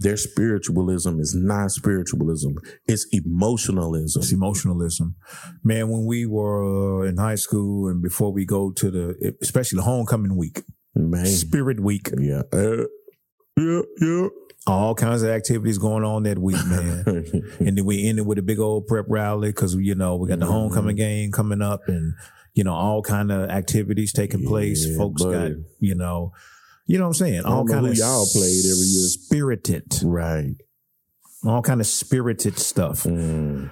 Their 0.00 0.16
spiritualism 0.16 1.18
is 1.18 1.34
not 1.34 1.72
spiritualism. 1.72 2.52
It's 2.86 3.06
emotionalism. 3.12 4.22
It's 4.22 4.32
emotionalism. 4.32 5.16
Man, 5.64 5.88
when 5.88 6.06
we 6.06 6.24
were 6.24 7.04
in 7.06 7.16
high 7.16 7.34
school 7.34 7.88
and 7.88 8.00
before 8.00 8.32
we 8.32 8.44
go 8.44 8.70
to 8.70 8.90
the, 8.90 9.34
especially 9.42 9.78
the 9.78 9.82
homecoming 9.82 10.36
week, 10.36 10.62
Man. 10.94 11.26
spirit 11.26 11.80
week, 11.80 12.10
Yeah. 12.16 12.42
Uh, 12.52 12.84
yeah, 13.56 13.80
yeah. 14.00 14.28
all 14.68 14.94
kinds 14.94 15.22
of 15.22 15.30
activities 15.30 15.78
going 15.78 16.04
on 16.04 16.22
that 16.24 16.38
week, 16.38 16.64
man. 16.66 17.02
and 17.58 17.76
then 17.76 17.84
we 17.84 18.08
ended 18.08 18.24
with 18.24 18.38
a 18.38 18.42
big 18.42 18.60
old 18.60 18.86
prep 18.86 19.06
rally 19.08 19.48
because, 19.48 19.74
you 19.74 19.96
know, 19.96 20.14
we 20.14 20.28
got 20.28 20.38
the 20.38 20.46
homecoming 20.46 20.94
game 20.94 21.32
coming 21.32 21.60
up 21.60 21.80
and, 21.88 22.14
you 22.54 22.62
know, 22.62 22.74
all 22.74 23.02
kind 23.02 23.32
of 23.32 23.50
activities 23.50 24.12
taking 24.12 24.46
place. 24.46 24.86
Yeah, 24.88 24.96
Folks 24.96 25.22
got, 25.24 25.50
you 25.80 25.96
know, 25.96 26.32
you 26.88 26.96
know 26.96 27.04
what 27.04 27.08
I'm 27.08 27.14
saying? 27.14 27.44
All 27.44 27.66
kind 27.66 27.86
of 27.86 27.94
y'all 27.94 28.26
played 28.32 28.64
every 28.64 28.86
year. 28.86 29.08
Spirited, 29.08 30.00
right. 30.02 30.54
all 31.44 31.60
kind 31.60 31.82
of 31.82 31.86
spirited 31.86 32.58
stuff. 32.58 33.02
Mm. 33.02 33.70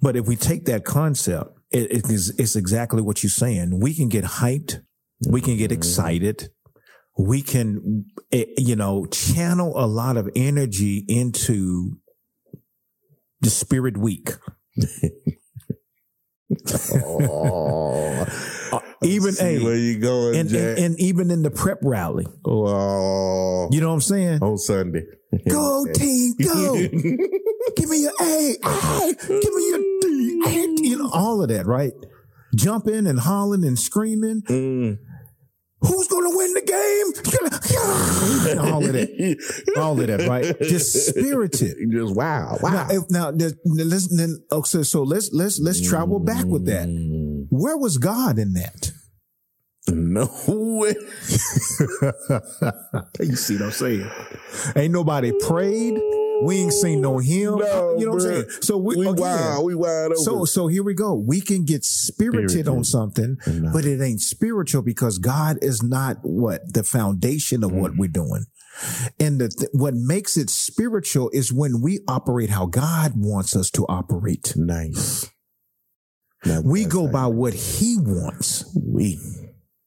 But 0.00 0.16
if 0.16 0.26
we 0.26 0.34
take 0.34 0.64
that 0.64 0.84
concept, 0.84 1.56
it, 1.70 1.92
it 1.92 2.10
is 2.10 2.34
it's 2.40 2.56
exactly 2.56 3.02
what 3.02 3.22
you're 3.22 3.30
saying. 3.30 3.78
We 3.78 3.94
can 3.94 4.08
get 4.08 4.24
hyped, 4.24 4.82
we 5.28 5.40
can 5.40 5.56
get 5.56 5.70
excited, 5.70 6.50
we 7.16 7.40
can 7.40 8.06
eh, 8.32 8.46
you 8.58 8.74
know 8.74 9.06
channel 9.06 9.72
a 9.76 9.86
lot 9.86 10.16
of 10.16 10.28
energy 10.34 11.04
into 11.06 11.98
the 13.40 13.50
spirit 13.50 13.96
week. 13.96 14.30
Oh. 16.94 18.26
Even 19.04 19.32
See 19.32 19.44
hey, 19.44 19.62
where 19.64 19.76
you 19.76 19.98
going, 19.98 20.36
and, 20.36 20.48
Jack? 20.48 20.60
and 20.60 20.78
and 20.78 21.00
even 21.00 21.30
in 21.30 21.42
the 21.42 21.50
prep 21.50 21.78
rally, 21.82 22.26
oh, 22.44 23.68
you 23.72 23.80
know 23.80 23.88
what 23.88 23.94
I'm 23.94 24.00
saying? 24.00 24.42
on 24.42 24.58
Sunday. 24.58 25.04
Go 25.48 25.86
team, 25.94 26.34
go! 26.42 26.74
give 27.76 27.88
me 27.88 28.02
your 28.02 28.12
A, 28.20 28.56
A, 28.64 29.14
give 29.28 29.54
me 29.54 29.68
your 29.68 29.78
D, 30.00 30.42
A, 30.46 30.50
you 30.82 30.98
know 30.98 31.10
all 31.12 31.42
of 31.42 31.48
that, 31.48 31.66
right? 31.66 31.92
Jumping 32.54 33.06
and 33.06 33.18
hollering 33.18 33.64
and 33.64 33.78
screaming. 33.78 34.42
Mm. 34.42 34.98
who's 35.80 36.06
going 36.08 36.30
to 36.30 36.36
win 36.36 36.52
the 36.54 36.60
game? 36.60 38.58
all 38.60 38.84
of 38.84 38.92
that, 38.92 39.72
all 39.78 39.98
of 40.00 40.06
that, 40.06 40.28
right? 40.28 40.54
Just 40.60 41.08
spirited. 41.08 41.76
Just 41.90 42.14
wow, 42.14 42.58
wow. 42.62 42.70
Now, 42.70 42.86
if, 42.90 43.10
now, 43.10 43.30
then- 43.30 43.58
then 43.64 43.88
let's 43.88 44.14
then 44.14 44.38
okay, 44.52 44.82
so 44.82 45.02
let's 45.02 45.30
let's 45.32 45.58
let's 45.60 45.80
travel 45.80 46.18
back 46.20 46.44
with 46.44 46.66
that. 46.66 46.88
Mm. 46.88 47.46
Where 47.50 47.76
was 47.76 47.98
God 47.98 48.38
in 48.38 48.52
that? 48.54 48.91
No 49.88 50.28
way. 50.46 50.94
you 53.20 53.36
see 53.36 53.54
what 53.56 53.62
I'm 53.64 53.70
saying? 53.72 54.08
Ain't 54.76 54.92
nobody 54.92 55.32
prayed. 55.46 56.00
We 56.44 56.56
ain't 56.58 56.72
seen 56.72 57.00
no 57.00 57.18
hymn. 57.18 57.58
No, 57.58 57.96
you 57.98 58.06
know 58.06 58.12
what 58.12 58.22
I'm 58.22 58.28
saying? 58.28 58.44
So 58.62 58.76
we, 58.76 58.96
We 58.96 59.06
again, 59.08 59.20
wild. 59.20 59.64
We 59.64 59.74
wide 59.74 60.06
open. 60.06 60.16
So 60.18 60.44
so 60.44 60.66
here 60.68 60.82
we 60.82 60.94
go. 60.94 61.14
We 61.14 61.40
can 61.40 61.64
get 61.64 61.84
spirited 61.84 62.68
on 62.68 62.84
something, 62.84 63.38
No. 63.46 63.72
but 63.72 63.84
it 63.84 64.00
ain't 64.00 64.20
spiritual 64.20 64.82
because 64.82 65.18
God 65.18 65.58
is 65.62 65.82
not 65.82 66.18
what 66.22 66.72
the 66.74 66.82
foundation 66.84 67.62
of 67.64 67.70
Mm. 67.72 67.80
what 67.80 67.96
we're 67.96 68.08
doing. 68.08 68.46
And 69.20 69.40
the 69.40 69.48
th- 69.48 69.70
what 69.72 69.94
makes 69.94 70.36
it 70.36 70.48
spiritual 70.50 71.30
is 71.32 71.52
when 71.52 71.80
we 71.80 72.00
operate 72.08 72.50
how 72.50 72.66
God 72.66 73.12
wants 73.16 73.54
us 73.54 73.70
to 73.72 73.84
operate. 73.88 74.52
nice. 74.56 75.28
We 76.64 76.86
go 76.86 77.04
right. 77.04 77.12
by 77.12 77.26
what 77.26 77.54
He 77.54 77.96
wants. 78.00 78.64
we. 78.74 79.20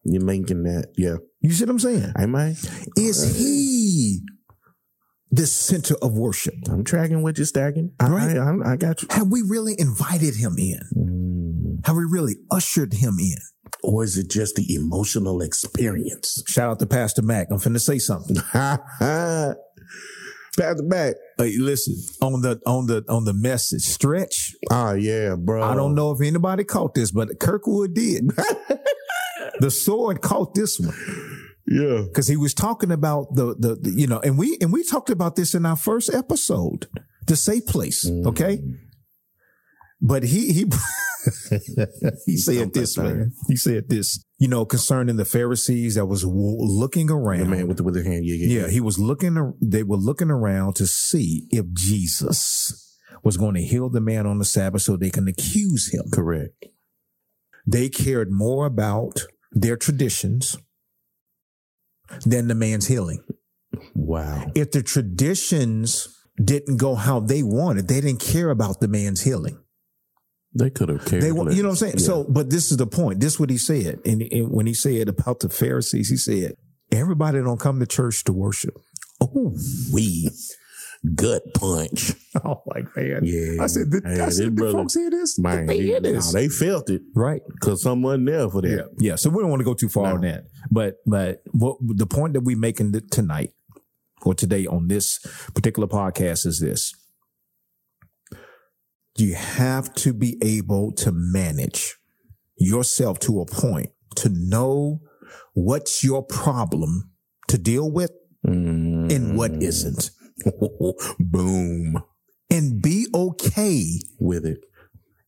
You're 0.05 0.21
linking 0.21 0.63
that, 0.63 0.93
yeah. 0.97 1.15
You 1.41 1.51
see 1.51 1.63
what 1.65 1.71
I'm 1.71 1.79
saying? 1.79 2.13
Am 2.17 2.35
I? 2.35 2.55
Is 2.95 3.37
He 3.37 4.19
the 5.31 5.47
center 5.47 5.95
of 6.01 6.13
worship? 6.13 6.53
I'm 6.69 6.83
tracking 6.83 7.23
what 7.23 7.37
you're 7.37 7.45
stacking. 7.45 7.91
I, 7.99 8.07
Right. 8.07 8.37
I, 8.37 8.69
I, 8.69 8.73
I 8.73 8.75
got 8.77 9.01
you. 9.01 9.07
Have 9.11 9.27
we 9.29 9.41
really 9.41 9.75
invited 9.77 10.35
Him 10.35 10.55
in? 10.57 10.79
Mm. 10.95 11.85
Have 11.87 11.95
we 11.95 12.05
really 12.07 12.35
ushered 12.51 12.93
Him 12.93 13.15
in? 13.19 13.37
Or 13.83 14.03
is 14.03 14.17
it 14.17 14.29
just 14.29 14.55
the 14.55 14.75
emotional 14.75 15.41
experience? 15.41 16.43
Shout 16.47 16.69
out 16.69 16.79
to 16.79 16.85
Pastor 16.85 17.21
Mac. 17.21 17.47
I'm 17.51 17.57
finna 17.57 17.79
say 17.81 17.99
something. 17.99 18.37
Pass 20.57 20.79
it 20.79 20.89
back. 20.89 21.15
Hey, 21.37 21.57
listen 21.57 21.95
on 22.21 22.41
the 22.41 22.61
on 22.65 22.85
the 22.87 23.03
on 23.09 23.25
the 23.25 23.33
message 23.33 23.81
stretch. 23.81 24.53
Oh 24.71 24.93
yeah, 24.93 25.35
bro. 25.37 25.61
I 25.63 25.75
don't 25.75 25.95
know 25.95 26.11
if 26.11 26.21
anybody 26.21 26.63
caught 26.63 26.93
this, 26.93 27.11
but 27.11 27.39
Kirkwood 27.39 27.93
did. 27.93 28.29
the 29.59 29.69
sword 29.71 30.21
caught 30.21 30.53
this 30.55 30.79
one 30.79 30.95
Yeah. 31.67 32.03
because 32.07 32.27
he 32.27 32.37
was 32.37 32.53
talking 32.53 32.91
about 32.91 33.35
the, 33.35 33.55
the 33.59 33.75
the 33.81 33.91
you 33.95 34.07
know, 34.07 34.19
and 34.19 34.37
we 34.37 34.57
and 34.61 34.71
we 34.71 34.83
talked 34.83 35.09
about 35.09 35.35
this 35.35 35.53
in 35.53 35.65
our 35.65 35.75
first 35.75 36.13
episode, 36.13 36.87
the 37.27 37.35
safe 37.35 37.65
place. 37.65 38.09
Mm. 38.09 38.25
Okay, 38.27 38.59
but 40.01 40.23
he 40.23 40.53
he 40.53 40.65
he 42.25 42.37
said 42.37 42.73
this 42.73 42.97
man. 42.97 43.31
He 43.47 43.55
said 43.55 43.89
this, 43.89 44.23
you 44.39 44.47
know, 44.47 44.65
concerning 44.65 45.15
the 45.15 45.25
Pharisees 45.25 45.95
that 45.95 46.05
was 46.05 46.23
looking 46.25 47.09
around. 47.09 47.39
The 47.39 47.45
man 47.45 47.67
with 47.67 47.77
the 47.77 47.83
with 47.83 47.95
the 47.95 48.03
hand. 48.03 48.25
Yeah, 48.25 48.35
yeah. 48.35 48.61
Yeah, 48.61 48.69
he 48.69 48.79
was 48.79 48.99
looking. 48.99 49.53
They 49.61 49.83
were 49.83 49.97
looking 49.97 50.29
around 50.29 50.75
to 50.75 50.87
see 50.87 51.47
if 51.49 51.65
Jesus 51.73 52.99
was 53.23 53.37
going 53.37 53.55
to 53.55 53.63
heal 53.63 53.89
the 53.89 54.01
man 54.01 54.27
on 54.27 54.39
the 54.39 54.45
Sabbath, 54.45 54.81
so 54.81 54.97
they 54.97 55.09
can 55.09 55.27
accuse 55.27 55.93
him. 55.93 56.03
Correct. 56.11 56.65
They 57.65 57.89
cared 57.89 58.31
more 58.31 58.65
about 58.65 59.25
their 59.51 59.77
traditions 59.77 60.57
than 62.25 62.47
the 62.47 62.55
man's 62.55 62.87
healing. 62.87 63.23
Wow. 63.95 64.51
If 64.53 64.71
the 64.71 64.83
traditions 64.83 66.07
didn't 66.43 66.77
go 66.77 66.95
how 66.95 67.19
they 67.19 67.41
wanted, 67.41 67.87
they 67.87 68.01
didn't 68.01 68.21
care 68.21 68.49
about 68.49 68.79
the 68.79 68.87
man's 68.87 69.21
healing. 69.21 69.57
They 70.57 70.69
could 70.69 70.89
have 70.89 71.05
cared. 71.05 71.21
They, 71.23 71.27
you 71.27 71.33
know 71.33 71.43
what 71.43 71.63
I'm 71.69 71.75
saying? 71.75 71.93
less. 71.93 72.05
So, 72.05 72.23
but 72.23 72.49
this 72.49 72.71
is 72.71 72.77
the 72.77 72.87
point. 72.87 73.19
This 73.19 73.33
is 73.33 73.39
what 73.39 73.49
he 73.49 73.57
said, 73.57 73.99
and, 74.05 74.21
and 74.21 74.49
when 74.51 74.65
he 74.67 74.73
said 74.73 75.09
about 75.09 75.41
the 75.41 75.49
Pharisees, 75.49 76.09
he 76.09 76.17
said, 76.17 76.53
"Everybody 76.91 77.39
don't 77.39 77.59
come 77.59 77.79
to 77.81 77.85
church 77.85 78.23
to 78.25 78.33
worship." 78.33 78.75
oh, 79.21 79.55
we 79.93 80.29
gut 81.15 81.41
punch. 81.53 82.13
Oh, 82.43 82.61
like 82.65 82.85
man, 82.97 83.21
Yeah. 83.23 83.63
I 83.63 83.67
said, 83.67 83.89
"Did, 83.91 84.03
Hey, 84.05 84.19
I 84.19 84.27
said, 84.27 84.43
did 84.43 84.55
brother- 84.57 84.73
folks 84.73 84.93
hear 84.93 85.09
this? 85.09 85.39
Man, 85.39 85.67
they 85.67 85.79
hear 85.81 86.01
this? 86.01 86.33
they 86.33 86.49
felt 86.49 86.89
it 86.89 87.01
right? 87.15 87.41
because 87.47 87.81
someone 87.81 88.25
there 88.25 88.49
for 88.49 88.61
that. 88.61 88.69
Yeah, 88.99 89.11
yeah. 89.11 89.15
So 89.15 89.29
we 89.29 89.39
don't 89.41 89.49
want 89.49 89.61
to 89.61 89.63
go 89.65 89.73
too 89.73 89.87
far 89.87 90.09
No. 90.09 90.15
on 90.15 90.21
that, 90.21 90.43
but 90.69 90.95
but 91.05 91.41
what 91.53 91.77
the 91.81 92.05
point 92.05 92.33
that 92.33 92.41
we're 92.41 92.57
making 92.57 92.91
tonight 93.09 93.51
or 94.23 94.33
today 94.33 94.65
on 94.67 94.89
this 94.89 95.19
particular 95.53 95.87
podcast 95.87 96.45
is 96.45 96.59
this: 96.59 96.93
you 99.17 99.35
have 99.35 99.93
to 99.95 100.13
be 100.13 100.37
able 100.41 100.91
to 100.93 101.11
manage 101.11 101.95
yourself 102.57 103.19
to 103.19 103.39
a 103.41 103.45
point 103.45 103.89
to 104.15 104.29
know 104.29 105.01
what's 105.53 106.03
your 106.03 106.23
problem 106.23 107.11
to 107.47 107.57
deal 107.57 107.89
with 107.91 108.11
Mm. 108.45 109.11
and 109.11 109.35
what 109.37 109.51
isn't, 109.63 110.11
Boom 111.19 112.03
and 112.51 112.79
be 112.81 113.07
okay 113.13 113.85
with 114.19 114.45
it. 114.45 114.59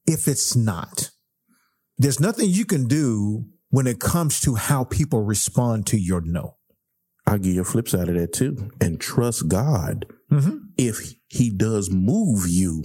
if 0.06 0.28
it's 0.28 0.56
not. 0.56 1.10
There's 1.98 2.20
nothing 2.20 2.50
you 2.52 2.64
can 2.66 2.88
do 2.88 3.46
when 3.70 3.88
it 3.88 4.00
comes 4.00 4.40
to 4.42 4.54
how 4.54 4.84
people 4.84 5.24
respond 5.24 5.88
to 5.88 5.98
your 6.00 6.22
no. 6.22 6.58
I'll 7.26 7.40
give 7.40 7.56
you 7.56 7.62
a 7.62 7.66
flip 7.66 7.90
side 7.90 8.08
of 8.08 8.16
that 8.16 8.34
too. 8.34 8.70
And 8.80 9.00
trust 9.02 9.48
God 9.48 10.06
Mm-hmm. 10.32 10.58
if 10.78 11.16
He 11.28 11.50
does 11.50 11.90
move 11.90 12.48
you 12.48 12.84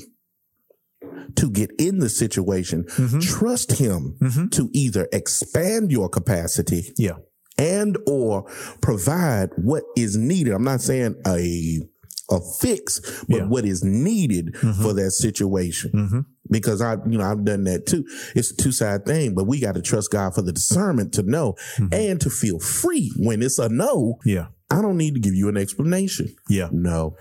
to 1.37 1.51
get 1.51 1.71
in 1.79 1.99
the 1.99 2.09
situation. 2.09 2.85
Mhm. 2.97 3.21
Trust 3.23 3.73
Him 3.73 4.17
Mm-hmm. 4.21 4.47
to 4.49 4.69
either 4.73 5.09
expand 5.13 5.91
your 5.91 6.09
capacity 6.09 6.93
Yeah. 6.99 7.17
and 7.59 7.97
or 8.07 8.45
provide 8.81 9.51
what 9.57 9.85
is 9.97 10.17
needed. 10.17 10.53
I'm 10.53 10.65
not 10.65 10.81
saying 10.83 11.17
a 11.27 11.81
a 12.31 12.41
fix, 12.61 13.01
but 13.29 13.37
Yeah. 13.41 13.47
what 13.47 13.67
is 13.67 13.83
needed 13.85 14.55
Mhm. 14.55 14.81
for 14.81 14.95
that 14.95 15.11
situation. 15.11 15.91
Mm-hmm. 15.93 16.21
Because 16.51 16.81
I, 16.81 16.95
you 17.07 17.19
know, 17.19 17.25
I've 17.25 17.45
done 17.45 17.65
that 17.65 17.85
too. 17.85 18.05
It's 18.35 18.51
a 18.53 18.57
two 18.57 18.73
side 18.73 19.05
thing, 19.05 19.35
but 19.35 19.47
we 19.47 19.61
got 19.61 19.75
to 19.75 19.83
trust 19.83 20.11
God 20.13 20.35
for 20.35 20.41
the 20.41 20.53
discernment 20.53 21.13
to 21.15 21.23
know 21.25 21.57
Mhm. 21.79 21.93
and 21.93 22.21
to 22.23 22.31
feel 22.31 22.59
free 22.59 23.13
when 23.19 23.43
it's 23.43 23.59
a 23.59 23.69
no. 23.69 24.19
Yeah. 24.25 24.47
I 24.71 24.81
don't 24.81 24.97
need 24.97 25.13
to 25.15 25.21
give 25.21 25.35
you 25.35 25.49
an 25.49 25.59
explanation. 25.59 26.35
Yeah. 26.49 26.71
No, 26.73 27.17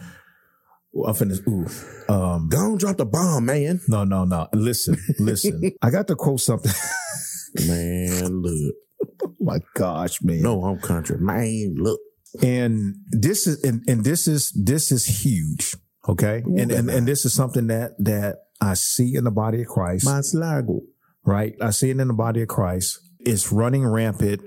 I'm 0.94 1.14
finna, 1.14 1.40
ooh. 1.48 2.14
Um, 2.14 2.50
don't 2.50 2.78
drop 2.78 2.98
the 2.98 3.06
bomb, 3.06 3.46
man. 3.46 3.80
no, 3.88 4.04
no, 4.04 4.26
no. 4.26 4.48
Listen, 4.54 4.98
listen. 5.20 5.62
I 5.82 5.90
got 5.90 6.08
to 6.08 6.16
quote 6.16 6.42
something. 6.42 6.72
Man, 7.68 8.42
look. 8.42 8.76
oh 9.24 9.36
my 9.42 9.60
gosh, 9.74 10.22
man. 10.22 10.42
No, 10.42 10.64
I'm 10.64 10.80
country. 10.80 11.18
Man, 11.20 11.76
look. 11.78 12.00
And 12.42 12.96
this 13.10 13.46
is, 13.46 13.62
and, 13.64 13.84
and 13.90 14.06
this 14.06 14.26
is, 14.26 14.52
this 14.52 14.90
is 14.90 15.06
huge. 15.06 15.76
Okay. 16.08 16.44
And, 16.46 16.72
and, 16.72 16.90
and 16.90 17.06
this 17.06 17.26
is 17.26 17.34
something 17.34 17.68
that, 17.68 17.92
that 18.00 18.38
I 18.62 18.76
see 18.76 19.16
in 19.16 19.26
the 19.26 19.32
body 19.32 19.62
of 19.62 19.68
Christ. 19.68 20.06
My 20.06 20.20
slago. 20.20 20.80
right? 21.26 21.54
I 21.62 21.72
see 21.72 21.90
it 21.90 22.00
in 22.00 22.08
the 22.08 22.14
body 22.14 22.42
of 22.42 22.48
Christ. 22.48 23.00
It's 23.20 23.52
running 23.52 23.86
rampant. 23.86 24.42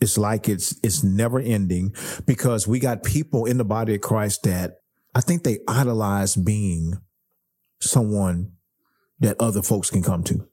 It's 0.00 0.18
like 0.18 0.48
it's 0.48 0.78
it's 0.82 1.02
never 1.02 1.40
ending 1.40 1.94
because 2.26 2.68
we 2.68 2.78
got 2.78 3.02
people 3.02 3.46
in 3.46 3.58
the 3.58 3.64
body 3.64 3.94
of 3.94 4.00
Christ 4.00 4.42
that 4.44 4.72
I 5.14 5.20
think 5.20 5.42
they 5.44 5.58
idolize 5.68 6.36
being 6.36 6.94
someone 7.80 8.52
that 9.20 9.36
other 9.40 9.62
folks 9.62 9.90
can 9.90 10.02
come 10.02 10.24
to. 10.24 10.48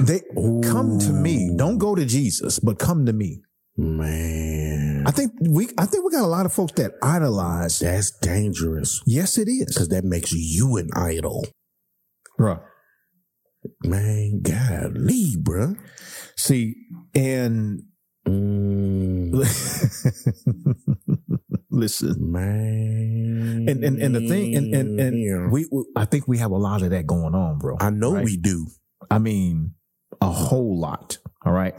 They 0.00 0.20
come 0.62 0.98
to 1.00 1.12
me. 1.12 1.52
Don't 1.56 1.78
go 1.78 1.94
to 1.94 2.04
Jesus, 2.04 2.58
but 2.58 2.78
come 2.78 3.06
to 3.06 3.12
me. 3.12 3.42
Man, 3.78 5.04
I 5.06 5.10
think 5.10 5.32
we 5.40 5.68
I 5.76 5.84
think 5.84 6.02
we 6.04 6.10
got 6.10 6.24
a 6.24 6.26
lot 6.26 6.46
of 6.46 6.52
folks 6.52 6.72
that 6.76 6.92
idolize. 7.02 7.78
that's 7.80 8.10
dangerous 8.20 9.02
Yes, 9.06 9.36
it 9.36 9.48
is. 9.48 9.66
because 9.66 9.88
that 9.88 10.02
makes 10.04 10.32
you 10.32 10.76
an 10.78 10.88
idol. 10.96 11.46
Bruh. 12.40 12.62
Man, 13.84 14.40
golly, 14.42 15.36
bruh. 15.36 15.76
See, 16.36 16.74
and 17.14 17.82
Mm, 18.26 18.75
listen, 21.70 22.32
man. 22.32 23.66
and, 23.68 23.84
and 23.84 24.00
and 24.02 24.14
the 24.14 24.28
thing, 24.28 24.54
and 24.56 24.74
and, 24.74 25.00
and 25.00 25.52
we, 25.52 25.66
we, 25.70 25.84
I 25.96 26.04
think 26.04 26.26
we 26.28 26.38
have 26.38 26.50
a 26.50 26.56
lot 26.56 26.82
of 26.82 26.90
that 26.90 27.06
going 27.06 27.34
on, 27.34 27.58
bro. 27.58 27.76
I 27.80 27.90
know 27.90 28.14
Right? 28.14 28.24
we 28.24 28.36
do. 28.36 28.66
I 29.10 29.18
mean, 29.18 29.74
a 30.20 30.30
whole 30.30 30.78
lot. 30.80 31.18
All 31.44 31.52
right. 31.52 31.74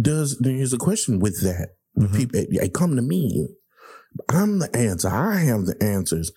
Does 0.00 0.38
there's 0.38 0.72
a 0.72 0.78
question 0.78 1.18
with 1.20 1.40
that? 1.42 1.70
Mhm. 1.98 2.14
People, 2.14 2.44
they 2.50 2.68
come 2.68 2.96
to 2.96 3.02
me. 3.02 3.48
I'm 4.30 4.58
the 4.60 4.74
answer. 4.74 5.08
I 5.08 5.36
have 5.40 5.66
the 5.66 5.76
answers. 5.82 6.32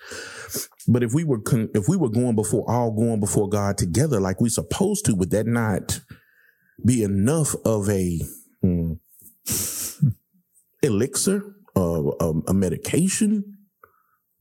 But 0.88 1.03
if 1.03 1.13
we 1.13 1.24
were 1.24 1.39
con- 1.39 1.70
if 1.74 1.88
we 1.88 1.97
were 1.97 2.09
going 2.09 2.36
before 2.36 2.70
all 2.70 2.91
going 2.91 3.20
before 3.20 3.47
God 3.49 3.78
together 3.78 4.20
like 4.20 4.41
we 4.41 4.49
supposed 4.49 5.05
to, 5.05 5.15
would 5.15 5.32
that 5.32 5.47
not 5.47 6.01
be 6.86 7.03
enough 7.03 7.55
of 7.65 7.89
a 7.89 8.20
hmm, 8.61 8.93
elixir, 10.82 11.55
of 11.75 12.13
a, 12.19 12.34
a 12.47 12.53
medication, 12.53 13.43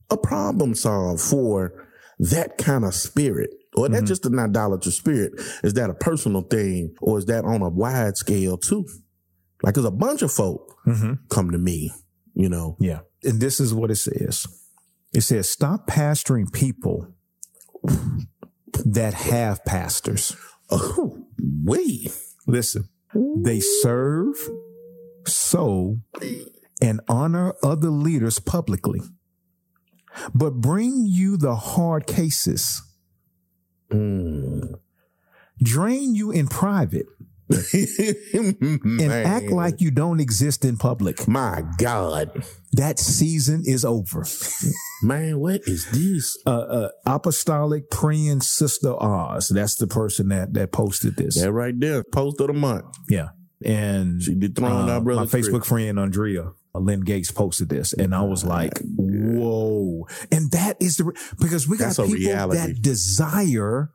a 0.09 0.17
problem 0.17 0.75
solve 0.75 1.21
for 1.21 1.87
that 2.19 2.57
kind 2.57 2.83
of 2.85 2.93
spirit? 2.93 3.49
Or 3.75 3.85
is 3.85 3.91
that 3.93 4.03
Mhm. 4.03 4.07
just 4.07 4.25
an 4.25 4.39
idolatrous 4.39 4.95
spirit? 4.97 5.33
Is 5.63 5.73
that 5.75 5.89
a 5.89 5.93
personal 5.93 6.41
thing, 6.41 6.95
or 7.01 7.19
is 7.19 7.25
that 7.25 7.45
on 7.45 7.61
a 7.61 7.69
wide 7.69 8.17
scale 8.17 8.57
too? 8.57 8.85
Like, 9.63 9.75
there's 9.75 9.85
a 9.85 9.91
bunch 9.91 10.21
of 10.21 10.31
folk 10.31 10.75
Mm-hmm. 10.87 11.13
come 11.29 11.51
to 11.51 11.57
me, 11.57 11.91
you 12.33 12.49
know. 12.49 12.77
Yeah. 12.79 13.01
And 13.23 13.39
this 13.39 13.59
is 13.59 13.73
what 13.73 13.91
it 13.91 13.97
says. 13.97 14.47
It 15.13 15.21
says, 15.21 15.49
stop 15.49 15.85
pastoring 15.87 16.51
people 16.51 17.13
that 18.85 19.13
have 19.13 19.63
pastors. 19.65 20.35
Oh, 20.71 21.25
wait. 21.63 22.11
Listen, 22.47 22.85
they 23.13 23.59
serve, 23.59 24.35
sow, 25.29 25.97
and 26.81 26.99
honor 27.07 27.53
other 27.63 27.89
leaders 27.89 28.39
publicly, 28.39 29.01
but 30.33 30.55
bring 30.55 31.05
you 31.05 31.37
the 31.37 31.55
hard 31.55 32.05
cases, 32.07 32.81
Mm. 33.91 34.75
drain 35.61 36.13
you 36.15 36.29
in 36.31 36.47
private, 36.47 37.05
and 37.49 39.11
act 39.11 39.47
like 39.49 39.81
you 39.81 39.89
don't 39.89 40.19
exist 40.19 40.63
in 40.63 40.77
public. 40.77 41.27
my 41.27 41.63
God, 41.79 42.43
That 42.73 42.99
season 42.99 43.63
is 43.65 43.83
over. 43.83 44.23
man, 45.01 45.39
what 45.39 45.61
is 45.65 45.87
this? 45.91 46.37
uh, 46.45 46.49
uh, 46.51 46.89
apostolic 47.07 47.89
praying 47.89 48.41
sister 48.41 48.93
Oz. 49.01 49.47
That's 49.53 49.75
the 49.75 49.87
person 49.87 50.27
that 50.29 50.53
that 50.53 50.71
posted 50.71 51.15
this. 51.15 51.41
That 51.41 51.51
right 51.51 51.73
there, 51.77 52.03
post 52.13 52.39
of 52.41 52.47
the 52.47 52.53
month. 52.53 52.85
Yeah, 53.09 53.29
and 53.63 54.21
She 54.21 54.35
dethroned 54.35 54.89
uh, 54.89 54.93
our 54.93 55.01
brother. 55.01 55.21
my 55.21 55.27
Facebook 55.27 55.65
friend 55.65 55.99
Andrea 55.99 56.51
uh, 56.75 56.79
Lynn 56.79 57.01
Gates 57.01 57.31
posted 57.31 57.69
this, 57.69 57.93
and 57.93 58.13
I 58.15 58.21
was 58.21 58.43
like, 58.43 58.79
"Whoa!" 58.95 60.07
And 60.31 60.51
that 60.51 60.77
is 60.81 60.97
the 60.97 61.11
because 61.39 61.67
we 61.67 61.77
got 61.77 61.95
people 61.95 62.05
reality. 62.11 62.59
that 62.59 62.81
desire. 62.81 63.91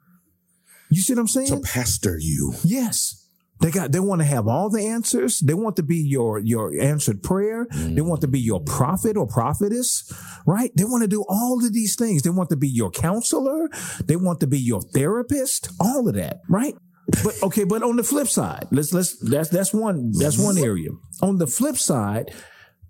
You 0.90 1.00
see 1.00 1.14
what 1.14 1.20
I'm 1.20 1.28
saying? 1.28 1.48
to 1.48 1.60
pastor 1.60 2.18
you. 2.20 2.54
yes. 2.64 3.20
They 3.60 3.70
got 3.70 3.92
they 3.92 4.00
want 4.00 4.20
to 4.20 4.26
have 4.26 4.48
all 4.48 4.68
the 4.68 4.84
answers. 4.84 5.38
They 5.38 5.54
want 5.54 5.76
to 5.76 5.82
be 5.84 5.96
your 5.96 6.40
your 6.40 6.78
answered 6.78 7.22
prayer. 7.22 7.66
They 7.70 8.00
want 8.02 8.20
to 8.22 8.28
be 8.28 8.40
your 8.40 8.60
prophet 8.60 9.16
or 9.16 9.26
prophetess, 9.28 10.12
right? 10.44 10.72
They 10.76 10.84
want 10.84 11.02
to 11.02 11.08
do 11.08 11.24
all 11.28 11.64
of 11.64 11.72
these 11.72 11.94
things. 11.94 12.22
They 12.22 12.30
want 12.30 12.50
to 12.50 12.56
be 12.56 12.68
your 12.68 12.90
counselor. 12.90 13.70
They 14.04 14.16
want 14.16 14.40
to 14.40 14.48
be 14.48 14.58
your 14.58 14.82
therapist. 14.82 15.68
All 15.80 16.08
of 16.08 16.14
that, 16.16 16.40
right? 16.48 16.74
But 17.22 17.42
okay, 17.42 17.64
but 17.64 17.82
on 17.82 17.96
the 17.96 18.02
flip 18.02 18.28
side, 18.28 18.66
let's 18.70 18.92
let's 18.92 19.18
that's 19.18 19.50
that's 19.50 19.74
one 19.74 20.12
that's 20.12 20.38
one 20.38 20.56
area. 20.58 20.88
On 21.20 21.38
the 21.38 21.46
flip 21.46 21.76
side, 21.76 22.32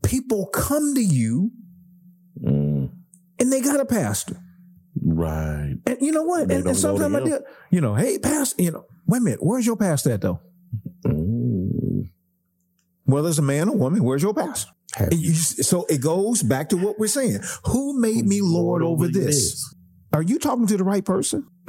people 0.02 0.46
come 0.46 0.94
to 0.94 1.02
you 1.02 1.50
Mm, 2.42 2.90
and 3.38 3.52
they 3.52 3.60
got 3.60 3.80
a 3.80 3.84
pastor. 3.84 4.36
right. 5.00 5.76
And 5.86 5.98
you 6.00 6.12
know 6.12 6.22
what? 6.22 6.48
They 6.48 6.56
And, 6.56 6.66
and 6.66 6.76
sometimes 6.76 7.14
I 7.14 7.20
did, 7.20 7.42
you 7.70 7.80
know, 7.80 7.94
hey, 7.94 8.18
pastor, 8.18 8.62
you 8.62 8.72
know, 8.72 8.84
wait 9.06 9.18
a 9.18 9.20
minute, 9.20 9.40
where's 9.42 9.66
your 9.66 9.76
pastor 9.76 10.12
at 10.12 10.20
though? 10.20 10.40
Mm. 11.06 12.10
Whether 13.04 13.28
it's 13.28 13.38
a 13.38 13.42
man 13.42 13.68
or 13.68 13.76
woman, 13.76 14.02
where's 14.02 14.22
your 14.22 14.34
pastor? 14.34 14.72
You 15.10 15.32
so 15.34 15.86
it 15.88 16.00
goes 16.00 16.42
back 16.42 16.68
to 16.70 16.76
what 16.76 16.98
we're 16.98 17.08
saying. 17.08 17.40
Who 17.66 18.00
made 18.00 18.26
me 18.26 18.40
Lord 18.40 18.82
over 18.82 19.08
this? 19.08 19.74
Are 20.12 20.22
you 20.22 20.38
talking 20.38 20.66
to 20.68 20.76
the 20.76 20.84
right 20.84 21.04
person? 21.04 21.46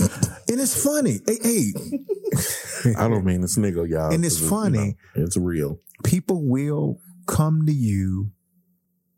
and 0.50 0.60
it's 0.62 0.84
funny. 0.84 1.20
Hey, 1.26 1.38
hey, 1.42 1.74
I 2.98 3.08
don't 3.08 3.26
mean 3.26 3.42
to 3.42 3.48
sniggle, 3.48 3.88
y'all. 3.88 4.12
And 4.14 4.24
it's 4.26 4.40
funny. 4.40 4.98
you 5.16 5.22
know, 5.22 5.26
it's 5.26 5.38
real. 5.38 5.80
people 6.04 6.48
will 6.48 7.00
come 7.28 7.66
to 7.66 7.74
you 7.74 8.32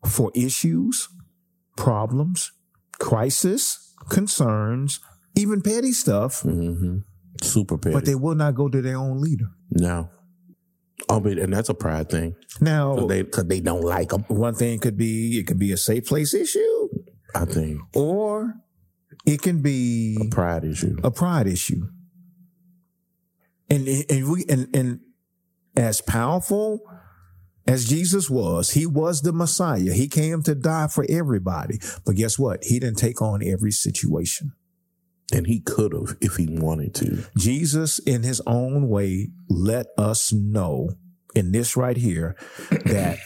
for 0.06 0.30
issues, 0.34 1.08
problems, 1.76 2.52
crisis, 2.98 3.94
concerns, 4.08 5.00
even 5.36 5.60
petty 5.62 5.92
stuff, 5.92 6.40
hmm 6.42 6.98
Super 7.42 7.78
petty. 7.78 7.94
but 7.94 8.04
they 8.04 8.14
will 8.16 8.34
not 8.34 8.54
go 8.56 8.68
to 8.68 8.82
their 8.82 8.96
own 8.96 9.20
leader. 9.20 9.46
no. 9.70 10.10
Oh, 11.08 11.20
but 11.20 11.38
and 11.38 11.52
that's 11.54 11.68
a 11.68 11.74
pride 11.74 12.10
thing. 12.10 12.34
Now, 12.60 12.96
Cause 12.96 13.08
they, 13.08 13.22
cause 13.22 13.44
they 13.46 13.60
don't 13.60 13.82
like 13.82 14.08
them. 14.08 14.24
one 14.26 14.54
thing 14.54 14.80
could 14.80 14.96
be 14.98 15.38
it 15.38 15.46
could 15.46 15.58
be 15.58 15.70
a 15.70 15.76
safe 15.76 16.06
place 16.06 16.34
issue, 16.34 16.88
I 17.36 17.44
think 17.44 17.80
or 17.94 18.54
it 19.28 19.42
can 19.42 19.60
be 19.60 20.16
a 20.20 20.28
pride 20.30 20.64
issue. 20.64 20.96
a 21.04 21.10
pride 21.10 21.46
issue. 21.46 21.88
And 23.68 23.86
and 23.86 24.30
we 24.30 24.46
and 24.48 24.74
and 24.74 25.00
as 25.76 26.00
powerful 26.00 26.80
as 27.66 27.86
Jesus 27.86 28.30
was, 28.30 28.70
he 28.70 28.86
was 28.86 29.20
the 29.20 29.32
Messiah. 29.32 29.92
He 29.92 30.08
came 30.08 30.42
to 30.44 30.54
die 30.54 30.86
for 30.86 31.04
everybody. 31.10 31.78
But 32.06 32.16
guess 32.16 32.38
what? 32.38 32.64
He 32.64 32.80
didn't 32.80 32.96
take 32.96 33.20
on 33.20 33.46
every 33.46 33.70
situation. 33.70 34.52
And 35.30 35.46
he 35.46 35.60
could 35.60 35.92
have 35.92 36.16
if 36.22 36.36
he 36.36 36.46
wanted 36.48 36.94
to. 36.94 37.26
Jesus, 37.36 37.98
in 37.98 38.22
his 38.22 38.40
own 38.46 38.88
way, 38.88 39.28
let 39.50 39.88
us 39.98 40.32
know 40.32 40.92
in 41.34 41.52
this 41.52 41.76
right 41.76 41.98
here 41.98 42.34
that 42.86 43.18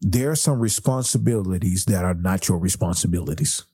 there 0.00 0.30
are 0.30 0.36
some 0.36 0.58
responsibilities 0.58 1.84
that 1.84 2.02
are 2.06 2.14
not 2.14 2.48
your 2.48 2.58
responsibilities. 2.58 3.66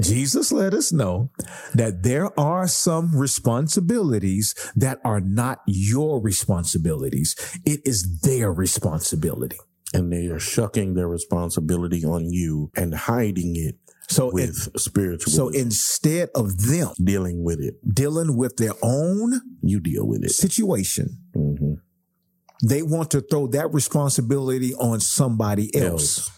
Jesus 0.00 0.52
let 0.52 0.74
us 0.74 0.92
know 0.92 1.30
that 1.74 2.02
there 2.02 2.38
are 2.38 2.66
some 2.68 3.16
responsibilities 3.16 4.54
that 4.76 4.98
are 5.04 5.20
not 5.20 5.60
your 5.66 6.20
responsibilities. 6.20 7.34
It 7.64 7.80
is 7.84 8.20
their 8.20 8.52
responsibility. 8.52 9.58
And 9.92 10.12
they 10.12 10.26
are 10.26 10.38
shucking 10.38 10.94
their 10.94 11.08
responsibility 11.08 12.04
on 12.04 12.30
you 12.30 12.70
and 12.76 12.94
hiding 12.94 13.56
it 13.56 13.76
So, 14.08 14.30
with 14.32 14.78
spiritual. 14.78 15.32
so 15.32 15.48
instead 15.48 16.28
of 16.34 16.58
them 16.68 16.90
dealing 17.02 17.42
with 17.42 17.60
it, 17.60 17.74
dealing 17.92 18.36
with 18.36 18.56
their 18.56 18.74
own 18.82 19.40
you 19.62 19.80
deal 19.80 20.06
with 20.06 20.24
it. 20.24 20.30
situation, 20.30 21.18
hmm 21.34 21.74
they 22.62 22.82
want 22.82 23.10
to 23.12 23.22
throw 23.22 23.46
that 23.46 23.72
responsibility 23.72 24.74
on 24.74 25.00
somebody 25.00 25.74
else. 25.74 26.30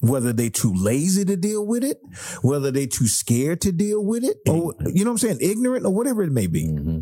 Whether 0.00 0.32
they 0.32 0.50
too 0.50 0.72
lazy 0.74 1.24
to 1.24 1.36
deal 1.36 1.66
with 1.66 1.82
it, 1.82 1.98
whether 2.42 2.70
they 2.70 2.86
too 2.86 3.06
scared 3.06 3.60
to 3.62 3.72
deal 3.72 4.04
with 4.04 4.24
it, 4.24 4.36
or 4.46 4.74
you 4.86 5.04
know 5.04 5.12
what 5.12 5.22
I'm 5.22 5.28
saying, 5.28 5.38
ignorant 5.40 5.86
or 5.86 5.94
whatever 5.94 6.22
it 6.22 6.32
may 6.32 6.46
be. 6.46 6.66
hmm 6.66 6.98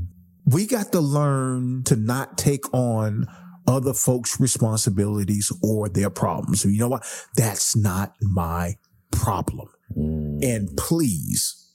We 0.47 0.66
got 0.66 0.92
to 0.92 1.01
learn 1.01 1.82
to 1.84 1.97
not 1.97 2.38
take 2.38 2.72
on 2.72 3.26
other 3.66 3.95
folks' 3.95 4.38
responsibilities 4.38 5.51
or 5.62 5.88
their 5.88 6.11
problems. 6.11 6.64
You 6.64 6.78
know 6.78 6.88
what? 6.88 7.07
That's 7.36 7.74
not 7.76 8.14
my 8.20 8.76
problem. 9.11 9.68
mm 9.97 10.45
And 10.45 10.76
please 10.76 11.70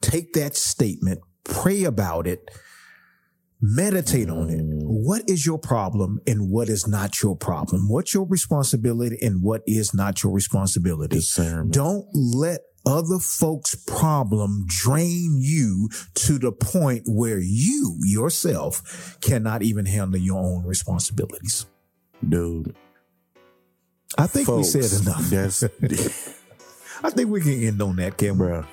take 0.00 0.32
that 0.34 0.56
statement, 0.56 1.20
pray 1.44 1.84
about 1.84 2.26
it, 2.26 2.50
meditate 3.62 4.28
on 4.28 4.50
it. 4.50 4.60
What 4.64 5.22
is 5.28 5.46
your 5.46 5.58
problem 5.58 6.20
and 6.26 6.50
what 6.50 6.68
is 6.68 6.86
not 6.86 7.22
your 7.22 7.36
problem? 7.36 7.88
What's 7.88 8.12
your 8.12 8.26
responsibility 8.26 9.16
and 9.22 9.42
what 9.42 9.62
is 9.66 9.94
not 9.94 10.22
your 10.22 10.32
responsibility? 10.32 11.16
Discernment. 11.16 11.72
Don't 11.72 12.06
let 12.12 12.60
other 12.84 13.20
folks' 13.20 13.76
problem 13.86 14.64
drain 14.66 15.38
you 15.40 15.88
to 16.14 16.38
the 16.38 16.50
point 16.50 17.04
where 17.06 17.38
you 17.38 17.98
yourself 18.00 19.16
cannot 19.20 19.62
even 19.62 19.86
handle 19.86 20.20
your 20.20 20.38
own 20.38 20.66
responsibilities. 20.66 21.66
Dude, 22.28 22.74
I 24.18 24.26
think 24.26 24.46
Folks, 24.46 24.74
we 24.74 24.82
said 24.82 25.02
enough. 25.02 25.30
That's, 25.30 25.62
I 27.04 27.10
think 27.10 27.30
we 27.30 27.40
can 27.40 27.62
end 27.62 27.80
on 27.82 27.96
that, 27.96 28.16
Kim. 28.16 28.36
bruh, 28.36 28.66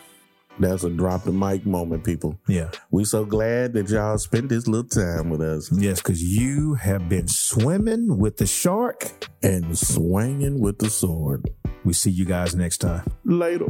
that's 0.59 0.83
a 0.83 0.89
drop 0.89 1.23
the 1.23 1.31
mic 1.31 1.65
moment, 1.65 2.03
people. 2.03 2.39
Yeah. 2.47 2.69
We 2.91 3.05
so 3.05 3.25
glad 3.25 3.73
that 3.73 3.89
y'all 3.89 4.17
spent 4.17 4.49
this 4.49 4.67
little 4.67 4.87
time 4.89 5.29
with 5.29 5.41
us 5.41 5.71
Yes, 5.71 5.99
because 6.01 6.21
you 6.21 6.75
have 6.75 7.07
been 7.09 7.27
swimming 7.27 8.17
with 8.17 8.37
the 8.37 8.45
shark. 8.45 9.11
and 9.41 9.77
swinging 9.77 10.59
with 10.59 10.79
the 10.79 10.89
sword. 10.89 11.49
We 11.85 11.93
see 11.93 12.11
you 12.11 12.25
guys 12.25 12.55
next 12.55 12.79
time. 12.79 13.05
Later. 13.23 13.67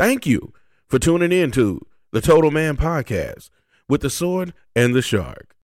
Thank 0.00 0.24
you 0.24 0.54
for 0.88 0.98
tuning 0.98 1.30
in 1.30 1.50
to 1.50 1.86
the 2.10 2.22
Total 2.22 2.50
Man 2.50 2.78
Podcast 2.78 3.50
with 3.86 4.00
the 4.00 4.08
Sword 4.08 4.54
and 4.74 4.94
the 4.94 5.02
Shark. 5.02 5.54